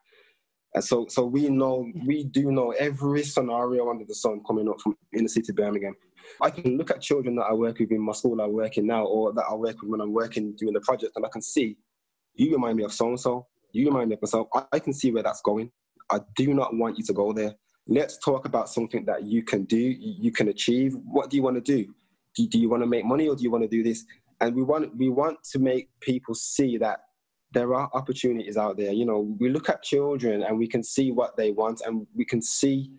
And 0.75 0.83
so, 0.83 1.05
so 1.07 1.25
we 1.25 1.49
know, 1.49 1.87
we 2.05 2.23
do 2.23 2.51
know 2.51 2.71
every 2.71 3.23
scenario 3.23 3.89
under 3.89 4.05
the 4.05 4.15
sun 4.15 4.41
coming 4.45 4.67
up 4.69 4.81
from 4.81 4.97
inner 5.15 5.27
city 5.27 5.51
Birmingham. 5.51 5.95
I 6.41 6.49
can 6.49 6.77
look 6.77 6.89
at 6.89 7.01
children 7.01 7.35
that 7.35 7.43
I 7.43 7.53
work 7.53 7.79
with 7.79 7.91
in 7.91 8.01
my 8.01 8.13
school 8.13 8.41
I 8.41 8.47
work 8.47 8.77
in 8.77 8.87
now, 8.87 9.03
or 9.05 9.33
that 9.33 9.45
I 9.49 9.53
work 9.53 9.81
with 9.81 9.91
when 9.91 10.01
I'm 10.01 10.13
working 10.13 10.55
doing 10.55 10.73
the 10.73 10.81
project, 10.81 11.13
and 11.15 11.25
I 11.25 11.29
can 11.29 11.41
see, 11.41 11.77
you 12.35 12.51
remind 12.53 12.77
me 12.77 12.83
of 12.83 12.93
so 12.93 13.07
and 13.07 13.19
so. 13.19 13.47
You 13.71 13.87
remind 13.87 14.09
me 14.09 14.15
of 14.15 14.21
myself. 14.21 14.47
I, 14.53 14.63
I 14.73 14.79
can 14.79 14.93
see 14.93 15.11
where 15.11 15.23
that's 15.23 15.41
going. 15.41 15.71
I 16.11 16.19
do 16.35 16.53
not 16.53 16.75
want 16.75 16.97
you 16.97 17.03
to 17.05 17.13
go 17.13 17.33
there 17.33 17.55
let's 17.87 18.17
talk 18.17 18.45
about 18.45 18.69
something 18.69 19.05
that 19.05 19.23
you 19.23 19.43
can 19.43 19.63
do, 19.65 19.77
you 19.77 20.31
can 20.31 20.47
achieve. 20.49 20.95
What 21.05 21.29
do 21.29 21.37
you 21.37 21.43
want 21.43 21.55
to 21.55 21.61
do? 21.61 21.93
Do, 22.35 22.47
do 22.47 22.59
you 22.59 22.69
want 22.69 22.83
to 22.83 22.87
make 22.87 23.05
money 23.05 23.27
or 23.27 23.35
do 23.35 23.43
you 23.43 23.51
want 23.51 23.63
to 23.63 23.67
do 23.67 23.83
this? 23.83 24.05
And 24.39 24.55
we 24.55 24.63
want 24.63 24.95
we 24.97 25.09
want 25.09 25.43
to 25.51 25.59
make 25.59 25.89
people 26.01 26.35
see 26.35 26.77
that 26.77 26.99
there 27.53 27.73
are 27.75 27.89
opportunities 27.93 28.57
out 28.57 28.77
there. 28.77 28.91
You 28.91 29.05
know, 29.05 29.35
we 29.39 29.49
look 29.49 29.69
at 29.69 29.83
children 29.83 30.43
and 30.43 30.57
we 30.57 30.67
can 30.67 30.83
see 30.83 31.11
what 31.11 31.37
they 31.37 31.51
want 31.51 31.81
and 31.85 32.07
we 32.15 32.25
can 32.25 32.41
see 32.41 32.91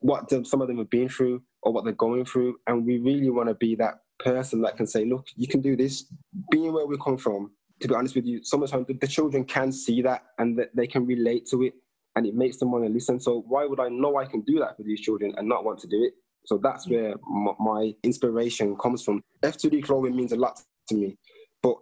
what 0.00 0.28
them, 0.28 0.44
some 0.44 0.62
of 0.62 0.68
them 0.68 0.78
have 0.78 0.90
been 0.90 1.08
through 1.08 1.42
or 1.62 1.72
what 1.72 1.84
they're 1.84 1.92
going 1.92 2.24
through. 2.24 2.56
And 2.66 2.86
we 2.86 2.98
really 2.98 3.30
want 3.30 3.48
to 3.48 3.54
be 3.54 3.74
that 3.76 3.94
person 4.20 4.62
that 4.62 4.76
can 4.76 4.86
say, 4.86 5.04
look, 5.04 5.26
you 5.36 5.48
can 5.48 5.60
do 5.60 5.76
this. 5.76 6.04
Being 6.50 6.72
where 6.72 6.86
we 6.86 6.96
come 7.02 7.18
from, 7.18 7.50
to 7.80 7.88
be 7.88 7.94
honest 7.94 8.14
with 8.14 8.26
you, 8.26 8.44
so 8.44 8.56
much 8.56 8.70
time 8.70 8.84
the, 8.86 8.94
the 8.94 9.08
children 9.08 9.44
can 9.44 9.72
see 9.72 10.02
that 10.02 10.22
and 10.38 10.56
that 10.58 10.74
they 10.74 10.86
can 10.86 11.04
relate 11.04 11.46
to 11.46 11.64
it 11.64 11.74
and 12.16 12.26
it 12.26 12.34
makes 12.34 12.58
them 12.58 12.70
want 12.70 12.84
to 12.84 12.90
listen. 12.90 13.20
So 13.20 13.44
why 13.46 13.64
would 13.64 13.80
I 13.80 13.88
know 13.88 14.16
I 14.16 14.26
can 14.26 14.40
do 14.42 14.58
that 14.58 14.76
for 14.76 14.82
these 14.82 15.00
children 15.00 15.34
and 15.36 15.48
not 15.48 15.64
want 15.64 15.78
to 15.80 15.86
do 15.86 16.02
it? 16.02 16.14
So 16.46 16.58
that's 16.58 16.86
mm. 16.86 16.92
where 16.92 17.14
my, 17.28 17.52
my 17.58 17.94
inspiration 18.02 18.76
comes 18.76 19.02
from. 19.02 19.22
F2D 19.42 19.84
clothing 19.84 20.16
means 20.16 20.32
a 20.32 20.36
lot 20.36 20.60
to 20.88 20.94
me, 20.94 21.16
but 21.62 21.76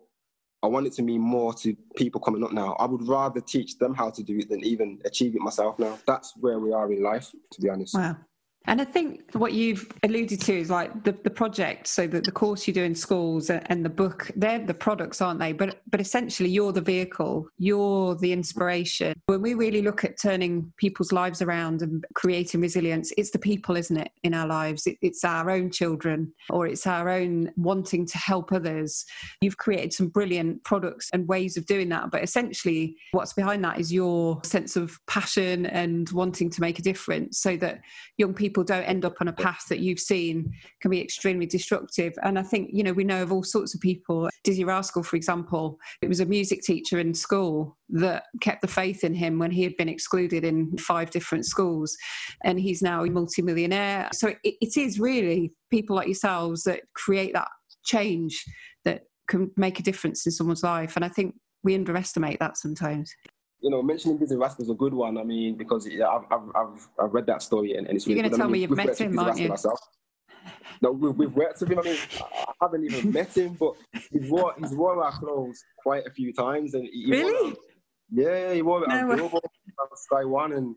I 0.63 0.67
want 0.67 0.87
it 0.87 0.93
to 0.95 1.03
mean 1.03 1.21
more 1.21 1.55
to 1.55 1.75
people 1.97 2.21
coming 2.21 2.45
up 2.45 2.53
now. 2.53 2.75
I 2.75 2.85
would 2.85 3.07
rather 3.09 3.41
teach 3.41 3.79
them 3.79 3.95
how 3.95 4.11
to 4.11 4.23
do 4.23 4.39
it 4.39 4.49
than 4.51 4.63
even 4.65 5.01
achieve 5.05 5.35
it 5.35 5.41
myself 5.41 5.79
now. 5.79 5.99
That's 6.07 6.35
where 6.37 6.59
we 6.59 6.73
are 6.73 6.93
in 6.93 7.03
life, 7.03 7.31
to 7.53 7.61
be 7.61 7.69
honest. 7.69 7.95
Wow. 7.95 8.17
And 8.67 8.81
I 8.81 8.85
think 8.85 9.23
what 9.33 9.53
you've 9.53 9.91
alluded 10.03 10.41
to 10.43 10.55
is 10.57 10.71
like 10.71 11.03
the, 11.03 11.13
the 11.13 11.31
project, 11.31 11.87
so 11.87 12.07
that 12.07 12.25
the 12.25 12.31
course 12.31 12.69
you 12.69 12.75
do 12.75 12.85
in 12.85 12.95
schools 12.95 13.49
and 13.51 13.85
the 13.85 13.91
book, 13.91 14.31
they're 14.37 14.65
the 14.65 14.75
products, 14.75 15.23
aren't 15.23 15.41
they? 15.41 15.53
But 15.53 15.81
but 15.91 16.01
essentially 16.01 16.51
you're 16.51 16.73
the 16.73 16.81
vehicle, 16.81 17.49
you're 17.59 18.15
the 18.17 18.33
inspiration. 18.33 19.15
When 19.27 19.41
we 19.41 19.55
really 19.55 19.83
look 19.83 20.05
at 20.05 20.21
turning 20.21 20.73
people's 20.77 21.11
lives 21.11 21.41
around 21.41 21.81
and 21.81 22.05
creating 22.15 22.61
resilience, 22.61 23.13
it's 23.17 23.31
the 23.31 23.39
people, 23.39 23.77
isn't 23.77 23.97
it, 23.97 24.11
in 24.25 24.35
our 24.35 24.47
lives? 24.47 24.87
It, 24.87 24.99
it's 25.01 25.25
our 25.25 25.51
own 25.51 25.71
children 25.71 26.33
or 26.51 26.67
it's 26.67 26.87
our 26.87 27.09
own 27.09 27.51
wanting 27.57 28.07
to 28.07 28.19
help 28.19 28.53
others. 28.53 29.05
You've 29.41 29.57
created 29.57 29.95
some 29.95 30.09
brilliant 30.09 30.63
products 30.65 31.09
and 31.13 31.27
ways 31.27 31.57
of 31.57 31.65
doing 31.67 31.89
that. 31.89 32.11
But 32.11 32.23
essentially 32.23 32.97
what's 33.13 33.33
behind 33.33 33.65
that 33.65 33.81
is 33.81 33.93
your 33.93 34.41
sense 34.45 34.77
of 34.77 34.99
passion 35.07 35.67
and 35.67 36.11
wanting 36.11 36.51
to 36.51 36.61
make 36.61 36.79
a 36.79 36.83
difference 36.83 37.39
so 37.39 37.57
that 37.57 37.81
young 38.19 38.35
people 38.35 38.50
people 38.51 38.65
don't 38.65 38.83
end 38.83 39.05
up 39.05 39.15
on 39.21 39.29
a 39.29 39.33
path 39.33 39.67
that 39.69 39.79
you've 39.79 40.01
seen 40.01 40.53
can 40.81 40.91
be 40.91 41.01
extremely 41.01 41.47
destructive. 41.47 42.13
And 42.25 42.37
I 42.37 42.43
think, 42.43 42.71
you 42.73 42.83
know, 42.83 42.93
we 42.93 43.05
know 43.05 43.23
of 43.23 43.33
all 43.33 43.45
sorts 43.45 43.77
of 43.77 43.81
people. 43.81 44.29
Dizzee 44.45 44.67
Rascal, 44.67 45.05
for 45.05 45.15
example, 45.15 45.79
it 46.03 46.09
was 46.09 46.19
a 46.19 46.27
music 46.27 46.63
teacher 46.63 46.99
in 46.99 47.15
school 47.15 47.79
that 47.91 48.25
kept 48.41 48.61
the 48.61 48.67
faith 48.67 49.05
in 49.05 49.15
him 49.15 49.39
when 49.39 49.53
he 49.53 49.63
had 49.63 49.77
been 49.77 49.89
excluded 49.89 50.43
in 50.45 50.77
five 50.79 51.13
different 51.13 51.47
schools. 51.47 51.97
And 52.43 52.59
he's 52.59 52.83
now 52.83 53.05
a 53.05 53.11
multimillionaire. 53.11 54.09
So 54.13 54.35
it, 54.43 54.57
it 54.61 54.77
is 54.77 54.99
really 54.99 55.53
people 55.71 55.95
like 55.95 56.09
yourselves 56.09 56.65
that 56.65 56.81
create 56.95 57.35
that 57.35 57.49
change 57.85 58.45
that 58.85 59.03
can 59.29 59.53
make 59.57 59.79
a 59.79 59.85
difference 59.85 60.27
in 60.27 60.33
someone's 60.33 60.65
life. 60.65 60.97
And 60.97 61.05
I 61.05 61.09
think 61.09 61.37
we 61.63 61.77
underestimate 61.77 62.41
that 62.41 62.57
sometimes 62.57 63.15
you 63.63 63.71
know, 63.71 63.83
mentioning 63.83 64.19
Dizzee 64.19 64.41
Rascal 64.41 64.65
is 64.65 64.71
a 64.71 64.75
good 64.75 64.95
one. 64.95 65.19
I 65.19 65.23
mean, 65.23 65.57
because 65.57 65.87
yeah, 65.87 66.09
I've, 66.09 66.25
I've, 66.31 66.49
I've, 66.55 66.89
I've 67.03 67.15
read 67.15 67.27
that 67.27 67.43
story 67.43 67.77
and, 67.77 67.87
and 67.87 67.97
it's 67.97 68.07
You're 68.07 68.17
really 68.17 68.29
going 68.29 68.33
to 68.33 68.37
tell 68.39 68.47
I 68.47 68.51
mean, 68.51 68.53
me 68.53 68.59
you've 68.61 68.77
met 68.77 68.99
him, 68.99 69.19
aren't 69.19 69.39
you? 69.39 69.49
Myself. 69.49 69.81
No, 70.83 70.93
we've, 70.93 71.15
we've 71.15 71.33
worked 71.33 71.61
with 71.61 71.71
him. 71.71 71.79
I 71.79 71.83
mean, 71.83 71.99
I 72.23 72.53
haven't 72.63 72.85
even 72.85 73.13
met 73.13 73.37
him, 73.37 73.55
but 73.55 73.75
he's 74.11 74.31
wore, 74.31 74.55
he's 74.59 74.71
worn 74.71 74.99
our 74.99 75.13
clothes 75.13 75.63
quite 75.83 76.07
a 76.07 76.11
few 76.11 76.33
times. 76.33 76.75
And 76.75 76.89
he 76.91 77.11
really? 77.11 77.51
Wore, 77.51 77.57
yeah, 78.13 78.55
he 78.55 78.63
wore 78.63 78.85
it 78.85 78.89
no, 78.89 79.11
on 79.11 79.17
Global, 79.17 79.43
Sky 79.95 80.25
One, 80.25 80.53
and 80.53 80.75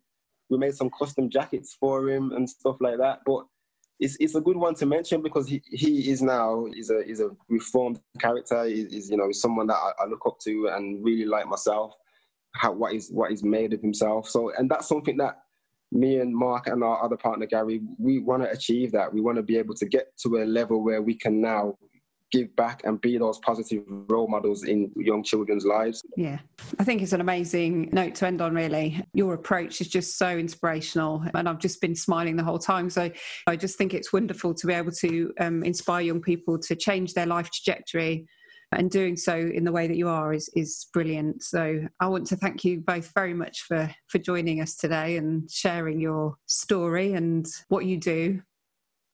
we 0.50 0.58
made 0.58 0.76
some 0.76 0.90
custom 0.98 1.30
jackets 1.30 1.76
for 1.80 2.10
him 2.10 2.34
and 2.34 2.50
stuff 2.50 2.76
like 2.82 2.98
that. 2.98 3.20
But 3.26 3.46
it's, 4.00 4.18
it's 4.20 4.36
a 4.36 4.42
good 4.42 4.58
one 4.58 4.76
to 4.76 4.86
mention 4.86 5.22
because 5.22 5.48
he, 5.48 5.62
he 5.66 6.12
is 6.12 6.22
now 6.22 6.66
is 6.76 6.90
a 6.90 7.00
is 7.08 7.22
a 7.22 7.30
reformed 7.48 8.00
character. 8.20 8.66
Is 8.66 9.10
you 9.10 9.18
know 9.18 9.32
someone 9.32 9.68
that 9.68 9.78
I, 9.78 10.04
I 10.04 10.06
look 10.08 10.24
up 10.28 10.38
to 10.40 10.68
and 10.68 11.04
really 11.04 11.26
like 11.26 11.48
myself 11.48 11.94
how 12.54 12.72
what 12.72 12.94
is 12.94 13.10
what 13.12 13.32
is 13.32 13.44
made 13.44 13.74
of 13.74 13.82
himself. 13.82 14.30
So, 14.30 14.52
and 14.58 14.70
that's 14.70 14.88
something 14.88 15.18
that 15.18 15.40
me 15.92 16.20
and 16.20 16.36
Mark 16.36 16.68
and 16.68 16.84
our 16.84 17.04
other 17.04 17.18
partner 17.18 17.46
Gary, 17.46 17.82
we 18.00 18.20
want 18.20 18.44
to 18.44 18.50
achieve 18.50 18.92
that. 18.94 19.14
We 19.14 19.22
want 19.22 19.38
to 19.38 19.44
be 19.44 19.58
able 19.58 19.76
to 19.76 19.86
get 19.86 20.18
to 20.24 20.38
a 20.38 20.46
level 20.46 20.84
where 20.84 21.02
we 21.02 21.14
can 21.14 21.40
now 21.40 21.78
give 22.32 22.56
back 22.56 22.82
and 22.84 23.00
be 23.00 23.20
those 23.20 23.38
positive 23.40 23.84
role 23.88 24.28
models 24.28 24.64
in 24.64 24.92
young 24.96 25.24
children's 25.24 25.66
lives. 25.66 26.04
Yeah, 26.18 26.40
I 26.80 26.84
think 26.84 27.04
it's 27.04 27.14
an 27.14 27.22
amazing 27.22 27.90
note 27.94 28.16
to 28.16 28.28
end 28.28 28.42
on, 28.42 28.56
really. 28.56 29.06
Your 29.14 29.36
approach 29.36 29.82
is 29.82 29.88
just 29.88 30.18
so 30.18 30.30
inspirational, 30.30 31.24
and 31.36 31.48
I've 31.48 31.60
just 31.60 31.80
been 31.80 31.96
smiling 31.96 32.36
the 32.36 32.44
whole 32.44 32.58
time. 32.58 32.90
So 32.90 33.12
I 33.46 33.56
just 33.56 33.78
think 33.78 33.94
it's 33.94 34.12
wonderful 34.12 34.56
to 34.56 34.68
be 34.68 34.74
able 34.74 34.92
to 34.94 35.32
um, 35.40 35.64
inspire 35.64 36.02
young 36.02 36.22
people 36.22 36.58
to 36.58 36.76
change 36.76 37.14
their 37.14 37.28
life 37.28 37.52
trajectory 37.52 38.26
and 38.78 38.90
doing 38.90 39.16
so 39.16 39.36
in 39.36 39.64
the 39.64 39.72
way 39.72 39.88
that 39.88 39.98
you 39.98 40.08
are 40.08 40.34
is 40.34 40.50
is 40.56 40.88
brilliant. 40.94 41.44
So 41.44 41.86
I 42.00 42.08
want 42.08 42.28
to 42.28 42.36
thank 42.36 42.64
you 42.64 42.82
both 42.82 43.12
very 43.14 43.34
much 43.34 43.62
for 43.62 43.90
for 44.08 44.20
joining 44.20 44.62
us 44.62 44.76
today 44.76 45.18
and 45.18 45.50
sharing 45.50 46.00
your 46.00 46.36
story 46.46 47.14
and 47.14 47.46
what 47.70 47.86
you 47.86 47.98
do. 47.98 48.42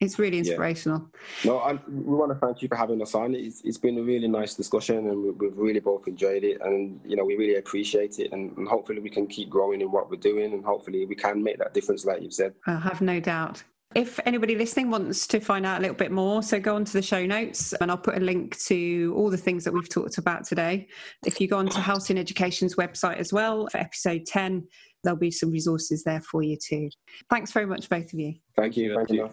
It's 0.00 0.18
really 0.18 0.38
inspirational. 0.38 1.10
Yeah. 1.44 1.50
No, 1.50 1.58
I, 1.58 1.72
we 1.86 2.14
want 2.14 2.32
to 2.32 2.38
thank 2.38 2.62
you 2.62 2.68
for 2.68 2.74
having 2.74 3.02
us 3.02 3.14
on. 3.14 3.34
It's, 3.34 3.60
it's 3.64 3.76
been 3.76 3.98
a 3.98 4.02
really 4.02 4.28
nice 4.28 4.54
discussion, 4.54 4.96
and 4.96 5.22
we, 5.22 5.30
we've 5.32 5.56
really 5.58 5.80
both 5.80 6.08
enjoyed 6.08 6.42
it. 6.42 6.58
And 6.62 6.98
you 7.04 7.16
know, 7.16 7.24
we 7.24 7.36
really 7.36 7.56
appreciate 7.56 8.18
it. 8.18 8.32
And, 8.32 8.56
and 8.56 8.66
hopefully, 8.66 9.00
we 9.00 9.10
can 9.10 9.26
keep 9.26 9.50
growing 9.50 9.82
in 9.82 9.92
what 9.92 10.10
we're 10.10 10.16
doing, 10.16 10.54
and 10.54 10.64
hopefully, 10.64 11.04
we 11.04 11.14
can 11.14 11.42
make 11.42 11.58
that 11.58 11.74
difference, 11.74 12.06
like 12.06 12.22
you've 12.22 12.32
said. 12.32 12.54
I 12.66 12.78
have 12.78 13.02
no 13.02 13.20
doubt. 13.20 13.62
If 13.96 14.20
anybody 14.24 14.54
listening 14.54 14.88
wants 14.88 15.26
to 15.26 15.40
find 15.40 15.66
out 15.66 15.78
a 15.78 15.80
little 15.80 15.96
bit 15.96 16.12
more, 16.12 16.44
so 16.44 16.60
go 16.60 16.76
onto 16.76 16.92
the 16.92 17.02
show 17.02 17.26
notes 17.26 17.72
and 17.72 17.90
I'll 17.90 17.98
put 17.98 18.16
a 18.16 18.20
link 18.20 18.56
to 18.66 19.12
all 19.16 19.30
the 19.30 19.36
things 19.36 19.64
that 19.64 19.72
we've 19.72 19.88
talked 19.88 20.16
about 20.16 20.44
today. 20.44 20.86
If 21.26 21.40
you 21.40 21.48
go 21.48 21.58
onto 21.58 21.80
Halcyon 21.80 22.16
Education's 22.16 22.76
website 22.76 23.16
as 23.16 23.32
well 23.32 23.66
for 23.66 23.78
episode 23.78 24.26
10, 24.26 24.64
there'll 25.02 25.18
be 25.18 25.32
some 25.32 25.50
resources 25.50 26.04
there 26.04 26.20
for 26.20 26.40
you 26.40 26.56
too. 26.56 26.88
Thanks 27.30 27.50
very 27.50 27.66
much, 27.66 27.88
both 27.88 28.12
of 28.12 28.20
you. 28.20 28.34
Thank 28.56 28.76
you. 28.76 28.94
Thank 28.94 29.10
you. 29.10 29.28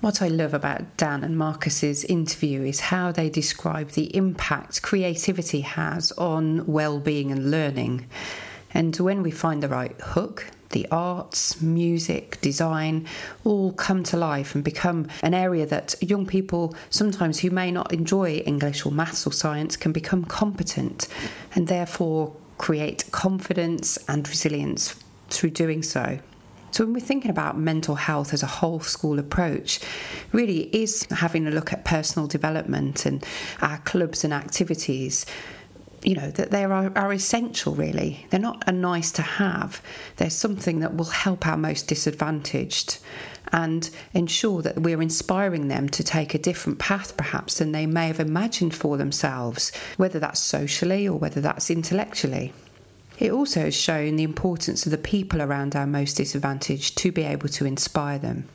What 0.00 0.20
I 0.20 0.26
love 0.26 0.52
about 0.52 0.96
Dan 0.96 1.22
and 1.22 1.38
Marcus's 1.38 2.02
interview 2.02 2.62
is 2.62 2.80
how 2.80 3.12
they 3.12 3.30
describe 3.30 3.90
the 3.90 4.16
impact 4.16 4.82
creativity 4.82 5.60
has 5.60 6.10
on 6.12 6.66
well-being 6.66 7.30
and 7.30 7.52
learning. 7.52 8.08
And 8.72 8.96
when 8.96 9.22
we 9.22 9.30
find 9.30 9.62
the 9.62 9.68
right 9.68 9.98
hook, 10.00 10.46
the 10.70 10.86
arts, 10.90 11.60
music, 11.60 12.40
design 12.40 13.06
all 13.44 13.72
come 13.72 14.02
to 14.04 14.16
life 14.16 14.54
and 14.54 14.62
become 14.62 15.08
an 15.22 15.34
area 15.34 15.66
that 15.66 15.94
young 16.00 16.26
people, 16.26 16.74
sometimes 16.90 17.40
who 17.40 17.50
may 17.50 17.70
not 17.70 17.92
enjoy 17.92 18.36
English 18.36 18.86
or 18.86 18.92
maths 18.92 19.26
or 19.26 19.32
science, 19.32 19.76
can 19.76 19.92
become 19.92 20.24
competent 20.24 21.08
and 21.54 21.66
therefore 21.66 22.34
create 22.58 23.10
confidence 23.10 23.98
and 24.08 24.28
resilience 24.28 24.94
through 25.28 25.50
doing 25.50 25.82
so. 25.82 26.20
So, 26.72 26.84
when 26.84 26.94
we're 26.94 27.00
thinking 27.00 27.32
about 27.32 27.58
mental 27.58 27.96
health 27.96 28.32
as 28.32 28.44
a 28.44 28.46
whole 28.46 28.78
school 28.78 29.18
approach, 29.18 29.80
really 30.30 30.74
is 30.74 31.04
having 31.10 31.48
a 31.48 31.50
look 31.50 31.72
at 31.72 31.84
personal 31.84 32.28
development 32.28 33.06
and 33.06 33.24
our 33.60 33.78
clubs 33.78 34.22
and 34.22 34.32
activities 34.32 35.26
you 36.02 36.14
know 36.14 36.30
that 36.30 36.50
they 36.50 36.64
are, 36.64 36.92
are 36.96 37.12
essential 37.12 37.74
really. 37.74 38.26
They're 38.30 38.40
not 38.40 38.62
a 38.66 38.72
nice 38.72 39.12
to 39.12 39.22
have. 39.22 39.82
They're 40.16 40.30
something 40.30 40.80
that 40.80 40.96
will 40.96 41.06
help 41.06 41.46
our 41.46 41.56
most 41.56 41.88
disadvantaged 41.88 42.98
and 43.52 43.90
ensure 44.12 44.62
that 44.62 44.80
we're 44.80 45.02
inspiring 45.02 45.68
them 45.68 45.88
to 45.88 46.04
take 46.04 46.34
a 46.34 46.38
different 46.38 46.78
path 46.78 47.16
perhaps 47.16 47.58
than 47.58 47.72
they 47.72 47.86
may 47.86 48.06
have 48.06 48.20
imagined 48.20 48.74
for 48.74 48.96
themselves 48.96 49.72
whether 49.96 50.18
that's 50.18 50.40
socially 50.40 51.08
or 51.08 51.18
whether 51.18 51.40
that's 51.40 51.70
intellectually. 51.70 52.52
It 53.18 53.32
also 53.32 53.62
has 53.62 53.74
shown 53.74 54.16
the 54.16 54.22
importance 54.22 54.86
of 54.86 54.92
the 54.92 54.98
people 54.98 55.42
around 55.42 55.76
our 55.76 55.86
most 55.86 56.14
disadvantaged 56.14 56.96
to 56.98 57.12
be 57.12 57.22
able 57.22 57.48
to 57.50 57.66
inspire 57.66 58.18
them 58.18 58.48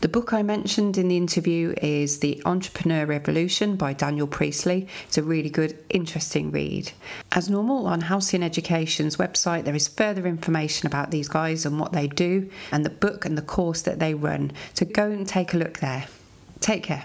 the 0.00 0.08
book 0.08 0.32
I 0.32 0.42
mentioned 0.42 0.96
in 0.96 1.08
the 1.08 1.16
interview 1.18 1.74
is 1.82 2.20
The 2.20 2.40
Entrepreneur 2.46 3.04
Revolution 3.04 3.76
by 3.76 3.92
Daniel 3.92 4.26
Priestley. 4.26 4.88
It's 5.06 5.18
a 5.18 5.22
really 5.22 5.50
good, 5.50 5.78
interesting 5.90 6.50
read. 6.50 6.92
As 7.32 7.50
normal, 7.50 7.86
on 7.86 8.02
Halcyon 8.02 8.42
Education's 8.42 9.18
website, 9.18 9.64
there 9.64 9.74
is 9.74 9.88
further 9.88 10.26
information 10.26 10.86
about 10.86 11.10
these 11.10 11.28
guys 11.28 11.66
and 11.66 11.78
what 11.78 11.92
they 11.92 12.06
do, 12.06 12.48
and 12.72 12.84
the 12.84 12.90
book 12.90 13.26
and 13.26 13.36
the 13.36 13.42
course 13.42 13.82
that 13.82 13.98
they 13.98 14.14
run. 14.14 14.52
So 14.72 14.86
go 14.86 15.10
and 15.10 15.28
take 15.28 15.52
a 15.52 15.58
look 15.58 15.80
there. 15.80 16.06
Take 16.60 16.84
care. 16.84 17.04